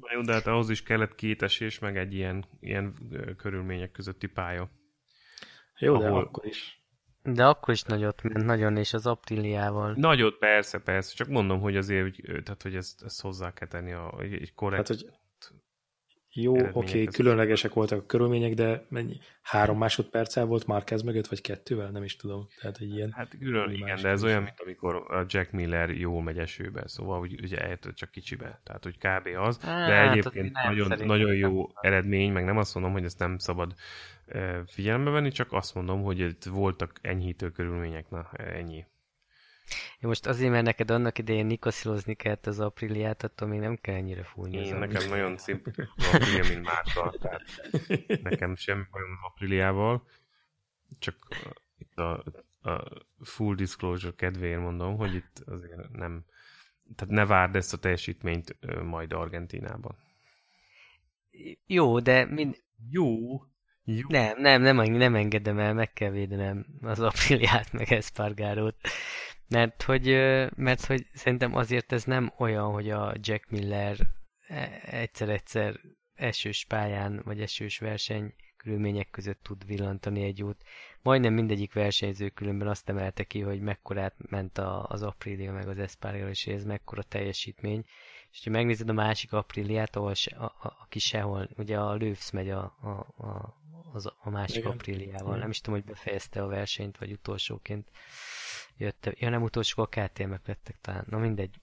Na 0.00 0.12
jó, 0.14 0.20
de 0.20 0.32
hát 0.32 0.46
ahhoz 0.46 0.70
is 0.70 0.82
kellett 0.82 1.14
két 1.14 1.42
esés, 1.42 1.78
meg 1.78 1.96
egy 1.96 2.14
ilyen, 2.14 2.44
ilyen 2.60 2.94
körülmények 3.36 3.90
közötti 3.90 4.26
pálya. 4.26 4.70
Jó, 5.78 5.94
ahol... 5.94 6.10
de 6.10 6.16
akkor 6.16 6.46
is. 6.46 6.80
De 7.22 7.46
akkor 7.46 7.74
is 7.74 7.82
nagyot 7.82 8.22
ment, 8.22 8.44
nagyon, 8.44 8.76
és 8.76 8.92
az 8.92 9.06
Apriliával. 9.06 9.94
Nagyot, 9.96 10.38
persze, 10.38 10.78
persze. 10.78 11.14
Csak 11.14 11.28
mondom, 11.28 11.60
hogy 11.60 11.76
azért, 11.76 12.02
hogy, 12.02 12.42
tehát, 12.42 12.62
hogy 12.62 12.76
ezt, 12.76 13.02
ezt 13.02 13.20
hozzá 13.20 13.52
kell 13.52 13.68
tenni 13.68 13.92
a, 13.92 14.14
egy, 14.20 14.32
egy 14.32 14.54
korrekt... 14.54 14.88
Hát, 14.88 15.00
hogy 15.00 15.10
Jó, 16.38 16.52
oké, 16.52 16.70
okay, 16.72 17.04
különlegesek 17.04 17.72
voltak 17.72 17.98
a 17.98 18.06
körülmények, 18.06 18.54
de 18.54 18.86
mennyi? 18.88 19.18
Három 19.42 19.78
másodperccel 19.78 20.44
volt 20.44 20.66
már 20.66 20.84
kezd 20.84 21.04
mögött, 21.04 21.26
vagy 21.26 21.40
kettővel? 21.40 21.90
Nem 21.90 22.02
is 22.02 22.16
tudom. 22.16 22.46
Tehát 22.60 22.78
egy 22.78 22.94
ilyen... 22.94 23.12
Hát 23.12 23.36
külön, 23.38 23.70
igen, 23.70 23.98
de 24.02 24.08
ez 24.08 24.24
olyan, 24.24 24.42
mint 24.42 24.60
amikor 24.60 24.94
a 24.94 25.24
Jack 25.28 25.50
Miller 25.50 25.90
jól 25.90 26.22
megy 26.22 26.38
esőbe, 26.38 26.82
szóval 26.86 27.18
hogy 27.18 27.40
ugye 27.42 27.56
eltől 27.56 27.92
csak 27.92 28.10
kicsibe. 28.10 28.60
Tehát, 28.64 28.84
hogy 28.84 28.98
kb. 28.98 29.28
az. 29.38 29.60
Hát, 29.60 29.88
de 29.88 30.10
egyébként 30.10 30.52
nagyon, 30.52 30.92
nagyon 31.04 31.34
jó 31.34 31.56
nem. 31.56 31.92
eredmény, 31.92 32.32
meg 32.32 32.44
nem 32.44 32.58
azt 32.58 32.74
mondom, 32.74 32.92
hogy 32.92 33.04
ezt 33.04 33.18
nem 33.18 33.38
szabad 33.38 33.74
figyelembe 34.66 35.10
venni, 35.10 35.30
csak 35.30 35.52
azt 35.52 35.74
mondom, 35.74 36.02
hogy 36.02 36.18
itt 36.18 36.44
voltak 36.44 36.98
enyhítő 37.02 37.50
körülmények, 37.50 38.10
na 38.10 38.30
ennyi. 38.32 38.84
Én 40.00 40.08
most 40.08 40.26
azért, 40.26 40.50
mert 40.50 40.64
neked 40.64 40.90
annak 40.90 41.18
idején 41.18 41.46
nikoszilozni 41.46 42.14
kellett 42.14 42.46
az 42.46 42.60
apríliát, 42.60 43.22
attól 43.22 43.48
még 43.48 43.60
nem 43.60 43.76
kell 43.76 43.94
ennyire 43.94 44.22
fújni. 44.22 44.56
Én 44.56 44.76
nekem 44.76 44.96
amit. 44.96 45.08
nagyon 45.16 45.36
szimpatikus 45.36 45.88
az 45.96 46.14
aprília, 46.14 46.44
mint 46.48 46.64
Márta, 46.64 47.14
tehát 47.20 47.42
nekem 48.22 48.56
semmi 48.56 48.84
bajom 48.90 49.10
az 49.10 49.30
apríliával, 49.32 50.06
csak 50.98 51.16
itt 51.78 51.96
a, 51.98 52.24
a 52.60 53.04
full 53.22 53.54
disclosure 53.54 54.14
kedvéért 54.16 54.60
mondom, 54.60 54.96
hogy 54.96 55.14
itt 55.14 55.42
azért 55.46 55.90
nem, 55.92 56.24
tehát 56.96 57.14
ne 57.14 57.26
várd 57.26 57.56
ezt 57.56 57.72
a 57.72 57.78
teljesítményt 57.78 58.56
majd 58.82 59.12
Argentinában. 59.12 59.96
Jó, 61.66 61.98
de 62.00 62.24
mind... 62.24 62.64
Jó, 62.90 63.40
jó. 63.84 64.06
Nem, 64.08 64.40
nem, 64.40 64.62
nem, 64.62 64.76
nem 64.76 65.14
engedem 65.14 65.58
el, 65.58 65.74
meg 65.74 65.92
kell 65.92 66.10
védenem 66.10 66.66
az 66.80 67.00
apríliát, 67.00 67.72
meg 67.72 67.92
Espargarót. 67.92 68.76
Mert 69.48 69.82
hogy, 69.82 70.06
mert 70.56 70.84
hogy 70.84 71.06
szerintem 71.12 71.54
azért 71.54 71.92
ez 71.92 72.04
nem 72.04 72.32
olyan, 72.38 72.72
hogy 72.72 72.90
a 72.90 73.14
Jack 73.20 73.50
Miller 73.50 73.96
e, 74.46 74.80
egyszer-egyszer 74.84 75.80
esős 76.14 76.64
pályán, 76.64 77.22
vagy 77.24 77.40
esős 77.40 77.78
verseny 77.78 78.34
körülmények 78.66 79.10
között 79.10 79.42
tud 79.42 79.66
villantani 79.66 80.22
egy 80.24 80.42
út. 80.42 80.62
Majdnem 81.02 81.32
mindegyik 81.32 81.72
versenyző 81.72 82.28
különben 82.28 82.68
azt 82.68 82.88
emelte 82.88 83.24
ki, 83.24 83.40
hogy 83.40 83.60
mekkorát 83.60 84.14
ment 84.16 84.58
a, 84.58 84.86
az 84.88 85.02
Aprilia 85.02 85.52
meg 85.52 85.68
az 85.68 85.78
Espargaro, 85.78 86.28
és 86.28 86.46
ez 86.46 86.64
mekkora 86.64 87.02
teljesítmény. 87.02 87.84
És 88.30 88.44
ha 88.44 88.50
megnézed 88.50 88.88
a 88.88 88.92
másik 88.92 89.32
Apriliát, 89.32 89.96
ahol 89.96 90.14
se, 90.14 90.36
a, 90.36 90.44
a, 90.44 90.76
aki 90.82 90.98
sehol, 90.98 91.48
ugye 91.56 91.78
a 91.78 91.94
Lővsz 91.94 92.30
megy 92.30 92.50
a, 92.50 92.62
a, 92.80 92.88
a, 93.26 93.56
az, 93.92 94.12
a 94.18 94.30
másik 94.30 94.56
Igen. 94.56 94.70
Apriliával. 94.70 95.38
Nem 95.38 95.50
is 95.50 95.60
tudom, 95.60 95.80
hogy 95.80 95.88
befejezte 95.88 96.42
a 96.42 96.46
versenyt, 96.46 96.98
vagy 96.98 97.12
utolsóként 97.12 97.90
jöttem. 98.76 99.12
Ja, 99.16 99.30
nem 99.30 99.42
utolsó 99.42 99.82
a 99.82 99.86
KTM-ek 99.86 100.46
lettek 100.46 100.76
talán. 100.80 101.04
Na 101.08 101.18
mindegy. 101.18 101.60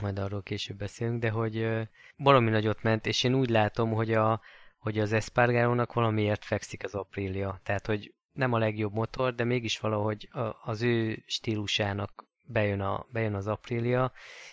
Majd 0.00 0.18
arról 0.18 0.42
később 0.42 0.76
beszélünk, 0.76 1.20
de 1.20 1.30
hogy 1.30 1.68
valami 2.16 2.50
nagyot 2.50 2.82
ment, 2.82 3.06
és 3.06 3.24
én 3.24 3.34
úgy 3.34 3.50
látom, 3.50 3.92
hogy, 3.92 4.12
a, 4.12 4.40
hogy 4.78 4.98
az 4.98 5.12
Espargarónak 5.12 5.92
valamiért 5.92 6.44
fekszik 6.44 6.84
az 6.84 6.94
Aprilia. 6.94 7.60
Tehát, 7.62 7.86
hogy 7.86 8.14
nem 8.32 8.52
a 8.52 8.58
legjobb 8.58 8.92
motor, 8.92 9.34
de 9.34 9.44
mégis 9.44 9.78
valahogy 9.78 10.28
a, 10.32 10.70
az 10.70 10.82
ő 10.82 11.22
stílusának 11.26 12.26
bejön, 12.44 12.80
a, 12.80 13.06
bejön 13.12 13.34
az 13.34 13.46
Aprilia, 13.46 14.12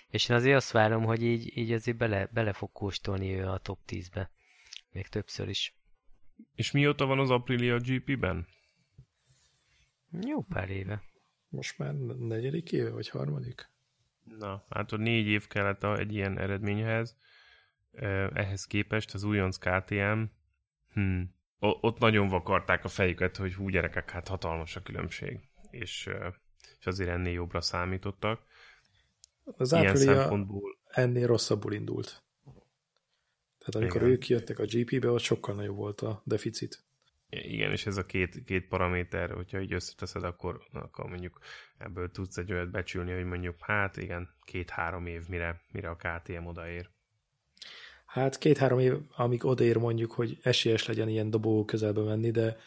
és 0.10 0.30
én 0.30 0.36
azért 0.36 0.56
azt 0.56 0.72
várom, 0.72 1.04
hogy 1.04 1.24
így, 1.24 1.58
így 1.58 1.72
azért 1.72 1.98
bele, 1.98 2.30
bele 2.32 2.54
fog 2.54 2.72
kóstolni 2.72 3.34
ő 3.34 3.48
a 3.48 3.58
top 3.58 3.80
10-be. 3.88 4.30
Még 4.92 5.08
többször 5.08 5.50
is. 5.50 5.74
És 6.56 6.72
mióta 6.72 7.06
van 7.06 7.20
az 7.20 7.30
Aprilia 7.30 7.78
GP-ben? 7.78 8.48
Jó 10.22 10.42
pár 10.42 10.70
éve. 10.70 11.04
Most 11.50 11.78
már 11.78 11.94
negyedik 11.94 12.72
éve, 12.72 12.90
vagy 12.90 13.10
harmadik? 13.10 13.70
Na, 14.24 14.66
hát 14.70 14.92
a 14.92 14.98
négy 14.98 15.28
év 15.28 15.48
kellett 15.48 15.84
egy 15.84 16.14
ilyen 16.14 16.40
eredményhez. 16.40 17.18
Ehhez 18.34 18.66
képest 18.66 19.14
az 19.14 19.24
újonc 19.24 19.58
KTM, 19.58 20.22
hmm, 20.94 21.36
ott 21.60 21.98
nagyon 21.98 22.28
vakarták 22.28 22.84
a 22.84 22.88
fejüket, 22.88 23.38
hogy 23.38 23.54
hú 23.54 23.70
gyerekek, 23.70 24.10
hát 24.10 24.28
hatalmas 24.28 24.76
a 24.76 24.82
különbség. 24.82 25.40
És, 25.70 26.10
és 26.80 26.86
azért 26.86 27.10
ennél 27.10 27.34
jobbra 27.34 27.62
számítottak. 27.62 28.42
Az 29.44 29.72
Ilyen 29.72 29.96
szempontból... 29.96 30.78
ennél 30.86 31.28
rosszabbul 31.28 31.74
indult. 31.74 32.24
Tehát 33.58 33.76
amikor 33.76 34.02
Igen. 34.02 34.14
ők 34.14 34.28
jöttek 34.28 34.60
a 34.60 34.66
GP-be, 34.66 35.10
ott 35.10 35.20
sokkal 35.20 35.56
nagyobb 35.56 35.76
volt 35.76 36.02
a 36.02 36.22
deficit. 36.26 36.85
Igen, 37.30 37.72
és 37.72 37.86
ez 37.86 37.98
a 37.98 38.06
két, 38.06 38.44
két 38.44 38.68
paraméter, 38.68 39.32
hogyha 39.32 39.62
így 39.62 39.74
összeteszed, 39.74 40.24
akkor, 40.24 40.62
akkor 40.72 41.10
mondjuk 41.10 41.40
ebből 41.78 42.12
tudsz 42.12 42.38
egy 42.38 42.52
olyat 42.52 42.72
becsülni, 42.72 43.14
hogy 43.14 43.26
mondjuk 43.26 43.56
hát 43.60 43.98
igen, 43.98 44.30
két-három 44.42 45.06
év, 45.06 45.28
mire, 45.28 45.62
mire 45.72 45.90
a 45.90 45.96
KTM 45.96 46.46
odaér. 46.46 46.90
Hát 48.06 48.38
két-három 48.38 48.80
év, 48.80 48.94
amíg 49.16 49.46
odaér 49.46 49.78
mondjuk, 49.78 50.12
hogy 50.12 50.40
esélyes 50.42 50.86
legyen 50.86 51.10
ilyen 51.10 51.30
dobó 51.30 51.66
közelbe 51.66 52.02
menni, 52.02 52.32
de, 52.32 52.58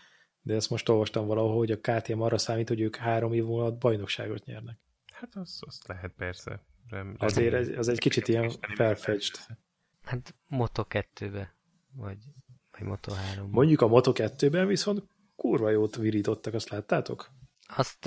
de 0.41 0.55
ezt 0.55 0.71
most 0.71 0.89
olvastam 0.89 1.27
valahol, 1.27 1.57
hogy 1.57 1.71
a 1.71 1.81
KTM 1.81 2.21
arra 2.21 2.39
számít, 2.39 2.69
hogy 2.69 2.81
ők 2.81 2.97
három 2.97 3.33
év 3.33 3.51
alatt 3.51 3.79
bajnokságot 3.79 4.45
nyernek. 4.45 4.79
Hát 5.13 5.35
az, 5.35 5.61
az 5.67 5.81
lehet 5.87 6.13
persze. 6.17 6.63
Rem, 6.89 7.15
Azért 7.19 7.55
ez, 7.55 7.69
az 7.69 7.89
egy 7.89 7.99
kicsit 7.99 8.29
ilyen 8.29 8.51
felfegyst. 8.61 9.47
Hát 10.03 10.35
Moto2-be, 10.51 11.55
vagy 11.93 12.19
vagy 12.79 12.89
Moto 12.89 13.13
3 13.13 13.51
Mondjuk 13.51 13.81
a 13.81 13.87
Moto 13.87 14.13
2-ben 14.15 14.67
viszont 14.67 15.03
kurva 15.37 15.71
jót 15.71 15.97
virítottak, 15.97 16.55
azt 16.55 16.69
láttátok? 16.69 17.31
Azt 17.77 18.07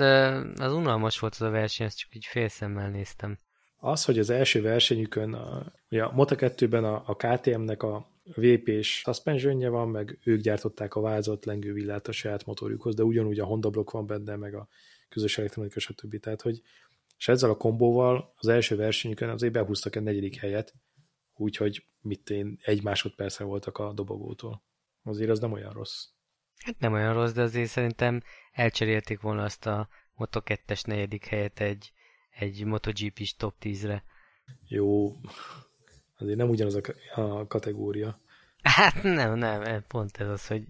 az 0.56 0.72
unalmas 0.72 1.18
volt 1.18 1.32
az 1.32 1.42
a 1.42 1.50
verseny, 1.50 1.86
ezt 1.86 1.98
csak 1.98 2.14
így 2.14 2.24
félszemmel 2.24 2.90
néztem. 2.90 3.38
Az, 3.76 4.04
hogy 4.04 4.18
az 4.18 4.30
első 4.30 4.62
versenyükön, 4.62 5.32
a, 5.32 5.72
ugye 5.90 6.02
a 6.04 6.12
Moto 6.12 6.34
2-ben 6.38 6.84
a, 6.84 7.02
a 7.06 7.16
KTM-nek 7.16 7.82
a 7.82 8.06
VP-s 8.24 8.98
suspensionje 8.98 9.68
van, 9.68 9.88
meg 9.88 10.18
ők 10.24 10.40
gyártották 10.40 10.94
a 10.94 11.00
vázott 11.00 11.44
lengővillát 11.44 12.08
a 12.08 12.12
saját 12.12 12.46
motorjukhoz, 12.46 12.94
de 12.94 13.02
ugyanúgy 13.02 13.38
a 13.38 13.44
Honda 13.44 13.70
blokk 13.70 13.90
van 13.90 14.06
benne, 14.06 14.36
meg 14.36 14.54
a 14.54 14.68
közös 15.08 15.38
elektronika, 15.38 15.80
stb. 15.80 16.20
Tehát, 16.20 16.42
hogy 16.42 16.62
és 17.18 17.28
ezzel 17.28 17.50
a 17.50 17.56
kombóval 17.56 18.32
az 18.36 18.48
első 18.48 18.76
versenyükön 18.76 19.28
azért 19.28 19.52
behúztak 19.52 19.96
egy 19.96 20.02
negyedik 20.02 20.36
helyet, 20.36 20.74
úgyhogy 21.42 21.86
mit 22.00 22.30
én, 22.30 22.58
egy 22.62 22.82
másodpercre 22.82 23.44
voltak 23.44 23.78
a 23.78 23.92
dobogótól. 23.92 24.62
Azért 25.02 25.30
az 25.30 25.40
nem 25.40 25.52
olyan 25.52 25.72
rossz. 25.72 26.06
Hát 26.64 26.78
nem 26.78 26.92
olyan 26.92 27.14
rossz, 27.14 27.32
de 27.32 27.42
azért 27.42 27.70
szerintem 27.70 28.22
elcserélték 28.52 29.20
volna 29.20 29.42
azt 29.42 29.66
a 29.66 29.88
Moto2-es 30.18 30.86
negyedik 30.86 31.26
helyet 31.26 31.60
egy, 31.60 31.92
egy 32.30 32.64
MotoGP-s 32.64 33.34
top 33.36 33.54
10-re. 33.60 34.04
Jó, 34.68 35.16
azért 36.16 36.36
nem 36.36 36.48
ugyanaz 36.48 36.74
a, 36.74 36.80
a 37.20 37.46
kategória. 37.46 38.20
Hát 38.62 39.02
nem, 39.02 39.38
nem, 39.38 39.84
pont 39.88 40.16
ez 40.16 40.28
az, 40.28 40.46
hogy, 40.46 40.64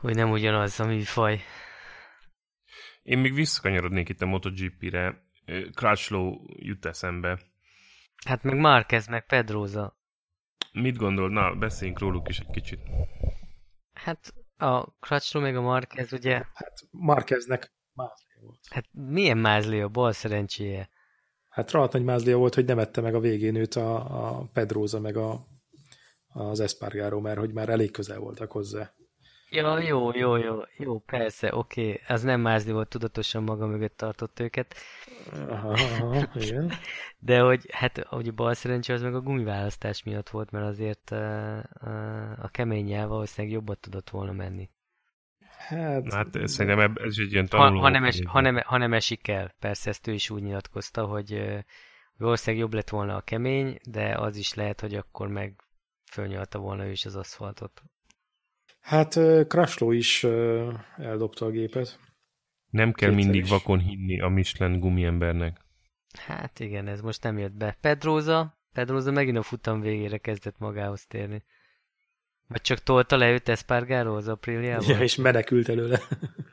hogy 0.00 0.14
nem 0.14 0.30
ugyanaz 0.30 0.80
a 0.80 0.86
műfaj. 0.86 1.40
Én 3.02 3.18
még 3.18 3.34
visszakanyarodnék 3.34 4.08
itt 4.08 4.20
a 4.20 4.26
MotoGP-re. 4.26 5.24
Crutchlow 5.74 6.44
jut 6.46 6.84
eszembe. 6.84 7.40
Hát 8.24 8.42
meg 8.42 8.56
Marquez, 8.56 9.06
meg 9.06 9.26
Pedroza. 9.26 9.98
Mit 10.72 10.96
gondol? 10.96 11.30
Na, 11.30 11.54
beszéljünk 11.54 11.98
róluk 11.98 12.28
is 12.28 12.38
egy 12.38 12.50
kicsit. 12.50 12.80
Hát 13.92 14.34
a 14.56 14.90
Crutchlow 15.00 15.42
meg 15.42 15.56
a 15.56 15.60
Marquez, 15.60 16.12
ugye? 16.12 16.34
Hát 16.34 16.80
Marqueznek 16.90 17.72
mázlia 17.92 18.40
volt. 18.40 18.60
Hát 18.70 18.84
milyen 18.92 19.38
mázlia? 19.38 19.88
Bal 19.88 20.12
szerencséje. 20.12 20.88
Hát 21.48 21.70
rohadt 21.70 21.92
nagy 21.92 22.04
mázlia 22.04 22.36
volt, 22.36 22.54
hogy 22.54 22.64
nem 22.64 22.78
ette 22.78 23.00
meg 23.00 23.14
a 23.14 23.20
végén 23.20 23.54
őt 23.54 23.74
a, 23.74 23.94
a 24.38 24.48
Pedroza 24.52 25.00
meg 25.00 25.16
a, 25.16 25.46
az 26.28 26.60
Espargaro, 26.60 27.20
mert 27.20 27.38
hogy 27.38 27.52
már 27.52 27.68
elég 27.68 27.90
közel 27.90 28.18
voltak 28.18 28.52
hozzá. 28.52 28.94
Ja, 29.56 29.78
jó, 29.80 30.12
jó, 30.12 30.36
jó, 30.36 30.60
jó, 30.76 30.98
persze, 30.98 31.54
oké. 31.54 31.80
Okay. 31.80 32.00
Az 32.08 32.22
nem 32.22 32.40
mázli 32.40 32.72
volt, 32.72 32.88
tudatosan 32.88 33.42
maga 33.42 33.66
mögött 33.66 33.96
tartott 33.96 34.40
őket. 34.40 34.74
Aha, 35.48 35.70
aha, 35.70 36.26
igen. 36.34 36.72
De 37.18 37.40
hogy, 37.40 37.66
hát, 37.72 37.98
hogy 37.98 38.28
a 38.28 38.32
bal 38.32 38.54
szerencsé 38.54 38.92
az 38.92 39.02
meg 39.02 39.14
a 39.14 39.20
gumiválasztás 39.20 40.02
miatt 40.02 40.28
volt, 40.28 40.50
mert 40.50 40.66
azért 40.66 41.10
uh, 41.10 41.58
uh, 41.82 42.44
a 42.44 42.48
keménnyel 42.48 43.06
valószínűleg 43.06 43.56
jobban 43.56 43.76
tudott 43.80 44.10
volna 44.10 44.32
menni. 44.32 44.70
Hát, 45.58 46.12
hát 46.12 46.48
szerintem 46.48 46.94
ez 46.96 47.16
egy 47.18 47.32
ilyen 47.32 47.46
tanuló. 47.46 47.76
Ha, 47.76 47.82
ha, 47.82 47.88
nem 47.88 48.04
es, 48.04 48.20
ha, 48.26 48.40
nem, 48.40 48.56
ha 48.64 48.76
nem 48.76 48.92
esik 48.92 49.28
el, 49.28 49.54
persze 49.58 49.90
ezt 49.90 50.06
ő 50.06 50.12
is 50.12 50.30
úgy 50.30 50.42
nyilatkozta, 50.42 51.04
hogy 51.04 51.32
uh, 51.32 51.58
valószínűleg 52.16 52.64
jobb 52.64 52.74
lett 52.74 52.88
volna 52.88 53.16
a 53.16 53.20
kemény, 53.20 53.78
de 53.88 54.14
az 54.18 54.36
is 54.36 54.54
lehet, 54.54 54.80
hogy 54.80 54.94
akkor 54.94 55.28
meg 55.28 55.54
fölnyalta 56.12 56.58
volna 56.58 56.86
ő 56.86 56.90
is 56.90 57.04
az 57.04 57.16
aszfaltot. 57.16 57.82
Hát 58.86 59.18
Kraslo 59.48 59.90
is 59.90 60.24
eldobta 60.96 61.46
a 61.46 61.50
gépet. 61.50 61.98
Nem 62.70 62.92
kell 62.92 63.08
Kétszer 63.08 63.24
mindig 63.24 63.42
is. 63.44 63.50
vakon 63.50 63.78
hinni 63.78 64.20
a 64.20 64.28
Michelin 64.28 64.80
gumiembernek. 64.80 65.60
Hát 66.18 66.60
igen, 66.60 66.88
ez 66.88 67.00
most 67.00 67.22
nem 67.22 67.38
jött 67.38 67.52
be. 67.52 67.76
Pedroza, 67.80 68.58
Pedroza 68.72 69.10
megint 69.10 69.36
a 69.36 69.42
futam 69.42 69.80
végére 69.80 70.18
kezdett 70.18 70.58
magához 70.58 71.06
térni. 71.06 71.42
Vagy 72.48 72.60
csak 72.60 72.78
tolta 72.78 73.16
le 73.16 73.30
őt 73.30 73.48
Espargaro 73.48 74.16
az 74.16 74.28
apríliában? 74.28 74.88
Ja, 74.88 74.98
és 74.98 75.16
menekült 75.16 75.68
előle. 75.68 76.00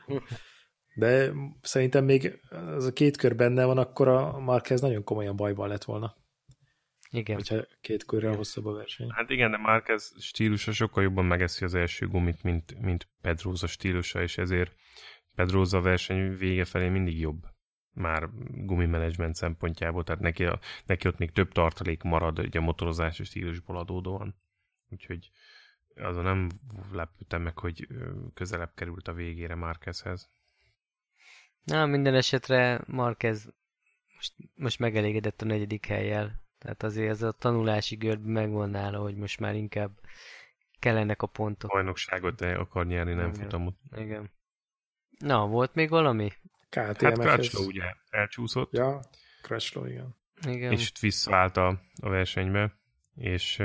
De 0.94 1.32
szerintem 1.62 2.04
még 2.04 2.40
az 2.50 2.84
a 2.84 2.92
két 2.92 3.16
kör 3.16 3.36
benne 3.36 3.64
van, 3.64 3.78
akkor 3.78 4.08
a 4.08 4.38
Marquez 4.38 4.80
nagyon 4.80 5.04
komolyan 5.04 5.36
bajban 5.36 5.68
lett 5.68 5.84
volna. 5.84 6.16
Igen. 7.14 7.36
Hogyha 7.36 7.64
két 7.80 8.04
körrel 8.04 8.36
hosszabb 8.36 8.66
a 8.66 8.72
verseny. 8.72 9.10
Hát 9.10 9.30
igen, 9.30 9.50
de 9.50 9.56
Márquez 9.56 10.14
stílusa 10.18 10.72
sokkal 10.72 11.02
jobban 11.02 11.24
megeszi 11.24 11.64
az 11.64 11.74
első 11.74 12.06
gumit, 12.08 12.42
mint, 12.42 12.80
mint 12.80 13.08
Pedroza 13.20 13.66
stílusa, 13.66 14.22
és 14.22 14.38
ezért 14.38 14.74
Pedroza 15.34 15.80
verseny 15.80 16.36
vége 16.36 16.64
felé 16.64 16.88
mindig 16.88 17.18
jobb 17.18 17.46
már 17.92 18.28
gumimenedzsment 18.50 19.34
szempontjából, 19.34 20.04
tehát 20.04 20.20
neki, 20.20 20.44
a, 20.44 20.58
neki 20.86 21.08
ott 21.08 21.18
még 21.18 21.30
több 21.30 21.52
tartalék 21.52 22.02
marad 22.02 22.38
ugye 22.38 22.58
a 22.58 22.62
motorozási 22.62 23.24
stílusból 23.24 23.78
adódóan. 23.78 24.34
Úgyhogy 24.90 25.30
azon 25.96 26.24
nem 26.24 26.48
lepődtem 26.92 27.42
meg, 27.42 27.58
hogy 27.58 27.86
közelebb 28.34 28.72
került 28.74 29.08
a 29.08 29.12
végére 29.12 29.54
Márquezhez. 29.54 30.28
Na, 31.64 31.86
minden 31.86 32.14
esetre 32.14 32.80
Marquez 32.86 33.52
most, 34.14 34.34
most 34.54 34.78
megelégedett 34.78 35.42
a 35.42 35.44
negyedik 35.44 35.86
helyjel. 35.86 36.43
Tehát 36.64 36.82
azért 36.82 37.10
ez 37.10 37.22
a 37.22 37.32
tanulási 37.32 37.96
görb 37.96 38.24
megvan 38.24 38.70
nála, 38.70 38.98
hogy 38.98 39.16
most 39.16 39.40
már 39.40 39.54
inkább 39.54 39.90
kellenek 40.78 41.22
a 41.22 41.26
pontok. 41.26 41.70
Bajnokságot 41.70 42.40
akar 42.40 42.86
nyerni, 42.86 43.12
nem 43.12 43.28
Igen. 43.28 43.40
futamot. 43.40 43.74
Igen. 43.96 44.30
Na, 45.18 45.46
volt 45.46 45.74
még 45.74 45.88
valami? 45.88 46.32
Hát 46.70 46.96
KTM-ekhez. 46.96 47.34
Crutchlow 47.34 47.66
ugye 47.66 47.92
elcsúszott, 48.10 48.72
Ja, 48.72 49.00
Crutchlow, 49.42 49.86
igen. 49.86 50.16
Igen. 50.46 50.72
és 50.72 50.88
itt 50.88 50.98
visszaállt 50.98 51.56
a, 51.56 51.80
a 52.02 52.08
versenybe, 52.08 52.72
és 53.14 53.62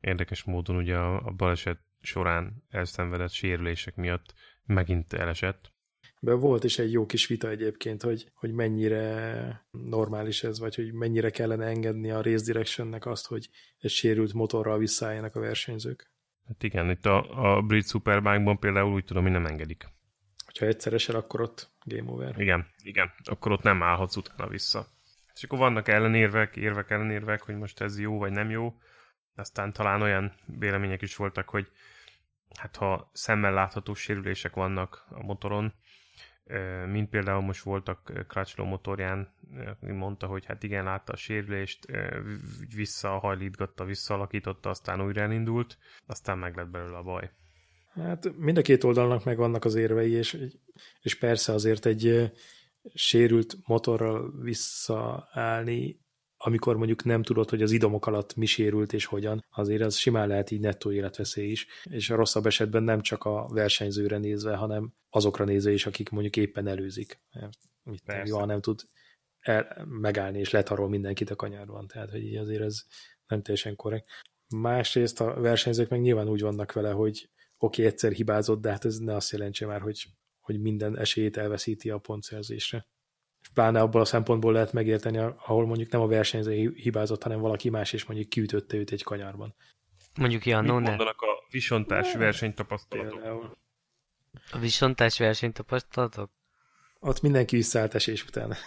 érdekes 0.00 0.44
módon 0.44 0.76
ugye 0.76 0.96
a, 0.96 1.26
a 1.26 1.30
baleset 1.30 1.78
során 2.00 2.64
elszenvedett 2.70 3.30
sérülések 3.30 3.96
miatt 3.96 4.34
megint 4.64 5.12
elesett. 5.12 5.72
De 6.20 6.32
volt 6.32 6.64
is 6.64 6.78
egy 6.78 6.92
jó 6.92 7.06
kis 7.06 7.26
vita 7.26 7.48
egyébként, 7.48 8.02
hogy, 8.02 8.30
hogy 8.34 8.52
mennyire 8.52 9.66
normális 9.70 10.42
ez, 10.42 10.58
vagy 10.58 10.74
hogy 10.74 10.92
mennyire 10.92 11.30
kellene 11.30 11.66
engedni 11.66 12.10
a 12.10 12.22
Race 12.22 12.44
Directionnek 12.44 13.06
azt, 13.06 13.26
hogy 13.26 13.48
egy 13.78 13.90
sérült 13.90 14.32
motorral 14.32 14.78
visszaálljanak 14.78 15.34
a 15.34 15.40
versenyzők. 15.40 16.10
Hát 16.46 16.62
igen, 16.62 16.90
itt 16.90 17.06
a, 17.06 17.54
a 17.56 17.62
brit 17.62 17.88
Superbike-ban 17.88 18.58
például 18.58 18.92
úgy 18.92 19.04
tudom, 19.04 19.22
hogy 19.22 19.32
nem 19.32 19.46
engedik. 19.46 19.88
Ha 20.58 20.66
egyszer 20.66 20.92
esel, 20.92 21.16
akkor 21.16 21.40
ott 21.40 21.70
game 21.84 22.10
over. 22.10 22.40
Igen, 22.40 22.66
igen, 22.82 23.12
akkor 23.24 23.52
ott 23.52 23.62
nem 23.62 23.82
állhatsz 23.82 24.16
utána 24.16 24.48
vissza. 24.48 24.86
És 25.34 25.44
akkor 25.44 25.58
vannak 25.58 25.88
ellenérvek, 25.88 26.56
érvek, 26.56 26.90
ellenérvek, 26.90 27.42
hogy 27.42 27.54
most 27.54 27.80
ez 27.80 27.98
jó 27.98 28.18
vagy 28.18 28.32
nem 28.32 28.50
jó. 28.50 28.74
Aztán 29.34 29.72
talán 29.72 30.02
olyan 30.02 30.32
vélemények 30.58 31.02
is 31.02 31.16
voltak, 31.16 31.48
hogy 31.48 31.68
hát 32.58 32.76
ha 32.76 33.10
szemmel 33.12 33.52
látható 33.52 33.94
sérülések 33.94 34.54
vannak 34.54 35.06
a 35.08 35.22
motoron, 35.22 35.74
mint 36.86 37.08
például 37.08 37.40
most 37.40 37.62
voltak 37.62 38.12
Crutchlow 38.28 38.66
motorján, 38.66 39.34
mondta, 39.80 40.26
hogy 40.26 40.44
hát 40.44 40.62
igen, 40.62 40.84
látta 40.84 41.12
a 41.12 41.16
sérülést, 41.16 41.86
visszahajlítgatta, 42.74 43.84
visszaalakította, 43.84 44.70
aztán 44.70 45.00
újra 45.00 45.20
elindult, 45.20 45.78
aztán 46.06 46.38
meg 46.38 46.56
lett 46.56 46.68
belőle 46.68 46.96
a 46.96 47.02
baj. 47.02 47.30
Hát 47.92 48.36
mind 48.36 48.58
a 48.58 48.62
két 48.62 48.84
oldalnak 48.84 49.24
megvannak 49.24 49.64
az 49.64 49.74
érvei, 49.74 50.10
és, 50.10 50.38
és 51.00 51.18
persze 51.18 51.52
azért 51.52 51.86
egy 51.86 52.32
sérült 52.94 53.56
motorral 53.66 54.40
visszaállni, 54.40 56.00
amikor 56.36 56.76
mondjuk 56.76 57.04
nem 57.04 57.22
tudod, 57.22 57.50
hogy 57.50 57.62
az 57.62 57.70
idomok 57.70 58.06
alatt 58.06 58.34
mi 58.34 58.46
sérült 58.46 58.92
és 58.92 59.04
hogyan, 59.04 59.44
azért 59.50 59.82
az 59.82 59.96
simán 59.96 60.28
lehet 60.28 60.50
így 60.50 60.60
nettó 60.60 60.92
életveszély 60.92 61.50
is, 61.50 61.66
és 61.84 62.10
a 62.10 62.16
rosszabb 62.16 62.46
esetben 62.46 62.82
nem 62.82 63.00
csak 63.00 63.24
a 63.24 63.46
versenyzőre 63.48 64.18
nézve, 64.18 64.56
hanem 64.56 64.92
azokra 65.10 65.44
nézve 65.44 65.70
is, 65.70 65.86
akik 65.86 66.08
mondjuk 66.08 66.36
éppen 66.36 66.66
előzik. 66.66 67.20
Mert 67.32 67.58
Mit 67.82 68.02
Persze. 68.04 68.34
jó, 68.34 68.44
nem 68.44 68.60
tud 68.60 68.80
el, 69.40 69.86
megállni 69.88 70.38
és 70.38 70.50
letarol 70.50 70.88
mindenkit 70.88 71.30
a 71.30 71.36
kanyarban, 71.36 71.86
tehát 71.86 72.10
hogy 72.10 72.24
így 72.24 72.36
azért 72.36 72.62
ez 72.62 72.82
nem 73.26 73.42
teljesen 73.42 73.76
korrekt. 73.76 74.08
Másrészt 74.48 75.20
a 75.20 75.40
versenyzők 75.40 75.88
meg 75.88 76.00
nyilván 76.00 76.28
úgy 76.28 76.40
vannak 76.40 76.72
vele, 76.72 76.90
hogy 76.90 77.30
oké, 77.58 77.82
okay, 77.82 77.92
egyszer 77.92 78.12
hibázott, 78.12 78.60
de 78.60 78.70
hát 78.70 78.84
ez 78.84 78.98
ne 78.98 79.14
azt 79.14 79.32
jelentse 79.32 79.66
már, 79.66 79.80
hogy, 79.80 80.06
hogy 80.40 80.60
minden 80.60 80.98
esélyét 80.98 81.36
elveszíti 81.36 81.90
a 81.90 81.98
pontszerzésre. 81.98 82.86
Pláne 83.56 83.80
abból 83.80 84.00
a 84.00 84.04
szempontból 84.04 84.52
lehet 84.52 84.72
megérteni, 84.72 85.18
ahol 85.18 85.66
mondjuk 85.66 85.90
nem 85.90 86.00
a 86.00 86.06
versenyző 86.06 86.72
hibázott, 86.74 87.22
hanem 87.22 87.40
valaki 87.40 87.70
más, 87.70 87.92
és 87.92 88.04
mondjuk 88.04 88.28
kiütötte 88.28 88.76
őt 88.76 88.90
egy 88.90 89.02
kanyarban. 89.02 89.54
Mondjuk 90.14 90.44
Mit 90.44 90.52
Jannó, 90.52 90.78
ne. 90.78 90.88
mondanak 90.88 91.20
a 91.20 91.46
visontás 91.50 92.12
Ne. 92.12 92.18
versenytapasztalatok? 92.18 93.12
Például. 93.12 93.56
A 94.50 94.58
visontás 94.58 95.18
versenyt 95.18 95.54
tapasztalatok? 95.54 96.30
Ott 96.98 97.20
mindenki 97.20 97.56
visszaállt 97.56 97.94
esés 97.94 98.24
után. 98.24 98.54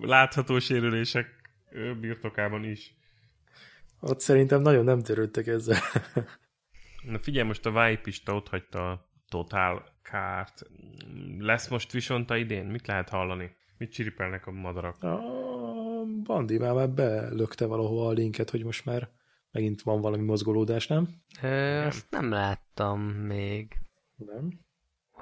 Látható 0.00 0.58
sérülések 0.58 1.26
birtokában 2.00 2.64
is. 2.64 2.94
Ott 4.00 4.20
szerintem 4.20 4.60
nagyon 4.60 4.84
nem 4.84 5.02
törődtek 5.02 5.46
ezzel. 5.46 5.80
Na 7.02 7.18
figyelj, 7.18 7.46
most 7.46 7.66
a 7.66 7.70
Vájpista 7.70 8.34
ott 8.34 8.48
hagyta 8.48 8.90
a 8.90 9.11
Total 9.32 9.84
kárt. 10.02 10.62
Lesz 11.38 11.68
most 11.68 11.92
Visonta 11.92 12.36
idén? 12.36 12.64
Mit 12.64 12.86
lehet 12.86 13.08
hallani? 13.08 13.56
Mit 13.78 13.92
csiripelnek 13.92 14.46
a 14.46 14.50
madarak? 14.50 15.02
A 15.02 15.20
Bandi 16.22 16.58
már, 16.58 16.74
már 16.74 16.90
belökte 16.90 17.66
valahova 17.66 18.06
a 18.06 18.12
linket, 18.12 18.50
hogy 18.50 18.64
most 18.64 18.84
már 18.84 19.08
megint 19.50 19.82
van 19.82 20.00
valami 20.00 20.22
mozgolódás, 20.22 20.86
nem? 20.86 21.08
Ö, 21.42 21.84
azt 21.86 22.10
nem 22.10 22.30
láttam 22.30 23.00
még. 23.02 23.76
Nem. 24.16 24.52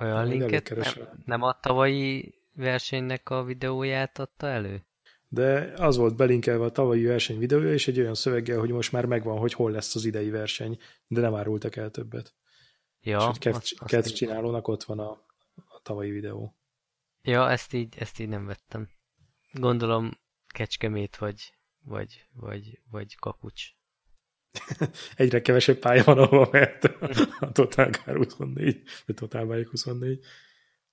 Olyan 0.01 0.17
Majd 0.17 0.29
linket 0.29 0.75
nem, 0.77 1.09
nem 1.25 1.43
a 1.43 1.59
tavalyi 1.61 2.35
versenynek 2.55 3.31
a 3.31 3.45
videóját 3.45 4.19
adta 4.19 4.47
elő? 4.47 4.87
De 5.29 5.73
az 5.77 5.97
volt 5.97 6.17
belinkelve 6.17 6.65
a 6.65 6.71
tavalyi 6.71 7.05
verseny 7.05 7.39
videója, 7.39 7.73
és 7.73 7.89
egy 7.89 8.01
olyan 8.01 8.15
szöveggel, 8.15 8.59
hogy 8.59 8.71
most 8.71 8.93
már 8.93 9.05
megvan, 9.05 9.39
hogy 9.39 9.53
hol 9.53 9.71
lesz 9.71 9.95
az 9.95 10.05
idei 10.05 10.31
verseny, 10.31 10.79
de 11.07 11.21
nem 11.21 11.35
árultak 11.35 11.77
el 11.77 11.91
többet. 11.91 12.35
Ja, 13.03 13.19
és 13.19 13.25
hogy 13.25 13.39
Kev, 13.39 13.55
azt- 13.55 13.75
azt 13.79 13.91
Kev 13.91 14.07
így- 14.07 14.15
csinálónak 14.15 14.69
ott 14.69 14.85
van 14.85 14.99
a, 14.99 15.11
a 15.55 15.81
tavalyi 15.83 16.11
videó. 16.11 16.57
ja 17.23 17.51
ezt, 17.51 17.73
így, 17.73 17.95
ezt 17.99 18.19
így 18.19 18.29
nem 18.29 18.47
vettem. 18.47 18.89
Gondolom 19.53 20.11
Kecskemét 20.47 21.17
vagy, 21.17 21.55
vagy, 21.85 22.27
vagy, 22.33 22.81
vagy 22.91 23.17
Kakucs. 23.17 23.65
Egyre 25.17 25.43
kevesebb 25.43 25.79
pálya 25.79 26.05
van, 26.05 26.19
ahol 26.19 26.49
mehet 26.53 26.85
a 27.41 27.53
Total 27.53 27.91
Car 27.91 28.17
24, 28.17 28.83
vagy 29.07 29.15
Total 29.17 29.47
Bike 29.47 29.69
24. 29.71 30.25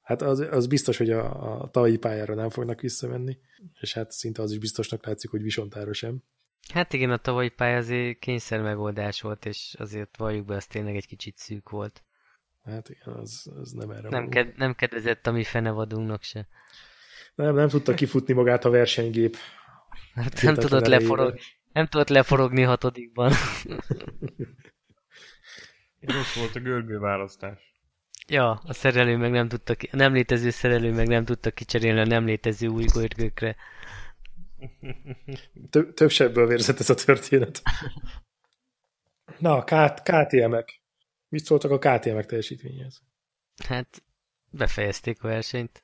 Hát 0.01 0.21
az, 0.21 0.39
az 0.39 0.67
biztos, 0.67 0.97
hogy 0.97 1.09
a, 1.11 1.51
a 1.61 1.69
tavalyi 1.69 1.97
pályára 1.97 2.33
nem 2.35 2.49
fognak 2.49 2.81
visszamenni, 2.81 3.37
és 3.79 3.93
hát 3.93 4.11
szinte 4.11 4.41
az 4.41 4.51
is 4.51 4.57
biztosnak 4.57 5.05
látszik, 5.05 5.29
hogy 5.29 5.41
Visontára 5.41 5.93
sem. 5.93 6.23
Hát 6.73 6.93
igen, 6.93 7.11
a 7.11 7.17
tavalyi 7.17 7.49
pálya 7.49 7.77
azért 7.77 8.19
kényszer 8.19 8.61
megoldás 8.61 9.21
volt, 9.21 9.45
és 9.45 9.75
azért 9.79 10.17
valljuk 10.17 10.45
be, 10.45 10.55
az 10.55 10.65
tényleg 10.65 10.95
egy 10.95 11.07
kicsit 11.07 11.37
szűk 11.37 11.69
volt. 11.69 12.03
Hát 12.63 12.89
igen, 12.89 13.13
az, 13.13 13.51
az 13.59 13.71
nem 13.71 13.89
erre 13.91 14.09
Nem, 14.09 14.29
ked- 14.29 14.57
nem 14.57 14.75
kedvezett 14.75 15.27
a 15.27 15.31
mi 15.31 15.43
fenevadunknak 15.43 16.23
se. 16.23 16.47
Nem, 17.35 17.55
nem 17.55 17.67
tudta 17.67 17.93
kifutni 17.93 18.33
magát 18.33 18.65
a 18.65 18.69
versenygép. 18.69 19.37
Hát 20.13 20.41
nem 20.41 20.55
tudott, 20.55 20.85
leforog, 20.85 21.39
nem 21.73 21.87
tudott 21.87 22.09
leforogni 22.09 22.61
hatodikban. 22.61 23.31
Rossz 25.99 26.35
volt 26.35 26.55
a 26.55 26.59
görgő 26.59 26.99
választás. 26.99 27.73
ja, 28.27 28.51
a 28.51 28.73
szerelő 28.73 29.17
meg 29.17 29.31
nem 29.31 29.47
tudta, 29.47 29.75
ki, 29.75 29.89
nem 29.91 30.13
létező 30.13 30.49
szerelő 30.49 30.93
meg 30.93 31.07
nem 31.07 31.25
tudta 31.25 31.51
kicserélni 31.51 31.99
a 31.99 32.05
nem 32.05 32.25
létező 32.25 32.67
új 32.67 32.85
görgőkre. 32.93 33.55
Több, 35.69 35.93
több 35.93 36.09
sebből 36.09 36.47
vérzett 36.47 36.79
ez 36.79 36.89
a 36.89 36.93
történet. 36.93 37.61
Na, 39.39 39.63
a 39.63 39.93
KTM-ek. 40.03 40.81
Mit 41.29 41.43
szóltak 41.43 41.71
a 41.71 41.77
KTM-ek 41.77 42.25
teljesítményhez? 42.25 43.01
Hát 43.65 44.03
befejezték 44.49 45.23
a 45.23 45.27
versenyt. 45.27 45.83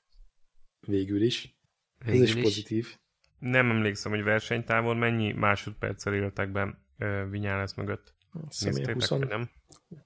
Végül 0.79 1.21
is. 1.21 1.57
Végül 2.05 2.21
ez 2.21 2.35
is, 2.35 2.41
pozitív. 2.41 2.97
Nem 3.39 3.69
emlékszem, 3.69 4.11
hogy 4.11 4.23
versenytávon 4.23 4.97
mennyi 4.97 5.31
másodperccel 5.31 6.13
éltek 6.13 6.51
be 6.51 6.79
uh, 6.99 7.29
Vinyales 7.29 7.73
mögött. 7.73 8.13
Néztétek, 8.59 8.93
20, 8.93 9.09
vagy 9.09 9.27
nem? 9.27 9.49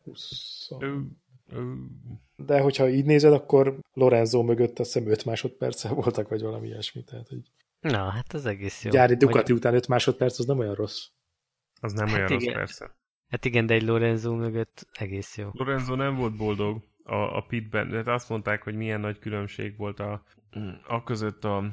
20. 0.04 0.68
Ö, 0.80 1.00
ö, 1.50 1.74
De 2.36 2.60
hogyha 2.60 2.90
így 2.90 3.06
nézed, 3.06 3.34
akkor 3.34 3.80
Lorenzo 3.94 4.44
mögött 4.44 4.80
azt 4.80 4.94
hiszem 4.94 5.12
5 5.12 5.26
másodperccel 5.26 5.94
voltak, 5.94 6.30
vagy 6.30 6.42
valami 6.42 6.68
ilyesmi. 6.68 7.04
Tehát, 7.04 7.28
hogy 7.28 7.52
Na, 7.80 8.10
hát 8.10 8.34
az 8.34 8.46
egész 8.46 8.84
jó. 8.84 8.92
gyári 8.92 9.16
Ducati 9.16 9.52
Vagy- 9.52 9.52
után 9.60 9.74
5 9.74 9.88
másodperc, 9.88 10.40
az 10.40 10.46
nem 10.46 10.60
olyan 10.60 10.74
rossz. 10.76 11.08
az 11.82 11.94
nem 11.94 12.08
Hát 12.08 12.16
olyan 12.16 12.28
rossz, 12.28 12.42
igen. 12.42 12.54
persze. 12.56 12.96
Hát 13.30 13.46
igen, 13.46 13.66
de 13.66 13.74
egy 13.74 13.84
Lorenzo 13.84 14.36
mögött 14.36 14.88
egész 14.94 15.38
jó. 15.38 15.50
Lorenzo 15.54 15.96
nem 15.96 16.16
volt 16.16 16.38
boldog 16.38 16.84
a, 17.04 17.16
a 17.16 17.42
pitben, 17.48 17.90
de 18.04 18.12
azt 18.12 18.30
mondták, 18.30 18.64
hogy 18.64 18.76
milyen 18.76 19.00
nagy 19.00 19.20
különbség 19.20 19.78
volt 19.78 20.00
a, 20.00 20.24
a 20.88 21.04
között 21.04 21.44
a 21.44 21.64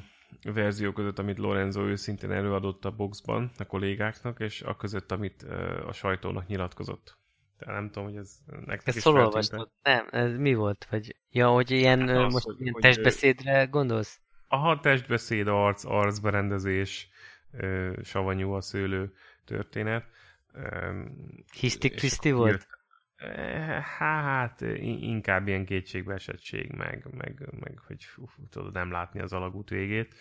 verzió 0.43 0.93
között, 0.93 1.19
amit 1.19 1.39
Lorenzo 1.39 1.83
őszintén 1.87 2.31
előadott 2.33 2.85
a 2.85 2.91
boxban 2.91 3.51
a 3.59 3.65
kollégáknak, 3.65 4.41
és 4.41 4.63
a 4.63 4.77
között, 4.77 5.13
amit 5.13 5.43
a 5.87 5.93
sajtónak 5.93 6.47
nyilatkozott. 6.47 7.19
Tehát 7.59 7.75
nem 7.75 7.91
tudom, 7.91 8.09
hogy 8.09 8.17
ez 8.17 8.39
nektek 8.47 8.87
Ezt 8.87 8.97
is 8.97 9.05
olvastad? 9.05 9.71
Nem, 9.83 10.09
ez 10.11 10.37
mi 10.37 10.55
volt? 10.55 10.87
Vagy, 10.91 11.17
ja, 11.31 11.49
hogy 11.49 11.71
ilyen, 11.71 12.01
Hát 12.01 12.09
hát 12.09 12.19
az, 12.27 12.33
most 12.33 12.45
hogy- 12.45 12.61
ilyen 12.61 12.73
hogy, 12.73 12.83
testbeszédre 12.83 13.65
gondolsz? 13.65 14.21
Aha, 14.49 14.81
testbeszéd, 14.81 15.47
arc, 15.47 15.85
arcberendezés, 15.85 17.09
savanyú 18.03 18.53
a 18.53 18.61
szőlő 18.61 19.15
történet. 19.45 20.05
Hiszti 21.53 21.89
Kriszti 21.89 22.31
volt? 22.31 22.67
Hát, 23.99 24.61
inkább 25.01 25.49
ilyen 25.49 25.65
kétségbeesettség, 25.65 26.71
meg, 26.71 27.07
meg, 27.11 27.49
meg 27.61 27.79
hogy 27.87 28.05
fú, 28.05 28.29
tudod 28.51 28.73
nem 28.73 28.91
látni 28.91 29.21
az 29.21 29.33
alagút 29.33 29.69
végét. 29.69 30.15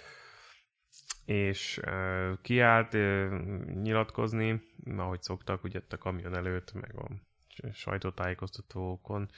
És 1.25 1.81
uh, 1.85 2.41
kiállt 2.41 2.93
uh, 2.93 3.39
nyilatkozni, 3.81 4.61
ahogy 4.97 5.21
szoktak, 5.21 5.63
ugye 5.63 5.79
a 5.89 5.97
kamion 5.97 6.35
előtt, 6.35 6.73
meg 6.73 6.95
a 6.95 7.07
sajtótájékoztatókon, 7.71 9.29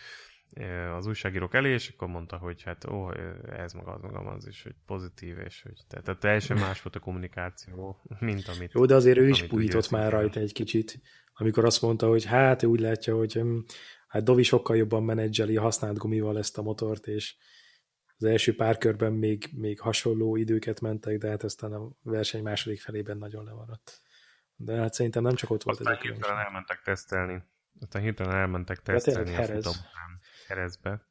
az 0.95 1.07
újságírók 1.07 1.53
elé, 1.53 1.71
és 1.71 1.89
akkor 1.89 2.07
mondta, 2.07 2.37
hogy 2.37 2.63
hát 2.63 2.85
ó, 2.85 3.11
ez 3.49 3.73
maga 3.73 3.91
az 3.91 4.01
magam 4.01 4.27
az 4.27 4.47
is, 4.47 4.63
hogy 4.63 4.75
pozitív, 4.85 5.39
és 5.39 5.61
hogy 5.61 5.81
tehát 5.87 6.19
teljesen 6.19 6.57
más 6.57 6.81
volt 6.81 6.95
a 6.95 6.99
kommunikáció, 6.99 8.01
mint 8.19 8.47
amit... 8.47 8.71
Jó, 8.73 8.85
de 8.85 8.95
azért 8.95 9.17
ő 9.17 9.27
is 9.27 9.43
puhított 9.43 9.89
már 9.89 10.11
rajta 10.11 10.39
egy 10.39 10.53
kicsit, 10.53 10.99
amikor 11.33 11.65
azt 11.65 11.81
mondta, 11.81 12.07
hogy 12.07 12.25
hát 12.25 12.63
ő 12.63 12.67
úgy 12.67 12.79
látja, 12.79 13.15
hogy 13.15 13.33
hm, 13.33 13.57
hát 14.07 14.23
Dovi 14.23 14.43
sokkal 14.43 14.77
jobban 14.77 15.03
menedzseli 15.03 15.55
használt 15.55 15.97
gumival 15.97 16.37
ezt 16.37 16.57
a 16.57 16.61
motort, 16.61 17.07
és 17.07 17.35
az 18.17 18.23
első 18.23 18.55
pár 18.55 18.77
körben 18.77 19.13
még, 19.13 19.49
még 19.51 19.79
hasonló 19.79 20.35
időket 20.35 20.81
mentek, 20.81 21.17
de 21.17 21.29
hát 21.29 21.43
aztán 21.43 21.73
a 21.73 21.89
verseny 22.01 22.41
második 22.41 22.81
felében 22.81 23.17
nagyon 23.17 23.43
lemaradt. 23.43 24.01
De 24.55 24.75
hát 24.75 24.93
szerintem 24.93 25.23
nem 25.23 25.35
csak 25.35 25.49
ott 25.49 25.63
volt 25.63 25.79
Aztán 25.79 25.93
ez 25.93 25.99
a 25.99 26.03
hirtelen 26.03 26.37
elmentek 26.37 26.81
tesztelni. 26.81 27.43
Aztán 27.79 28.01
hirtelen 28.01 28.35
elmentek 28.35 28.81
tesztelni 28.81 29.35
a 29.35 29.43
futam 29.43 29.73
Herezbe, 30.47 31.07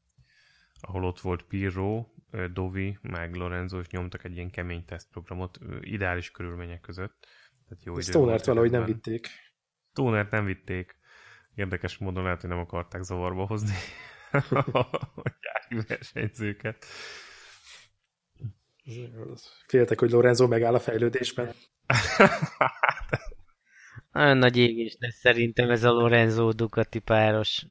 ahol 0.80 1.04
ott 1.04 1.20
volt 1.20 1.42
Pirro, 1.42 2.06
Dovi, 2.52 2.98
meg 3.02 3.34
Lorenzo, 3.34 3.78
és 3.78 3.88
nyomtak 3.88 4.24
egy 4.24 4.36
ilyen 4.36 4.50
kemény 4.50 4.84
tesztprogramot 4.84 5.58
ideális 5.80 6.30
körülmények 6.30 6.80
között. 6.80 7.26
Tehát 7.68 7.84
jó 7.84 8.00
Stonert 8.00 8.44
valahogy 8.44 8.70
nem 8.70 8.84
vitték. 8.84 9.28
Stonert 9.90 10.30
nem 10.30 10.44
vitték. 10.44 10.96
Érdekes 11.54 11.98
módon 11.98 12.22
lehet, 12.22 12.40
hogy 12.40 12.50
nem 12.50 12.58
akarták 12.58 13.02
zavarba 13.02 13.46
hozni 13.46 13.74
a 14.72 14.86
gyári 15.24 15.86
versenyzőket. 15.88 16.84
Féltek, 19.66 20.00
hogy 20.00 20.10
Lorenzo 20.10 20.46
megáll 20.46 20.74
a 20.74 20.80
fejlődésben. 20.80 21.54
Nagyon 24.12 24.38
nagy 24.38 24.56
égés 24.56 24.96
lesz 24.98 25.18
szerintem 25.18 25.70
ez 25.70 25.84
a 25.84 25.90
Lorenzo 25.90 26.52
Ducati 26.52 26.98
páros. 26.98 27.66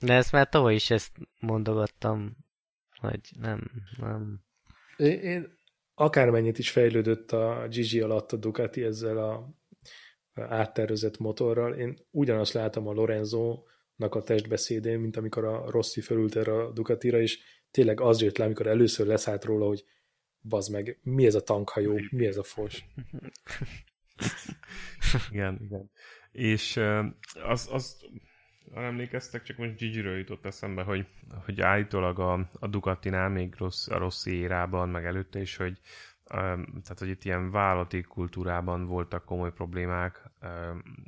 De 0.00 0.14
ezt 0.14 0.32
már 0.32 0.48
tavaly 0.48 0.74
is 0.74 0.90
ezt 0.90 1.12
mondogattam, 1.40 2.36
hogy 3.00 3.20
nem, 3.40 3.70
nem. 3.96 4.40
Én, 4.96 5.20
én 5.20 5.58
akármennyit 5.94 6.58
is 6.58 6.70
fejlődött 6.70 7.32
a 7.32 7.66
Gigi 7.70 8.00
alatt 8.00 8.32
a 8.32 8.36
Ducati 8.36 8.82
ezzel 8.82 9.18
a 9.18 9.54
áttervezett 10.34 11.18
motorral, 11.18 11.74
én 11.74 11.98
ugyanazt 12.10 12.52
látom 12.52 12.86
a 12.86 12.92
Lorenzo-nak 12.92 14.14
a 14.14 14.22
testbeszédén, 14.22 14.98
mint 14.98 15.16
amikor 15.16 15.44
a 15.44 15.70
Rossi 15.70 16.00
fölült 16.00 16.36
erre 16.36 16.52
a 16.52 16.72
Ducatira, 16.72 17.20
és 17.20 17.38
tényleg 17.70 18.00
az 18.00 18.22
jött 18.22 18.36
le, 18.36 18.44
amikor 18.44 18.66
először 18.66 19.06
leszállt 19.06 19.44
róla, 19.44 19.66
hogy 19.66 19.84
bazd 20.40 20.72
meg, 20.72 20.98
mi 21.02 21.26
ez 21.26 21.34
a 21.34 21.42
tankhajó, 21.42 22.00
mi 22.10 22.26
ez 22.26 22.36
a 22.36 22.42
fos. 22.42 22.84
igen, 25.30 25.58
igen. 25.62 25.90
És 26.32 26.80
az, 27.48 27.68
az 27.72 27.96
emlékeztek, 28.74 29.42
csak 29.42 29.56
most 29.56 29.76
Gigi-ről 29.76 30.16
jutott 30.16 30.44
eszembe, 30.44 30.82
hogy, 30.82 31.06
hogy 31.44 31.60
állítólag 31.60 32.18
a, 32.18 32.48
a 32.60 32.66
Ducatinál 32.66 33.28
még 33.28 33.54
rossz, 33.58 33.88
a 33.88 33.98
rossz 33.98 34.26
érában, 34.26 34.88
meg 34.88 35.04
előtte 35.04 35.40
is, 35.40 35.56
hogy 35.56 35.80
tehát, 36.28 36.98
hogy 36.98 37.08
itt 37.08 37.24
ilyen 37.24 37.50
vállalati 37.50 38.00
kultúrában 38.00 38.86
voltak 38.86 39.24
komoly 39.24 39.52
problémák, 39.52 40.30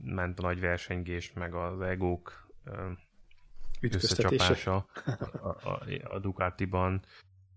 ment 0.03 0.39
a 0.39 0.43
nagy 0.43 0.61
versengés, 0.61 1.33
meg 1.33 1.55
az 1.55 1.81
egók 1.81 2.49
összecsapása 3.81 4.87
a, 5.43 5.49
a, 5.49 5.83
a 6.03 6.19
Ducatiban, 6.19 7.03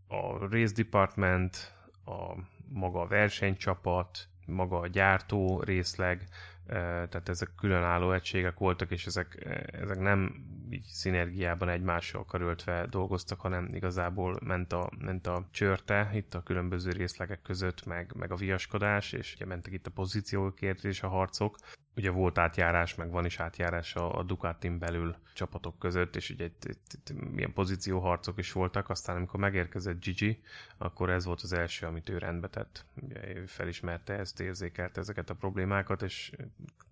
a 0.07 0.37
race 0.37 0.73
department, 0.73 1.75
a 2.05 2.35
maga 2.67 3.01
a 3.01 3.07
versenycsapat, 3.07 4.27
maga 4.45 4.79
a 4.79 4.87
gyártó 4.87 5.61
részleg, 5.61 6.27
tehát 6.71 7.29
ezek 7.29 7.49
különálló 7.57 8.11
egységek 8.11 8.57
voltak, 8.57 8.91
és 8.91 9.05
ezek, 9.05 9.45
ezek 9.71 9.99
nem 9.99 10.45
így 10.69 10.83
szinergiában 10.83 11.69
egymással 11.69 12.25
karöltve 12.25 12.85
dolgoztak, 12.89 13.39
hanem 13.39 13.69
igazából 13.71 14.37
ment 14.43 14.73
a, 14.73 14.89
ment 14.99 15.27
a 15.27 15.47
csörte 15.51 16.09
itt 16.13 16.33
a 16.33 16.43
különböző 16.43 16.91
részlegek 16.91 17.41
között, 17.41 17.85
meg, 17.85 18.13
meg 18.15 18.31
a 18.31 18.35
viaskodás, 18.35 19.11
és 19.11 19.33
ugye 19.35 19.45
mentek 19.45 19.73
itt 19.73 19.87
a 19.87 19.91
pozíciókért 19.91 20.83
és 20.83 21.03
a 21.03 21.07
harcok. 21.07 21.57
Ugye 21.95 22.09
volt 22.09 22.37
átjárás, 22.37 22.95
meg 22.95 23.11
van 23.11 23.25
is 23.25 23.39
átjárás 23.39 23.95
a, 23.95 24.17
a 24.17 24.23
Ducatin 24.23 24.79
belül 24.79 25.15
csapatok 25.33 25.79
között, 25.79 26.15
és 26.15 26.29
ugye 26.29 26.45
itt, 26.45 26.65
itt, 26.65 26.93
itt 26.93 27.31
milyen 27.31 27.53
pozícióharcok 27.53 28.37
is 28.37 28.51
voltak, 28.51 28.89
aztán 28.89 29.15
amikor 29.15 29.39
megérkezett 29.39 30.03
Gigi, 30.03 30.41
akkor 30.77 31.09
ez 31.09 31.25
volt 31.25 31.41
az 31.41 31.53
első, 31.53 31.85
amit 31.85 32.09
ő 32.09 32.17
rendbe 32.17 32.47
tett. 32.47 32.85
Ugye 32.95 33.35
ő 33.35 33.45
felismerte 33.45 34.13
ezt, 34.13 34.39
érzékelte 34.39 34.99
ezeket 34.99 35.29
a 35.29 35.35
problémákat, 35.35 36.01
és 36.01 36.31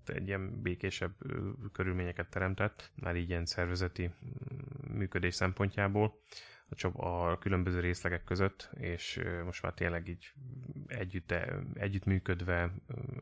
egy 0.06 0.28
ilyen 0.28 0.62
békésebb 0.62 1.12
körülményeket 1.74 2.30
teremtett, 2.30 2.91
már 2.95 3.16
így 3.16 3.30
ilyen 3.30 3.45
szervezeti 3.45 4.06
mm, 4.06 4.97
működés 4.97 5.36
szempontjából 5.36 6.20
a, 6.70 7.32
a 7.32 7.38
különböző 7.38 7.80
részlegek 7.80 8.24
között, 8.24 8.70
és 8.74 9.22
most 9.45 9.61
már 9.61 9.74
tényleg 9.74 10.07
így 10.07 10.34
együtt, 10.88 11.34
együttműködve, 11.74 12.74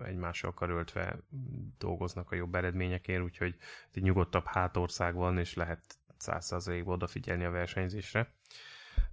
egymással 0.06 0.54
karöltve 0.54 1.20
dolgoznak 1.78 2.32
a 2.32 2.36
jobb 2.36 2.56
eredményekért, 2.56 3.24
úgyhogy 3.24 3.56
egy 3.92 4.04
nyugodtabb 4.04 4.46
hátország 4.46 5.14
van, 5.14 5.38
és 5.38 5.54
lehet 5.54 5.98
100%-ban 6.20 6.94
odafigyelni 6.94 7.44
a 7.44 7.52
versenyzésre. 7.52 8.34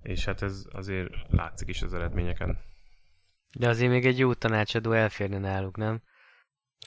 És 0.03 0.25
hát 0.25 0.43
ez 0.43 0.67
azért 0.73 1.15
látszik 1.31 1.69
is 1.69 1.83
az 1.83 1.95
eredményeken. 1.95 2.59
De 3.59 3.69
azért 3.69 3.91
még 3.91 4.07
egy 4.07 4.19
jó 4.19 4.35
tanácsadó 4.35 4.93
elférne 4.93 5.39
náluk, 5.39 5.77
nem? 5.77 6.03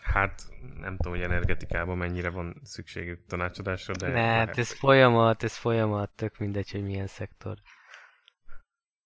Hát 0.03 0.41
nem 0.79 0.97
tudom, 0.97 1.13
hogy 1.13 1.21
energetikában 1.21 1.97
mennyire 1.97 2.29
van 2.29 2.61
szükségük 2.63 3.25
tanácsadásra, 3.27 3.93
de... 3.93 4.07
Ne, 4.07 4.21
hát 4.21 4.57
ez 4.57 4.71
folyamat, 4.71 5.43
ez 5.43 5.55
folyamat, 5.55 6.09
tök 6.15 6.37
mindegy, 6.37 6.71
hogy 6.71 6.83
milyen 6.83 7.07
szektor. 7.07 7.57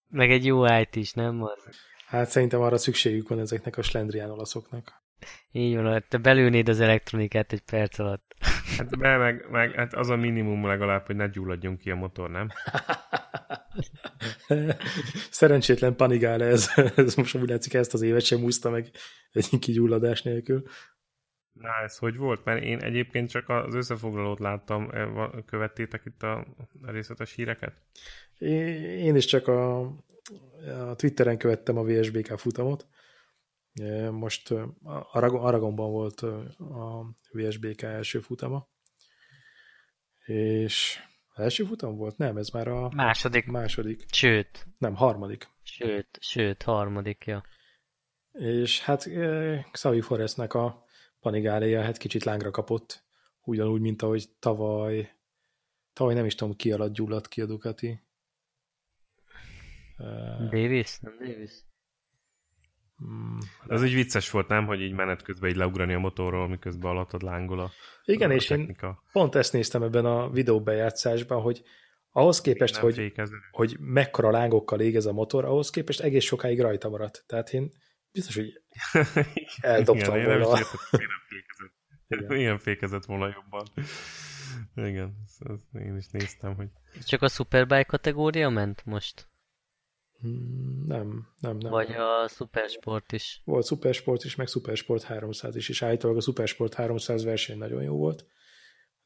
Meg 0.08 0.30
egy 0.30 0.44
jó 0.44 0.64
IT 0.64 0.96
is, 0.96 1.12
nem? 1.12 1.42
Az... 1.42 1.68
Hát 2.06 2.28
szerintem 2.28 2.60
arra 2.60 2.76
szükségük 2.76 3.28
van 3.28 3.38
ezeknek 3.38 3.76
a 3.76 3.82
slendrián 3.82 4.30
olaszoknak. 4.30 5.02
Így 5.50 5.76
van, 5.76 6.04
te 6.08 6.18
belülnéd 6.18 6.68
az 6.68 6.80
elektronikát 6.80 7.52
egy 7.52 7.62
perc 7.62 7.98
alatt. 7.98 8.34
Hát 8.78 8.98
be, 8.98 9.16
meg, 9.16 9.46
meg 9.50 9.74
hát 9.74 9.94
az 9.94 10.08
a 10.08 10.16
minimum 10.16 10.66
legalább, 10.66 11.06
hogy 11.06 11.16
ne 11.16 11.26
gyulladjon 11.26 11.76
ki 11.76 11.90
a 11.90 11.94
motor, 11.94 12.30
nem? 12.30 12.48
Szerencsétlen 15.30 15.96
panigál 15.96 16.42
ez. 16.42 16.70
ez 16.96 17.14
most 17.14 17.34
úgy 17.34 17.48
látszik, 17.48 17.74
ezt 17.74 17.94
az 17.94 18.02
évet 18.02 18.24
sem 18.24 18.42
úszta 18.42 18.70
meg 18.70 18.90
egy 19.32 19.58
kigyulladás 19.58 20.22
nélkül. 20.22 20.62
Na, 21.52 21.68
ez 21.84 21.96
hogy 21.98 22.16
volt? 22.16 22.44
Mert 22.44 22.62
én 22.62 22.78
egyébként 22.78 23.30
csak 23.30 23.48
az 23.48 23.74
összefoglalót 23.74 24.38
láttam. 24.38 24.90
E, 24.90 25.08
követtétek 25.46 26.02
itt 26.04 26.22
a 26.22 26.46
részletes 26.82 27.34
híreket? 27.34 27.74
Én 28.38 29.16
is 29.16 29.24
csak 29.24 29.48
a, 29.48 29.80
a 30.88 30.94
Twitteren 30.96 31.38
követtem 31.38 31.76
a 31.76 31.84
VSBK 31.84 32.38
futamot. 32.38 32.86
E, 33.74 34.10
most 34.10 34.54
Aragonban 35.12 35.90
volt 35.90 36.20
a 36.58 37.16
VSBK 37.32 37.82
első 37.82 38.20
futama. 38.20 38.68
És 40.24 40.98
első 41.34 41.64
futam 41.64 41.96
volt? 41.96 42.16
Nem, 42.16 42.36
ez 42.36 42.48
már 42.48 42.68
a 42.68 42.88
második. 42.94 43.46
második. 43.46 44.04
Sőt. 44.12 44.66
Nem, 44.78 44.94
harmadik. 44.94 45.48
Sőt, 45.62 46.18
sőt, 46.20 46.62
harmadik, 46.62 47.24
ja. 47.24 47.44
És 48.32 48.80
hát 48.80 49.08
Xavi 49.70 50.00
Forestnek 50.00 50.54
a 50.54 50.84
panigáléja 51.20 51.82
hát 51.82 51.96
kicsit 51.96 52.24
lángra 52.24 52.50
kapott, 52.50 53.04
ugyanúgy, 53.42 53.80
mint 53.80 54.02
ahogy 54.02 54.28
tavaly, 54.38 55.10
tavaly 55.92 56.14
nem 56.14 56.24
is 56.24 56.34
tudom 56.34 56.56
ki 56.56 56.72
alatt 56.72 56.92
gyulladt 56.92 57.28
ki 57.28 57.40
a 57.40 57.46
Ducati. 57.46 58.00
Davis? 60.50 60.98
Nem 60.98 61.18
Davis? 61.18 61.52
Hmm, 63.04 63.38
Ez 63.68 63.84
így 63.84 63.94
vicces 63.94 64.30
volt, 64.30 64.48
nem? 64.48 64.66
Hogy 64.66 64.80
így 64.80 64.92
menet 64.92 65.22
közben 65.22 65.50
így 65.50 65.56
leugrani 65.56 65.94
a 65.94 65.98
motorról, 65.98 66.48
miközben 66.48 66.90
alattad 66.90 67.22
lángol 67.22 67.60
a 67.60 67.70
Igen, 68.04 68.30
a 68.30 68.34
és 68.34 68.46
technika. 68.46 68.86
én 68.86 69.10
pont 69.12 69.34
ezt 69.34 69.52
néztem 69.52 69.82
ebben 69.82 70.04
a 70.04 70.30
videóbejátszásban, 70.30 71.40
hogy 71.42 71.62
ahhoz 72.10 72.40
képest, 72.40 72.76
hogy, 72.76 73.12
hogy 73.50 73.76
mekkora 73.80 74.30
lángokkal 74.30 74.80
ég 74.80 74.96
ez 74.96 75.06
a 75.06 75.12
motor, 75.12 75.44
ahhoz 75.44 75.70
képest 75.70 76.00
egész 76.00 76.24
sokáig 76.24 76.60
rajta 76.60 76.88
maradt. 76.88 77.24
Tehát 77.26 77.52
én 77.52 77.70
biztos, 78.12 78.34
hogy 78.34 78.62
eldobtam 79.60 80.16
Igen, 80.16 80.40
volna. 80.40 80.58
Én 80.58 80.64
fékezett. 81.26 81.70
Igen. 82.20 82.38
Ilyen 82.38 82.58
fékezett 82.58 83.04
volna 83.04 83.26
jobban. 83.34 83.66
Igen, 84.74 85.14
ezt 85.24 85.64
én 85.74 85.96
is 85.96 86.06
néztem, 86.10 86.54
hogy... 86.54 86.68
Csak 87.04 87.22
a 87.22 87.28
Superbike 87.28 87.84
kategória 87.84 88.48
ment 88.48 88.84
most? 88.84 89.28
Mm, 90.26 90.86
Nem, 90.86 91.28
nem, 91.40 91.56
nem. 91.56 91.70
Vagy 91.70 91.92
a 91.92 92.28
Supersport 92.28 93.12
is. 93.12 93.42
Volt 93.44 93.66
Supersport 93.66 94.24
is, 94.24 94.34
meg 94.34 94.46
Supersport 94.46 95.02
300 95.02 95.56
is, 95.56 95.68
és 95.68 95.82
állítólag 95.82 96.16
a 96.16 96.20
Supersport 96.20 96.74
300 96.74 97.24
verseny 97.24 97.58
nagyon 97.58 97.82
jó 97.82 97.96
volt, 97.96 98.26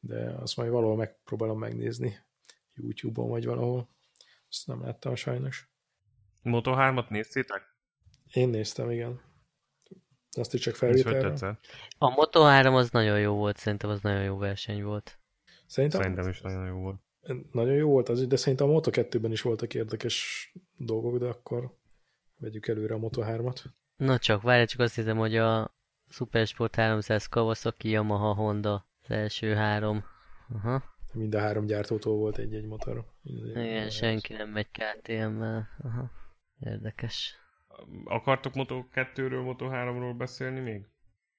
de 0.00 0.34
azt 0.38 0.56
majd 0.56 0.70
valahol 0.70 0.96
megpróbálom 0.96 1.58
megnézni 1.58 2.18
YouTube-on 2.74 3.28
vagy 3.28 3.44
valahol. 3.44 3.88
Azt 4.48 4.66
nem 4.66 4.82
láttam 4.82 5.14
sajnos. 5.14 5.70
Moto 6.42 6.72
3-at 6.76 7.08
néztétek? 7.08 7.62
Én 8.32 8.48
néztem, 8.48 8.90
igen. 8.90 9.20
Azt 10.30 10.54
is 10.54 10.60
csak 10.60 10.74
felvételre. 10.74 11.58
A 11.98 12.14
Moto3 12.14 12.74
az 12.74 12.90
nagyon 12.90 13.20
jó 13.20 13.34
volt, 13.34 13.56
szerintem 13.56 13.90
az 13.90 14.00
nagyon 14.00 14.22
jó 14.22 14.36
verseny 14.36 14.82
volt. 14.82 15.18
Szerintem, 15.66 16.00
Szerintem 16.00 16.28
is 16.28 16.40
nagyon 16.40 16.66
jó 16.66 16.78
volt. 16.78 17.00
Nagyon 17.52 17.74
jó 17.74 17.90
volt 17.90 18.08
az, 18.08 18.26
de 18.26 18.36
szerintem 18.36 18.68
a 18.68 18.80
Moto2-ben 18.80 19.32
is 19.32 19.42
voltak 19.42 19.74
érdekes 19.74 20.52
dolgok, 20.76 21.18
de 21.18 21.26
akkor 21.26 21.76
vegyük 22.38 22.68
előre 22.68 22.94
a 22.94 22.98
Moto3-at. 22.98 23.64
Na 23.96 24.18
csak, 24.18 24.42
várj, 24.42 24.64
csak 24.64 24.80
azt 24.80 24.94
hiszem, 24.94 25.16
hogy 25.16 25.36
a 25.36 25.74
Supersport 26.08 26.74
300 26.74 27.26
Kawasaki, 27.26 27.88
Yamaha, 27.88 28.34
Honda 28.34 28.88
az 29.02 29.10
első 29.10 29.54
három. 29.54 30.04
Aha. 30.48 30.82
Mind 31.12 31.34
a 31.34 31.38
három 31.38 31.66
gyártótól 31.66 32.16
volt 32.16 32.38
egy-egy 32.38 32.66
motor. 32.66 33.04
Igen, 33.22 33.90
senki 33.90 34.32
nem 34.32 34.48
megy 34.48 34.68
KTM-mel. 34.70 35.68
Aha. 35.78 36.10
Érdekes. 36.60 37.34
Akartok 38.04 38.54
Moto 38.54 38.84
2-ről, 38.94 39.44
Moto 39.44 39.68
3-ról 39.70 40.14
beszélni 40.16 40.60
még? 40.60 40.86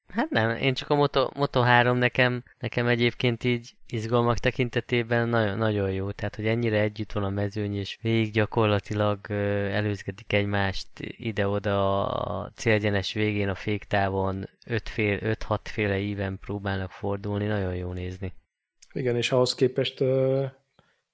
Hát 0.07 0.29
nem, 0.29 0.57
én 0.57 0.73
csak 0.73 0.89
a 0.89 0.95
Moto, 0.95 1.29
Moto 1.35 1.61
3 1.61 1.97
nekem, 1.97 2.43
nekem 2.59 2.87
egyébként 2.87 3.43
így 3.43 3.75
izgalmak 3.87 4.37
tekintetében 4.37 5.29
nagyon, 5.29 5.57
nagyon 5.57 5.91
jó. 5.91 6.11
Tehát, 6.11 6.35
hogy 6.35 6.47
ennyire 6.47 6.81
együtt 6.81 7.11
van 7.11 7.23
a 7.23 7.29
mezőny, 7.29 7.75
és 7.75 7.97
végig 8.01 8.33
gyakorlatilag 8.33 9.31
előzgetik 9.71 10.33
egymást 10.33 10.87
ide-oda 10.99 12.07
a 12.07 12.51
célgyenes 12.55 13.13
végén 13.13 13.49
a 13.49 13.55
féktávon 13.55 14.49
5-6 14.65 15.59
féle 15.63 15.99
íven 15.99 16.39
próbálnak 16.39 16.91
fordulni, 16.91 17.45
nagyon 17.45 17.75
jó 17.75 17.91
nézni. 17.93 18.33
Igen, 18.93 19.15
és 19.15 19.31
ahhoz 19.31 19.55
képest 19.55 19.99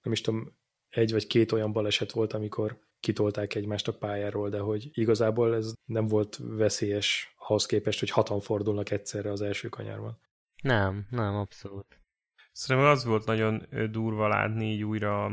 nem 0.02 0.12
is 0.12 0.22
tudom, 0.22 0.58
egy 0.89 1.12
vagy 1.12 1.28
két 1.28 1.52
olyan 1.52 1.72
baleset 1.72 2.12
volt, 2.12 2.34
amikor 2.34 2.82
kitolták 3.00 3.56
egymást 3.56 3.88
a 3.88 3.94
pályáról, 3.94 4.50
de 4.50 4.60
hogy 4.60 4.89
igazából 4.94 5.56
ez 5.56 5.74
nem 5.86 6.08
volt 6.08 6.39
veszélyes 6.41 7.32
ahhoz 7.48 7.66
képest, 7.66 8.00
hogy 8.00 8.10
hatan 8.10 8.39
fordulnak 8.39 8.91
egyszerre 8.91 9.32
az 9.32 9.41
első 9.41 9.70
kanyarban. 9.70 10.20
Nem, 10.62 11.08
nem, 11.10 11.36
abszolút. 11.36 12.02
Szerintem 12.52 12.91
az 12.91 13.06
volt 13.06 13.26
nagyon 13.26 13.68
durva 13.91 14.28
látni 14.28 14.72
így 14.72 14.84
újra 14.84 15.32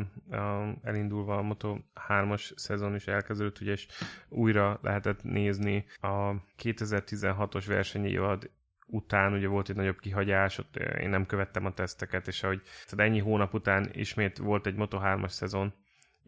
elindulva 0.82 1.36
a 1.36 1.42
Moto 1.42 1.76
3-as 2.08 2.56
szezon 2.56 2.94
is 2.94 3.06
elkezdődött, 3.06 3.60
ugye, 3.60 3.72
és 3.72 3.86
újra 4.28 4.78
lehetett 4.82 5.22
nézni 5.22 5.84
a 6.00 6.34
2016-os 6.62 7.64
versenyévad 7.66 8.50
után 8.86 9.32
ugye 9.32 9.48
volt 9.48 9.68
egy 9.68 9.76
nagyobb 9.76 9.98
kihagyás, 9.98 10.58
ott 10.58 10.76
én 10.76 11.08
nem 11.08 11.26
követtem 11.26 11.64
a 11.64 11.74
teszteket, 11.74 12.26
és 12.26 12.42
ahogy 12.42 12.62
tehát 12.88 13.08
ennyi 13.10 13.20
hónap 13.20 13.54
után 13.54 13.90
ismét 13.92 14.38
volt 14.38 14.66
egy 14.66 14.74
Moto 14.74 14.98
3-as 15.02 15.28
szezon, 15.28 15.74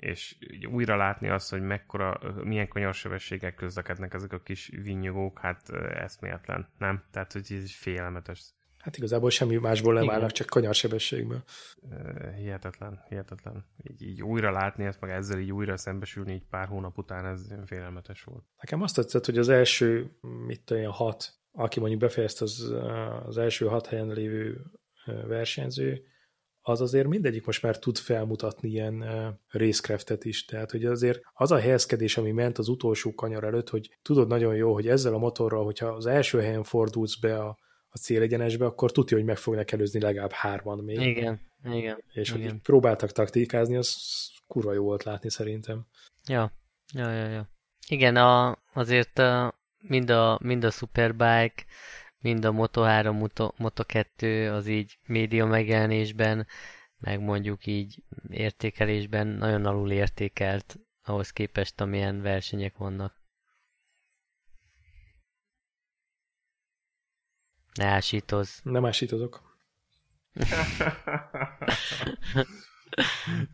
és 0.03 0.37
újra 0.71 0.97
látni 0.97 1.29
azt, 1.29 1.51
hogy 1.51 1.61
mekkora, 1.61 2.21
milyen 2.45 2.69
kanyarsebességek 2.69 3.55
közlekednek 3.55 4.15
ezek 4.15 4.33
a 4.33 4.43
kis 4.43 4.71
vinnyogók, 4.83 5.39
hát 5.39 5.71
eszméletlen, 5.95 6.69
nem? 6.79 7.05
Tehát, 7.11 7.33
hogy 7.33 7.47
ez 7.51 7.75
félelmetes. 7.75 8.43
Hát 8.79 8.97
igazából 8.97 9.31
semmi 9.31 9.57
másból 9.57 9.93
nem 9.93 10.03
Igen. 10.03 10.15
állnak, 10.15 10.33
csak 10.33 10.47
kanyarsebességből. 10.47 11.43
Hihetetlen, 12.37 13.05
hihetetlen. 13.09 13.65
Így, 13.83 14.03
így 14.03 14.23
újra 14.23 14.51
látni 14.51 14.85
ezt, 14.85 15.01
meg 15.01 15.11
ezzel 15.11 15.39
így 15.39 15.53
újra 15.53 15.77
szembesülni 15.77 16.33
így 16.33 16.47
pár 16.51 16.67
hónap 16.67 16.99
után, 16.99 17.27
ez 17.27 17.47
félelmetes 17.67 18.23
volt. 18.25 18.45
Nekem 18.61 18.83
azt 18.83 18.95
tetszett, 18.95 19.25
hogy 19.25 19.39
az 19.39 19.49
első, 19.49 20.17
mit 20.47 20.71
olyan 20.71 20.93
hat, 20.93 21.35
aki 21.53 21.81
mondjuk 21.81 22.01
befejezte 22.01 22.45
az, 22.45 22.75
az 23.27 23.39
első 23.39 23.67
hat 23.67 23.87
helyen 23.87 24.09
lévő 24.09 24.65
versenyző, 25.27 26.07
az 26.63 26.81
azért 26.81 27.07
mindegyik 27.07 27.47
most 27.47 27.63
már 27.63 27.79
tud 27.79 27.97
felmutatni 27.99 28.69
ilyen 28.69 28.95
uh, 28.95 29.27
racecraftet 29.49 30.25
is. 30.25 30.45
Tehát, 30.45 30.71
hogy 30.71 30.85
azért 30.85 31.21
az 31.33 31.51
a 31.51 31.59
helyezkedés, 31.59 32.17
ami 32.17 32.31
ment 32.31 32.59
az 32.59 32.69
utolsó 32.69 33.15
kanyar 33.15 33.45
előtt, 33.45 33.69
hogy 33.69 33.91
tudod 34.03 34.29
nagyon 34.29 34.55
jó, 34.55 34.73
hogy 34.73 34.89
ezzel 34.89 35.15
a 35.15 35.19
motorral, 35.19 35.65
hogyha 35.65 35.87
az 35.87 36.07
első 36.07 36.41
helyen 36.41 36.63
fordulsz 36.63 37.17
be 37.17 37.39
a, 37.39 37.59
a 37.89 37.99
célegyenesbe, 37.99 38.65
akkor 38.65 38.93
tudja, 38.93 39.17
hogy 39.17 39.27
meg 39.27 39.37
fognak 39.37 39.73
előzni 39.73 40.01
legalább 40.01 40.33
hárman 40.33 40.79
még. 40.79 41.01
Igen, 41.01 41.41
igen. 41.65 42.03
És 42.13 42.31
hogy 42.31 42.41
igen. 42.41 42.55
így 42.55 42.61
próbáltak 42.61 43.11
taktikázni, 43.11 43.77
az 43.77 43.97
kurva 44.47 44.73
jó 44.73 44.83
volt 44.83 45.03
látni 45.03 45.31
szerintem. 45.31 45.87
Ja, 46.29 46.53
ja, 46.95 47.11
ja, 47.11 47.29
ja. 47.29 47.49
Igen, 47.89 48.17
a, 48.17 48.59
azért 48.73 49.19
a, 49.19 49.55
mind, 49.81 50.11
a, 50.11 50.39
mind 50.43 50.65
a 50.65 50.71
Superbike, 50.71 51.65
mind 52.23 52.45
a 52.45 52.53
Moto3, 52.53 53.19
Moto, 53.19 53.53
Moto2 53.59 54.53
az 54.53 54.67
így 54.67 54.99
média 55.07 55.47
megjelenésben, 55.47 56.47
meg 56.99 57.21
mondjuk 57.21 57.67
így 57.67 58.03
értékelésben 58.29 59.27
nagyon 59.27 59.67
alul 59.67 59.91
értékelt 59.91 60.79
ahhoz 61.05 61.31
képest, 61.31 61.81
amilyen 61.81 62.23
versenyek 62.23 62.77
vannak. 62.77 63.21
Ne 67.75 67.85
ásítoz. 67.85 68.61
Nem 68.63 68.85
ásítozok. 68.85 69.59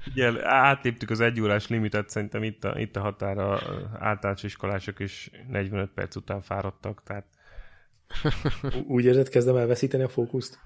Ugye 0.07 0.47
átléptük 0.49 1.11
az 1.11 1.21
egy 1.21 1.41
órás 1.41 1.69
limitet, 1.69 2.09
szerintem 2.09 2.43
itt 2.43 2.65
a, 2.65 2.79
itt 2.79 2.97
a 2.97 3.01
határa 3.01 3.61
általános 3.99 4.43
iskolások 4.43 4.99
is 4.99 5.31
45 5.49 5.91
perc 5.91 6.17
után 6.17 6.41
fáradtak, 6.41 7.03
tehát 7.03 7.38
Úgy 8.87 9.05
érzed, 9.05 9.29
kezdem 9.29 9.57
elveszíteni 9.57 10.03
a 10.03 10.09
fókuszt? 10.09 10.59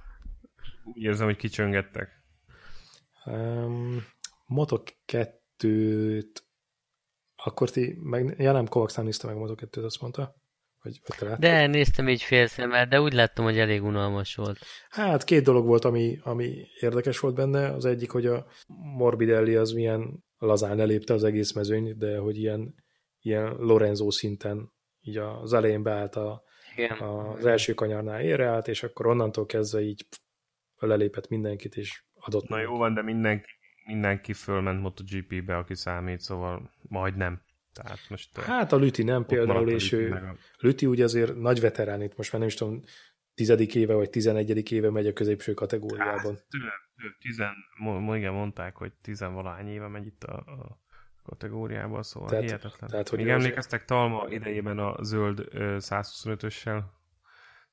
úgy 0.84 1.02
érzem, 1.02 1.26
hogy 1.26 1.36
kicsöngettek. 1.36 2.08
Um, 3.24 4.04
Moto 4.46 4.82
2-t 5.12 6.36
akkor 7.36 7.70
ti, 7.70 7.96
meg, 8.00 8.34
ja 8.38 8.52
nem, 8.52 8.66
Kovacs 8.66 8.96
nem 8.96 9.04
nézte 9.04 9.26
meg 9.26 9.36
a 9.36 9.38
Moto 9.38 9.54
2-t, 9.56 9.84
azt 9.84 10.00
mondta. 10.00 10.34
Vagy, 10.82 11.00
vagy 11.06 11.18
te 11.18 11.24
láttad? 11.24 11.40
De 11.40 11.66
néztem 11.66 12.08
így 12.08 12.22
félszemmel, 12.22 12.86
de 12.86 13.00
úgy 13.00 13.12
láttam, 13.12 13.44
hogy 13.44 13.58
elég 13.58 13.82
unalmas 13.82 14.34
volt. 14.34 14.58
Hát 14.88 15.24
két 15.24 15.44
dolog 15.44 15.66
volt, 15.66 15.84
ami, 15.84 16.18
ami 16.22 16.66
érdekes 16.80 17.18
volt 17.18 17.34
benne. 17.34 17.72
Az 17.72 17.84
egyik, 17.84 18.10
hogy 18.10 18.26
a 18.26 18.46
Morbidelli 18.96 19.54
az 19.54 19.72
milyen 19.72 20.24
lazán 20.38 20.80
elépte 20.80 21.14
az 21.14 21.24
egész 21.24 21.52
mezőny, 21.52 21.96
de 21.98 22.18
hogy 22.18 22.36
ilyen, 22.38 22.74
ilyen 23.20 23.54
Lorenzo 23.58 24.10
szinten 24.10 24.72
így 25.00 25.16
az 25.16 25.52
elején 25.52 25.82
beállt 25.82 26.16
a, 26.16 26.42
Igen. 26.76 26.98
az 26.98 27.46
első 27.46 27.74
kanyarnál 27.74 28.20
érre 28.20 28.46
állt, 28.46 28.68
és 28.68 28.82
akkor 28.82 29.06
onnantól 29.06 29.46
kezdve 29.46 29.80
így 29.80 30.06
lelépett 30.78 31.28
mindenkit, 31.28 31.74
és 31.76 32.02
adott. 32.14 32.48
Na 32.48 32.60
jó 32.60 32.76
van, 32.76 32.94
de 32.94 33.02
mindenki, 33.02 33.50
mindenki 33.86 34.32
fölment 34.32 34.80
MotoGP-be, 34.80 35.56
aki 35.56 35.74
számít, 35.74 36.20
szóval 36.20 36.70
majdnem. 36.82 37.42
Tehát 37.72 37.98
most 38.08 38.38
Hát 38.38 38.72
a 38.72 38.76
Lüti 38.76 39.02
nem 39.02 39.26
például, 39.26 39.70
és 39.70 39.90
Lüti 39.92 40.04
ő, 40.04 40.08
meg 40.08 40.22
a- 40.24 40.36
Lüti 40.58 40.86
ugye 40.86 41.04
azért 41.04 41.36
nagy 41.36 41.60
veterán 41.60 42.02
itt, 42.02 42.16
most 42.16 42.32
már 42.32 42.40
nem 42.40 42.50
is 42.50 42.56
tudom, 42.56 42.82
tizedik 43.34 43.74
éve 43.74 43.94
vagy 43.94 44.10
tizenegyedik 44.10 44.70
éve 44.70 44.90
megy 44.90 45.06
a 45.06 45.12
középső 45.12 45.54
kategóriában. 45.54 46.34
Hát, 46.34 46.46
tőle, 46.48 46.72
tőle, 46.96 47.14
tizen, 47.18 47.52
mo, 47.78 47.98
mo, 48.00 48.14
igen, 48.14 48.32
mondták, 48.32 48.76
hogy 48.76 48.92
tizenvalahány 49.02 49.68
éve 49.68 49.88
megy 49.88 50.06
itt 50.06 50.24
a, 50.24 50.36
a 50.36 50.81
kategóriában, 51.22 52.02
szóval 52.02 52.28
Tehát- 52.28 52.44
hihetetlen. 52.44 52.90
tehát, 52.90 53.08
hogy 53.08 53.18
Még 53.18 53.28
az- 53.28 53.34
emlékeztek, 53.34 53.84
Talma 53.84 54.26
idejében 54.28 54.78
a 54.78 55.02
zöld 55.02 55.48
ö, 55.50 55.76
125-össel 55.80 56.82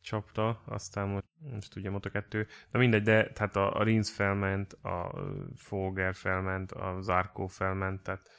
csapta, 0.02 0.62
aztán 0.66 1.08
most, 1.08 1.26
most 1.54 1.76
ugye 1.76 1.90
Moto2, 1.94 2.48
na 2.72 2.80
mindegy, 2.80 3.04
de 3.04 3.32
tehát 3.32 3.56
a, 3.56 3.74
a 3.74 3.84
Rins 3.84 4.12
felment, 4.12 4.74
a 4.74 5.14
Folger 5.56 6.14
felment, 6.16 6.72
a 6.72 6.98
Zarko 7.02 7.48
felment, 7.48 8.04
tehát 8.04 8.30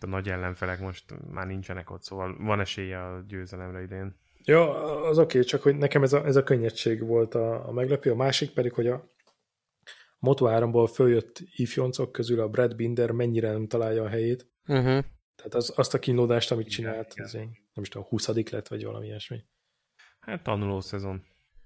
a 0.00 0.06
nagy 0.06 0.28
ellenfelek 0.28 0.80
most 0.80 1.04
már 1.30 1.46
nincsenek 1.46 1.90
ott, 1.90 2.02
szóval 2.02 2.36
van 2.38 2.60
esélye 2.60 3.04
a 3.04 3.24
győzelemre 3.26 3.82
idén. 3.82 4.16
Ja, 4.44 4.82
az 5.08 5.18
oké, 5.18 5.36
okay, 5.36 5.48
csak 5.50 5.62
hogy 5.62 5.76
nekem 5.76 6.02
ez 6.02 6.12
a, 6.12 6.24
ez 6.26 6.36
a 6.36 6.42
könnyedség 6.42 7.06
volt 7.06 7.34
a, 7.34 7.68
a 7.68 7.72
meglepő. 7.72 8.10
A 8.10 8.16
másik 8.16 8.50
pedig, 8.52 8.72
hogy 8.72 8.86
a 8.86 9.10
Moto3-ból 10.20 10.90
följött 10.94 11.38
ifjoncok 11.56 12.12
közül 12.12 12.40
a 12.40 12.48
Brad 12.48 12.76
Binder 12.76 13.10
mennyire 13.10 13.50
nem 13.50 13.66
találja 13.66 14.02
a 14.02 14.08
helyét. 14.08 14.50
Uh-huh. 14.68 15.04
Tehát 15.36 15.54
az, 15.54 15.72
azt 15.76 15.94
a 15.94 15.98
kínlódást, 15.98 16.50
amit 16.50 16.68
csinált, 16.68 17.14
az 17.16 17.34
én, 17.34 17.48
nem 17.74 17.84
is 17.84 17.88
tudom, 17.88 18.06
20 18.06 18.28
lett, 18.50 18.68
vagy 18.68 18.84
valami 18.84 19.06
ilyesmi. 19.06 19.44
Hát 20.20 20.42
tanuló 20.42 20.80
szezon. 20.80 21.24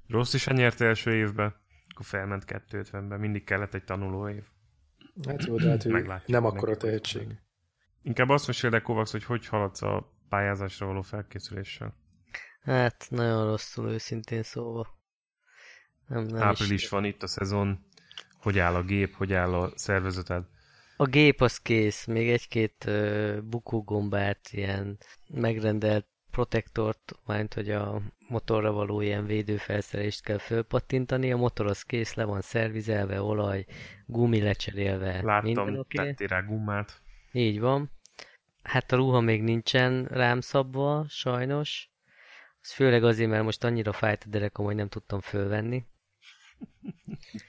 Rossz 0.08 0.34
is 0.34 0.46
nyerte 0.46 0.84
első 0.84 1.14
évben, 1.14 1.54
akkor 1.88 2.06
felment 2.06 2.44
250-ben, 2.46 3.20
mindig 3.20 3.44
kellett 3.44 3.74
egy 3.74 3.84
tanuló 3.84 4.28
év. 4.28 4.44
Hát 5.26 5.44
jó, 5.44 5.56
de 5.56 5.68
hát 5.68 5.84
ő 5.84 6.06
nem 6.26 6.44
akkora 6.44 6.76
tehetség. 6.76 7.40
Inkább 8.02 8.28
azt 8.28 8.46
meséld 8.46 8.74
el, 8.74 8.82
Kovacs, 8.82 9.10
hogy 9.10 9.24
hogy 9.24 9.46
haladsz 9.46 9.82
a 9.82 10.12
pályázásra 10.28 10.86
való 10.86 11.02
felkészüléssel. 11.02 11.94
Hát, 12.60 13.06
nagyon 13.10 13.46
rosszul 13.46 13.90
őszintén 13.90 14.42
szólva. 14.42 14.98
Nem, 16.06 16.24
nem 16.24 16.42
Április 16.42 16.82
is. 16.82 16.88
van 16.88 17.04
itt 17.04 17.22
a 17.22 17.26
szezon, 17.26 17.86
hogy 18.36 18.58
áll 18.58 18.74
a 18.74 18.82
gép, 18.82 19.14
hogy 19.14 19.32
áll 19.32 19.54
a 19.54 19.72
szervezeted. 19.74 20.44
A 21.02 21.06
gép 21.06 21.40
az 21.40 21.58
kész, 21.58 22.04
még 22.04 22.30
egy-két 22.30 22.90
bukógombát, 23.44 24.48
ilyen 24.50 24.98
megrendelt 25.28 26.06
protektort, 26.30 27.12
majd 27.24 27.54
hogy 27.54 27.70
a 27.70 28.02
motorra 28.28 28.72
való 28.72 29.00
ilyen 29.00 29.26
védőfelszerelést 29.26 30.22
kell 30.22 30.38
fölpattintani, 30.38 31.32
a 31.32 31.36
motor 31.36 31.66
az 31.66 31.82
kész, 31.82 32.14
le 32.14 32.24
van 32.24 32.40
szervizelve, 32.40 33.22
olaj, 33.22 33.64
gumi 34.06 34.40
lecserélve. 34.40 35.22
Láttam, 35.22 35.44
minden 35.44 35.78
okay. 35.78 36.06
tettél 36.06 36.26
rá 36.26 36.40
gumát. 36.40 37.00
Így 37.32 37.60
van. 37.60 37.90
Hát 38.62 38.92
a 38.92 38.96
ruha 38.96 39.20
még 39.20 39.42
nincsen 39.42 40.04
rám 40.04 40.40
szabva, 40.40 41.04
sajnos. 41.08 41.90
Ez 42.60 42.72
főleg 42.72 43.04
azért, 43.04 43.30
mert 43.30 43.44
most 43.44 43.64
annyira 43.64 43.92
fájt 43.92 44.24
a 44.26 44.28
derekom, 44.28 44.64
hogy 44.64 44.74
nem 44.74 44.88
tudtam 44.88 45.20
fölvenni. 45.20 45.84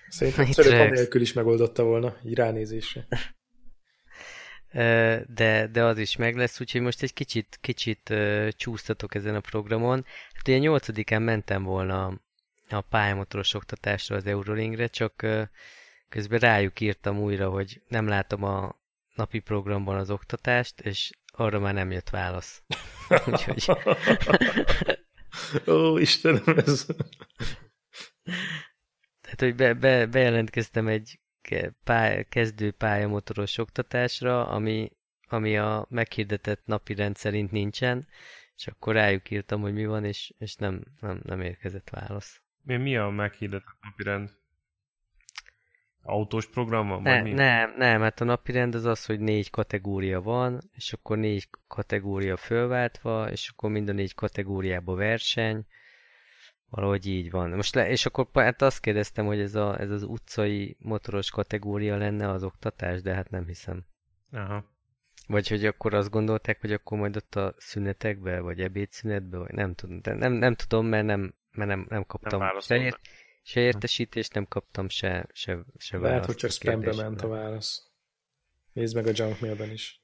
Szerintem 0.08 0.46
Szörök 0.52 0.92
nélkül 0.92 1.22
is 1.22 1.34
megoldotta 1.34 1.84
volna, 1.84 2.16
így 2.26 2.36
ránézésre. 2.36 3.08
De, 5.28 5.68
de 5.72 5.84
az 5.84 5.98
is 5.98 6.16
meg 6.16 6.36
lesz, 6.36 6.60
úgyhogy 6.60 6.82
most 6.82 7.02
egy 7.02 7.14
kicsit, 7.14 7.58
kicsit 7.62 8.14
csúsztatok 8.50 9.16
ezen 9.16 9.36
a 9.36 9.40
programon. 9.40 10.06
Hát 10.34 10.48
ugye 10.48 10.60
8-án 10.62 11.24
mentem 11.24 11.64
volna 11.64 12.20
a 12.70 12.82
pályamotoros 12.82 13.54
oktatásra 13.54 14.16
az 14.16 14.26
Eurolingre, 14.26 14.88
csak 14.88 15.26
közben 16.10 16.40
rájuk 16.40 16.80
írtam 16.80 17.20
újra, 17.20 17.50
hogy 17.50 17.82
nem 17.88 18.08
látom 18.08 18.44
a 18.44 18.76
napi 19.16 19.40
programban 19.40 19.98
az 19.98 20.10
oktatást, 20.10 20.80
és 20.80 21.12
arra 21.26 21.60
már 21.60 21.74
nem 21.74 21.92
jött 21.92 22.10
válasz. 22.10 22.64
Úgyhogy... 23.28 23.66
Ó, 25.68 25.98
Istenem, 25.98 26.58
ez... 26.66 26.86
Tehát, 29.22 29.40
hogy 29.40 29.56
be, 29.56 29.74
be, 29.74 30.06
bejelentkeztem 30.06 30.88
egy 30.88 31.20
pály, 31.84 32.26
kezdő 32.30 32.72
pályamotoros 32.72 33.58
oktatásra, 33.58 34.48
ami, 34.48 34.92
ami 35.28 35.58
a 35.58 35.86
meghirdetett 35.90 36.66
napi 36.66 36.94
rend 36.94 37.16
szerint 37.16 37.52
nincsen, 37.52 38.08
és 38.56 38.68
akkor 38.68 38.94
rájuk 38.94 39.32
írtam, 39.32 39.62
hogy 39.62 39.74
mi 39.74 39.86
van, 39.86 40.06
és, 40.06 40.34
és 40.38 40.56
nem, 40.56 40.84
nem, 41.00 41.22
nem 41.24 41.42
érkezett 41.42 41.90
válasz. 41.90 42.42
Mi, 42.64 42.78
mi 42.78 42.98
a 42.98 43.10
meghirdetett 43.10 43.78
napi 43.82 44.04
rend? 44.04 44.30
Autós 46.06 46.50
program 46.50 46.88
van? 46.88 47.02
Ne, 47.02 47.22
mi? 47.22 47.32
Nem, 47.32 47.74
nem, 47.78 48.02
hát 48.02 48.22
a 48.22 48.24
napi 48.24 48.52
rend 48.52 48.76
az 48.76 48.86
az, 48.86 49.06
hogy 49.06 49.20
négy 49.20 49.50
kategória 49.50 50.22
van, 50.22 50.62
és 50.76 50.94
akkor 50.94 51.18
négy 51.18 51.50
kategória 51.68 52.38
fölváltva, 52.38 53.32
és 53.32 53.50
akkor 53.50 53.70
mind 53.72 53.90
a 53.90 53.94
négy 53.94 54.14
kategóriába 54.14 54.96
verseny, 54.96 55.66
Valahogy 56.76 57.08
így 57.08 57.32
van. 57.32 57.50
Most 57.50 57.76
le, 57.76 57.90
és 57.90 58.06
akkor 58.06 58.28
hát 58.34 58.62
azt 58.62 58.80
kérdeztem, 58.80 59.26
hogy 59.26 59.40
ez, 59.40 59.56
a, 59.56 59.80
ez 59.80 59.90
az 59.90 60.04
utcai 60.04 60.78
motoros 60.80 61.32
kategória 61.32 61.98
lenne 61.98 62.30
az 62.30 62.44
oktatás, 62.44 63.02
de 63.02 63.14
hát 63.14 63.30
nem 63.30 63.46
hiszem. 63.46 63.86
Aha. 64.32 64.66
Vagy 65.28 65.48
hogy 65.48 65.66
akkor 65.66 65.94
azt 65.94 66.10
gondolták, 66.10 66.62
hogy 66.62 66.74
akkor 66.74 66.98
majd 66.98 67.16
ott 67.16 67.36
a 67.36 67.54
szünetekbe, 67.58 68.40
vagy 68.40 68.62
ebédszünetbe, 68.62 69.38
vagy 69.38 69.52
nem 69.52 69.76
tudom. 69.76 70.02
De 70.02 70.14
nem, 70.14 70.32
nem 70.32 70.56
tudom, 70.56 70.86
mert 70.86 71.06
nem, 71.06 71.34
mert 71.52 71.70
nem, 71.70 71.86
nem 71.90 72.06
kaptam 72.06 72.40
nem 72.40 72.60
se, 72.60 72.76
ért, 72.76 73.00
se 73.44 73.60
értesítést, 73.60 74.34
nem 74.34 74.46
kaptam 74.48 74.90
se, 74.90 75.28
se, 75.34 75.60
se 75.78 75.98
választ. 75.98 76.12
Lehet, 76.12 76.26
hogy 76.26 76.36
csak 76.36 76.52
spambe 76.52 76.96
ment 76.96 77.22
a 77.22 77.28
válasz. 77.28 77.92
Nézd 78.74 78.96
meg 78.96 79.08
a 79.08 79.12
junk 79.14 79.40
mailben 79.40 79.72
is. 79.72 80.02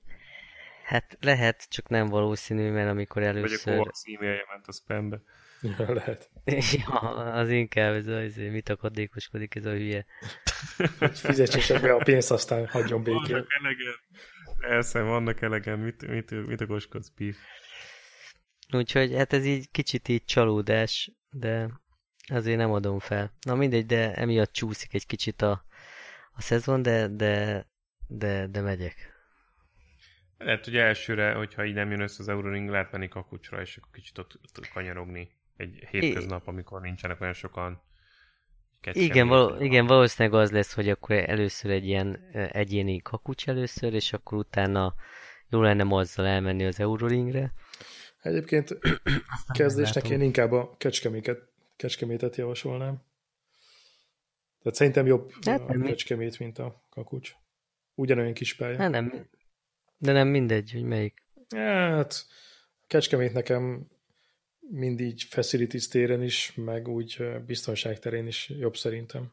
Hát 0.84 1.18
lehet, 1.22 1.70
csak 1.70 1.90
nem 1.90 2.08
valószínű, 2.08 2.72
mert 2.72 2.90
amikor 2.90 3.24
először... 3.24 3.78
Vagy 3.78 3.88
a 3.88 4.16
e-mailje 4.16 4.46
ment 4.52 4.68
a 4.68 4.72
spambe. 4.72 5.22
Ja, 5.62 5.94
lehet. 5.94 6.30
Ja, 6.86 7.00
az 7.34 7.50
inkább 7.50 7.94
ez 7.94 8.08
az, 8.08 8.36
mit 8.36 8.70
akadékoskodik 8.70 9.56
ez 9.56 9.66
a 9.66 9.72
hülye. 9.72 10.06
Fizetsék 11.14 11.82
be 11.82 11.94
a 11.94 11.98
pénzt, 11.98 12.32
aztán 12.32 12.68
hagyjon 12.68 13.04
békén. 13.04 13.22
Vannak 13.22 13.48
elegen. 13.60 13.94
Elszem, 14.60 15.06
vannak 15.06 15.42
elegen, 15.42 15.80
mit, 15.80 16.08
mit, 16.08 16.48
mit 16.48 16.62
okoskodsz, 16.62 17.10
pif. 17.16 17.38
Úgyhogy 18.74 19.16
hát 19.16 19.34
ez 19.34 19.46
így 19.46 19.72
kicsit 19.72 20.08
így 20.08 20.26
csalódás, 20.26 21.12
de 21.30 21.70
azért 22.28 22.58
nem 22.58 22.72
adom 22.72 23.00
fel. 23.00 23.34
Na 23.46 23.56
mindegy, 23.56 23.86
de 23.86 24.14
emiatt 24.14 24.52
csúszik 24.52 24.94
egy 24.94 25.06
kicsit 25.06 25.42
a, 25.42 25.66
a 26.32 26.42
szezon, 26.42 26.82
de, 26.82 27.08
de, 27.08 27.66
de, 28.08 28.48
de 28.48 28.62
megyek. 28.62 29.18
Lehet, 30.38 30.66
hogy 30.66 30.78
elsőre, 30.78 31.34
hogyha 31.34 31.66
így 31.66 31.74
nem 31.74 31.92
jön 31.92 32.02
össze 32.02 32.18
az 32.20 32.30
Euroring, 32.30 32.70
lehet 32.70 32.92
menni 32.92 33.08
kakucsra, 33.08 33.62
és 33.62 33.78
akkor 33.78 33.92
kicsit 33.92 34.18
ott, 34.18 34.40
ott 34.58 34.68
kanyarogni 34.68 35.39
egy 35.60 35.88
hétköznap, 35.90 36.48
amikor 36.48 36.82
nincsenek 36.82 37.22
olyan 37.22 37.34
sokan. 37.34 37.82
Igen, 38.92 39.28
való, 39.28 39.62
igen, 39.62 39.86
valószínűleg 39.86 40.40
az 40.40 40.52
lesz, 40.52 40.74
hogy 40.74 40.90
akkor 40.90 41.16
először 41.16 41.72
egy 41.72 41.86
ilyen 41.86 42.30
egyéni 42.52 42.98
kakucs 43.02 43.48
először, 43.48 43.94
és 43.94 44.14
akkor 44.14 44.38
utána 44.38 44.94
jó 45.50 45.62
lenne 45.62 45.96
azzal 45.96 46.26
elmenni 46.26 46.66
az 46.66 46.80
Eurolingre. 46.80 47.54
Egyébként 48.22 48.78
kezdésnek 49.58 50.10
én 50.10 50.22
inkább 50.22 50.52
a 50.52 50.76
kecskeméket, 50.78 51.40
kecskemétet 51.76 52.36
javasolnám. 52.36 53.02
Tehát 54.62 54.78
szerintem 54.78 55.06
jobb 55.06 55.32
hát 55.46 55.70
a 55.70 55.82
kecskemét, 55.82 56.40
mint 56.40 56.58
a 56.58 56.84
kakucs. 56.90 57.32
Ugyanolyan 57.96 58.34
kis 58.34 58.56
pálya. 58.56 58.78
Hát 58.78 58.92
nem, 58.92 59.30
de 59.98 60.12
nem 60.12 60.28
mindegy, 60.28 60.72
hogy 60.72 60.84
melyik. 60.84 61.24
Hát, 61.50 62.26
kecskemét 62.88 63.34
nekem 63.34 63.88
mindig 64.72 65.20
facilities 65.20 65.88
téren 65.88 66.24
is, 66.24 66.54
meg 66.56 66.88
úgy 66.88 67.42
biztonság 67.46 68.00
terén 68.00 68.28
is 68.28 68.50
jobb 68.50 68.76
szerintem. 68.76 69.32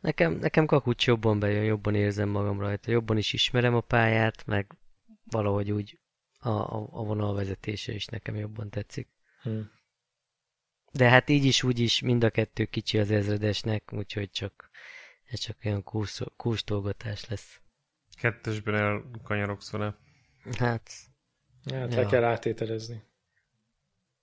Nekem, 0.00 0.32
nekem 0.32 0.66
kakucs 0.66 1.06
jobban 1.06 1.38
bejön, 1.38 1.64
jobban 1.64 1.94
érzem 1.94 2.28
magam 2.28 2.60
rajta, 2.60 2.90
jobban 2.90 3.18
is 3.18 3.32
ismerem 3.32 3.74
a 3.74 3.80
pályát, 3.80 4.46
meg 4.46 4.76
valahogy 5.24 5.70
úgy 5.70 6.00
a, 6.38 6.48
a, 6.48 6.88
a 6.90 7.04
vonalvezetése 7.04 7.92
is 7.92 8.06
nekem 8.06 8.36
jobban 8.36 8.70
tetszik. 8.70 9.08
Hmm. 9.42 9.70
De 10.92 11.08
hát 11.08 11.28
így 11.28 11.44
is, 11.44 11.62
úgy 11.62 11.78
is 11.78 12.00
mind 12.00 12.24
a 12.24 12.30
kettő 12.30 12.64
kicsi 12.64 12.98
az 12.98 13.10
ezredesnek, 13.10 13.92
úgyhogy 13.92 14.30
csak, 14.30 14.70
ez 15.24 15.38
csak 15.38 15.56
olyan 15.64 15.84
kústolgatás 16.36 17.26
lesz. 17.28 17.60
Kettesben 18.14 18.74
elkanyarogsz 18.74 19.70
vele. 19.70 19.96
Hát... 20.58 20.90
Hát 21.70 21.92
ja. 21.92 22.00
le 22.00 22.06
kell 22.06 22.24
átételezni. 22.24 23.02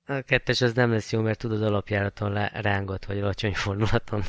A 0.10 0.22
kettes 0.22 0.62
az 0.62 0.74
nem 0.74 0.92
lesz 0.92 1.12
jó, 1.12 1.22
mert 1.22 1.40
tudod 1.40 1.64
alapjáraton 1.64 2.48
rángat, 2.48 3.06
vagy 3.06 3.20
alacsony 3.20 3.54
fordulaton. 3.54 4.24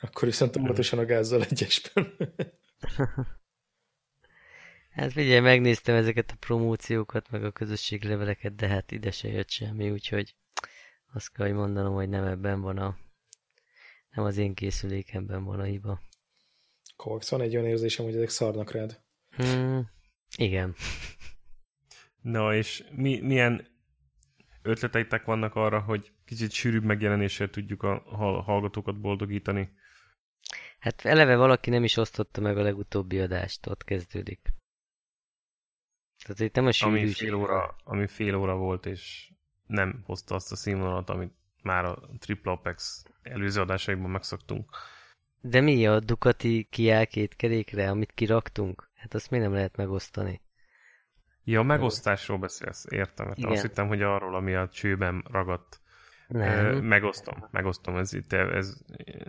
Akkor 0.00 0.28
viszont 0.28 0.56
óvatosan 0.56 0.98
a 0.98 1.04
gázzal 1.04 1.42
egyesben. 1.42 2.16
hát 4.96 5.12
figyelj, 5.12 5.40
megnéztem 5.40 5.94
ezeket 5.94 6.30
a 6.30 6.36
promóciókat, 6.40 7.30
meg 7.30 7.44
a 7.44 7.50
közösségleveleket, 7.50 8.54
de 8.54 8.68
hát 8.68 8.92
ide 8.92 9.10
se 9.10 9.28
jött 9.28 9.50
semmi, 9.50 9.90
úgyhogy 9.90 10.34
azt 11.12 11.32
kell, 11.32 11.46
hogy 11.46 11.54
mondanom, 11.56 11.94
hogy 11.94 12.08
nem 12.08 12.24
ebben 12.24 12.60
van 12.60 12.78
a 12.78 12.96
nem 14.10 14.24
az 14.24 14.36
én 14.36 14.54
készülékemben 14.54 15.44
van 15.44 15.60
a 15.60 15.64
hiba. 15.64 16.00
Kovacs, 16.96 17.28
van 17.28 17.40
egy 17.40 17.56
olyan 17.56 17.68
érzésem, 17.68 18.04
hogy 18.04 18.14
ezek 18.14 18.28
szarnak 18.28 18.70
rád. 18.70 19.00
Hmm, 19.30 19.90
igen. 20.36 20.74
Na, 22.20 22.54
és 22.54 22.84
mi, 22.90 23.20
milyen 23.20 23.76
ötleteitek 24.68 25.24
vannak 25.24 25.54
arra, 25.54 25.80
hogy 25.80 26.12
kicsit 26.24 26.50
sűrűbb 26.50 26.84
megjelenéssel 26.84 27.50
tudjuk 27.50 27.82
a 27.82 28.02
hallgatókat 28.44 29.00
boldogítani? 29.00 29.72
Hát 30.78 31.04
eleve 31.04 31.36
valaki 31.36 31.70
nem 31.70 31.84
is 31.84 31.96
osztotta 31.96 32.40
meg 32.40 32.58
a 32.58 32.62
legutóbbi 32.62 33.20
adást, 33.20 33.66
ott 33.66 33.84
kezdődik. 33.84 34.40
Tehát 36.24 36.40
itt 36.40 36.54
nem 36.54 36.66
a 36.66 36.84
ami 36.84 37.08
fél, 37.08 37.34
óra, 37.34 37.76
ami 37.84 38.06
fél 38.06 38.34
óra 38.34 38.56
volt, 38.56 38.86
és 38.86 39.30
nem 39.66 40.02
hozta 40.04 40.34
azt 40.34 40.52
a 40.52 40.56
színvonalat, 40.56 41.10
amit 41.10 41.32
már 41.62 41.84
a 41.84 42.08
Triple 42.18 42.52
Apex 42.52 43.04
előző 43.22 43.60
adásaiban 43.60 44.10
megszoktunk. 44.10 44.70
De 45.40 45.60
mi 45.60 45.86
a 45.86 46.00
Ducati 46.00 46.66
kiáll 46.70 47.04
két 47.04 47.36
kerékre, 47.36 47.90
amit 47.90 48.12
kiraktunk? 48.12 48.90
Hát 48.94 49.14
azt 49.14 49.30
miért 49.30 49.44
nem 49.44 49.54
lehet 49.54 49.76
megosztani? 49.76 50.40
Ja, 51.48 51.62
megosztásról 51.62 52.38
beszélsz, 52.38 52.86
értem. 52.90 53.32
Igen. 53.34 53.50
Azt 53.50 53.62
hittem, 53.62 53.86
hogy 53.88 54.02
arról, 54.02 54.34
ami 54.34 54.54
a 54.54 54.68
csőben 54.68 55.24
ragadt. 55.30 55.80
Nem. 56.26 56.76
Megosztom, 56.76 57.48
megosztom. 57.50 57.96
Ez, 57.96 58.12
itt, 58.12 58.32
ez, 58.32 58.76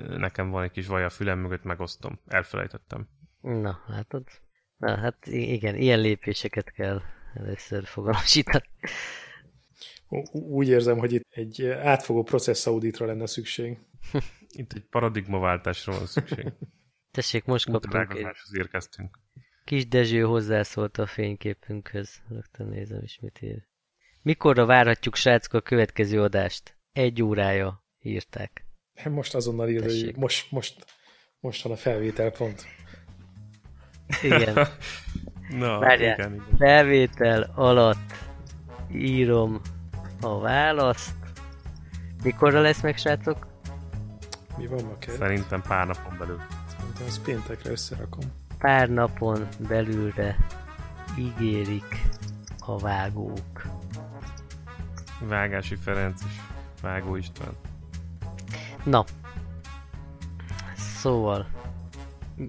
nekem 0.07 0.49
van 0.49 0.63
egy 0.63 0.71
kis 0.71 0.87
vaj 0.87 1.03
a 1.03 1.09
fülem 1.09 1.39
mögött, 1.39 1.63
megosztom. 1.63 2.19
Elfelejtettem. 2.27 3.07
Na, 3.41 3.83
látod? 3.87 4.23
Na, 4.77 4.97
hát 4.97 5.25
igen, 5.27 5.75
ilyen 5.75 5.99
lépéseket 5.99 6.71
kell 6.71 7.01
először 7.33 7.85
fogalmasítani. 7.85 8.69
Úgy 10.31 10.67
érzem, 10.67 10.97
hogy 10.97 11.13
itt 11.13 11.27
egy 11.29 11.65
átfogó 11.65 12.23
processz 12.23 12.67
auditra 12.67 13.05
lenne 13.05 13.25
szükség. 13.25 13.77
Itt 14.49 14.73
egy 14.73 14.85
paradigmaváltásra 14.89 15.93
van 15.93 16.05
szükség. 16.05 16.51
Tessék, 17.11 17.45
most 17.45 17.69
kaptunk 17.71 18.13
egy... 18.13 18.27
érkeztünk. 18.57 19.19
Kis 19.69 19.87
Dezső 19.87 20.21
hozzászólt 20.21 20.97
a 20.97 21.05
fényképünkhöz. 21.05 22.21
Rögtön 22.29 22.67
nézem 22.67 23.03
is, 23.03 23.19
mit 23.21 23.41
ír. 23.41 23.67
Mikorra 24.21 24.65
várhatjuk, 24.65 25.15
srácok, 25.15 25.53
a 25.53 25.61
következő 25.61 26.21
adást? 26.21 26.77
Egy 26.91 27.23
órája 27.23 27.85
írták. 27.99 28.65
Most 29.09 29.35
azonnal 29.35 29.69
ír, 29.69 29.81
hogy 29.81 30.15
most, 30.15 30.51
most, 30.51 30.85
most 31.39 31.63
van 31.63 31.71
a 31.71 31.75
felvétel 31.75 32.31
pont. 32.31 32.65
Igen. 34.23 34.53
Na, 35.61 35.79
Várjál. 35.79 36.13
igen, 36.13 36.33
igen. 36.33 36.57
Felvétel 36.57 37.51
alatt 37.55 38.13
írom 38.91 39.61
a 40.21 40.39
választ. 40.39 41.15
Mikorra 42.23 42.61
lesz 42.61 42.81
meg, 42.81 42.97
srácok? 42.97 43.47
Mi 44.57 44.67
van 44.67 44.83
ma 44.83 44.97
kell? 44.97 45.15
Szerintem 45.15 45.61
pár 45.61 45.87
napon 45.87 46.17
belül. 46.17 46.41
Szerintem 46.77 47.05
ezt 47.05 47.23
péntekre 47.23 47.71
összerakom. 47.71 48.47
Pár 48.59 48.89
napon 48.89 49.47
belülre 49.67 50.37
ígérik 51.17 52.01
a 52.59 52.77
vágók. 52.77 53.61
Vágási 55.19 55.75
Ferenc 55.75 56.21
és 56.27 56.33
Vágó 56.81 57.15
István. 57.15 57.51
Na. 58.83 59.05
Szóval. 60.75 61.47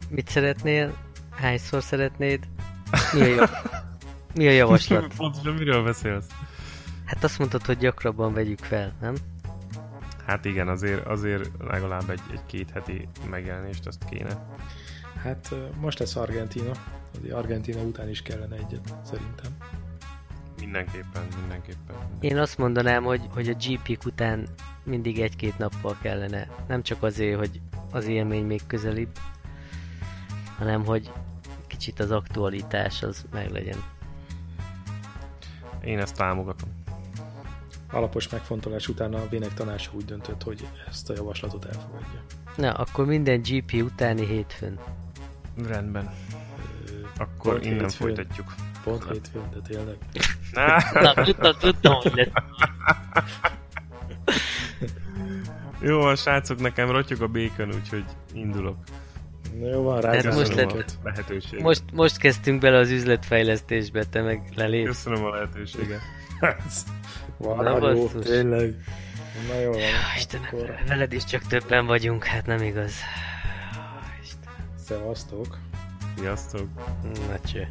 Mit 0.08 0.28
szeretnél? 0.28 0.96
Hányszor 1.30 1.82
szeretnéd? 1.82 2.48
Mi 3.12 3.20
a, 3.20 3.26
jav- 3.26 3.70
Mi 4.34 4.46
a 4.46 4.50
javaslat? 4.50 5.14
Pontosan 5.16 5.54
miről 5.54 5.84
beszélsz? 5.84 6.26
Hát 7.04 7.24
azt 7.24 7.38
mondtad, 7.38 7.66
hogy 7.66 7.78
gyakrabban 7.78 8.32
vegyük 8.32 8.58
fel, 8.58 8.92
nem? 9.00 9.14
Hát 10.26 10.44
igen, 10.44 10.68
azért, 10.68 11.06
azért 11.06 11.50
legalább 11.58 12.10
egy, 12.10 12.20
egy 12.32 12.46
két 12.46 12.70
heti 12.70 13.08
megjelenést 13.30 13.86
azt 13.86 14.04
kéne. 14.04 14.46
Hát 15.16 15.54
most 15.80 15.98
lesz 15.98 16.16
Argentina. 16.16 16.72
Azért 17.18 17.34
Argentina 17.34 17.82
után 17.82 18.08
is 18.08 18.22
kellene 18.22 18.56
egyet, 18.56 18.94
szerintem. 19.04 19.56
Mindenképpen, 20.60 21.26
mindenképpen. 21.40 21.96
Én 22.20 22.38
azt 22.38 22.58
mondanám, 22.58 23.04
hogy, 23.04 23.20
hogy 23.30 23.48
a 23.48 23.54
GP 23.54 24.04
után 24.04 24.46
mindig 24.82 25.20
egy-két 25.20 25.58
nappal 25.58 25.96
kellene. 26.02 26.48
Nem 26.68 26.82
csak 26.82 27.02
azért, 27.02 27.38
hogy 27.38 27.60
az 27.90 28.06
élmény 28.06 28.44
még 28.44 28.60
közelibb, 28.66 29.18
hanem 30.58 30.84
hogy 30.84 31.12
kicsit 31.66 32.00
az 32.00 32.10
aktualitás 32.10 33.02
az 33.02 33.24
meglegyen. 33.32 33.82
Én 35.84 35.98
ezt 35.98 36.16
támogatom. 36.16 36.68
Alapos 37.90 38.28
megfontolás 38.28 38.88
után 38.88 39.14
a 39.14 39.28
Vének 39.28 39.54
tanácsa 39.54 39.90
úgy 39.94 40.04
döntött, 40.04 40.42
hogy 40.42 40.68
ezt 40.88 41.10
a 41.10 41.12
javaslatot 41.12 41.64
elfogadja. 41.64 42.22
Na, 42.56 42.72
akkor 42.72 43.06
minden 43.06 43.40
GP 43.42 43.72
utáni 43.82 44.26
hétfőn. 44.26 44.78
Rendben. 45.68 46.10
Akkor 47.18 47.52
Pont 47.52 47.64
innen 47.64 47.78
hétfőn. 47.80 48.06
folytatjuk. 48.06 48.54
Pont 48.84 49.04
hétfőn, 49.12 49.42
de 49.52 49.58
tényleg. 49.68 49.96
Na, 51.14 51.24
tudtam, 51.24 51.52
tudtam, 51.58 51.94
hogy 51.94 52.12
lesz. 52.14 52.28
Jó 55.80 55.98
van, 55.98 56.16
srácok, 56.16 56.60
nekem 56.60 56.90
rotyog 56.90 57.22
a 57.22 57.26
békön, 57.26 57.68
úgyhogy 57.74 58.04
indulok. 58.32 58.76
Na 59.60 59.66
jó 59.68 59.82
van, 59.82 60.00
rá 60.00 60.10
Tehát 60.10 60.34
most 60.36 60.54
lett- 60.54 60.72
a 60.72 60.84
lehetőséget. 61.04 61.60
Most, 61.64 61.82
most 61.92 62.16
kezdtünk 62.18 62.60
bele 62.60 62.78
az 62.78 62.90
üzletfejlesztésbe, 62.90 64.04
te 64.04 64.22
meg 64.22 64.42
lelépsz. 64.54 64.86
Köszönöm 64.88 65.24
a 65.24 65.30
lehetőséget. 65.30 66.00
Van, 67.36 67.64
Na, 67.64 67.78
na, 67.78 67.90
jó, 67.90 68.06
tényleg. 68.08 68.74
Na 69.48 69.54
jó. 69.60 69.72
Van, 69.72 69.80
hát 69.80 70.16
Istenem, 70.16 70.46
akkor... 70.46 70.74
veled 70.86 71.12
is 71.12 71.24
csak 71.24 71.42
többen 71.42 71.86
vagyunk, 71.86 72.24
hát 72.24 72.46
nem 72.46 72.62
igaz. 72.62 72.92
Istenem. 74.22 74.74
Szevasztok. 74.86 75.58
Sziasztok. 76.16 76.68
Na 77.28 77.40
cső. 77.40 77.68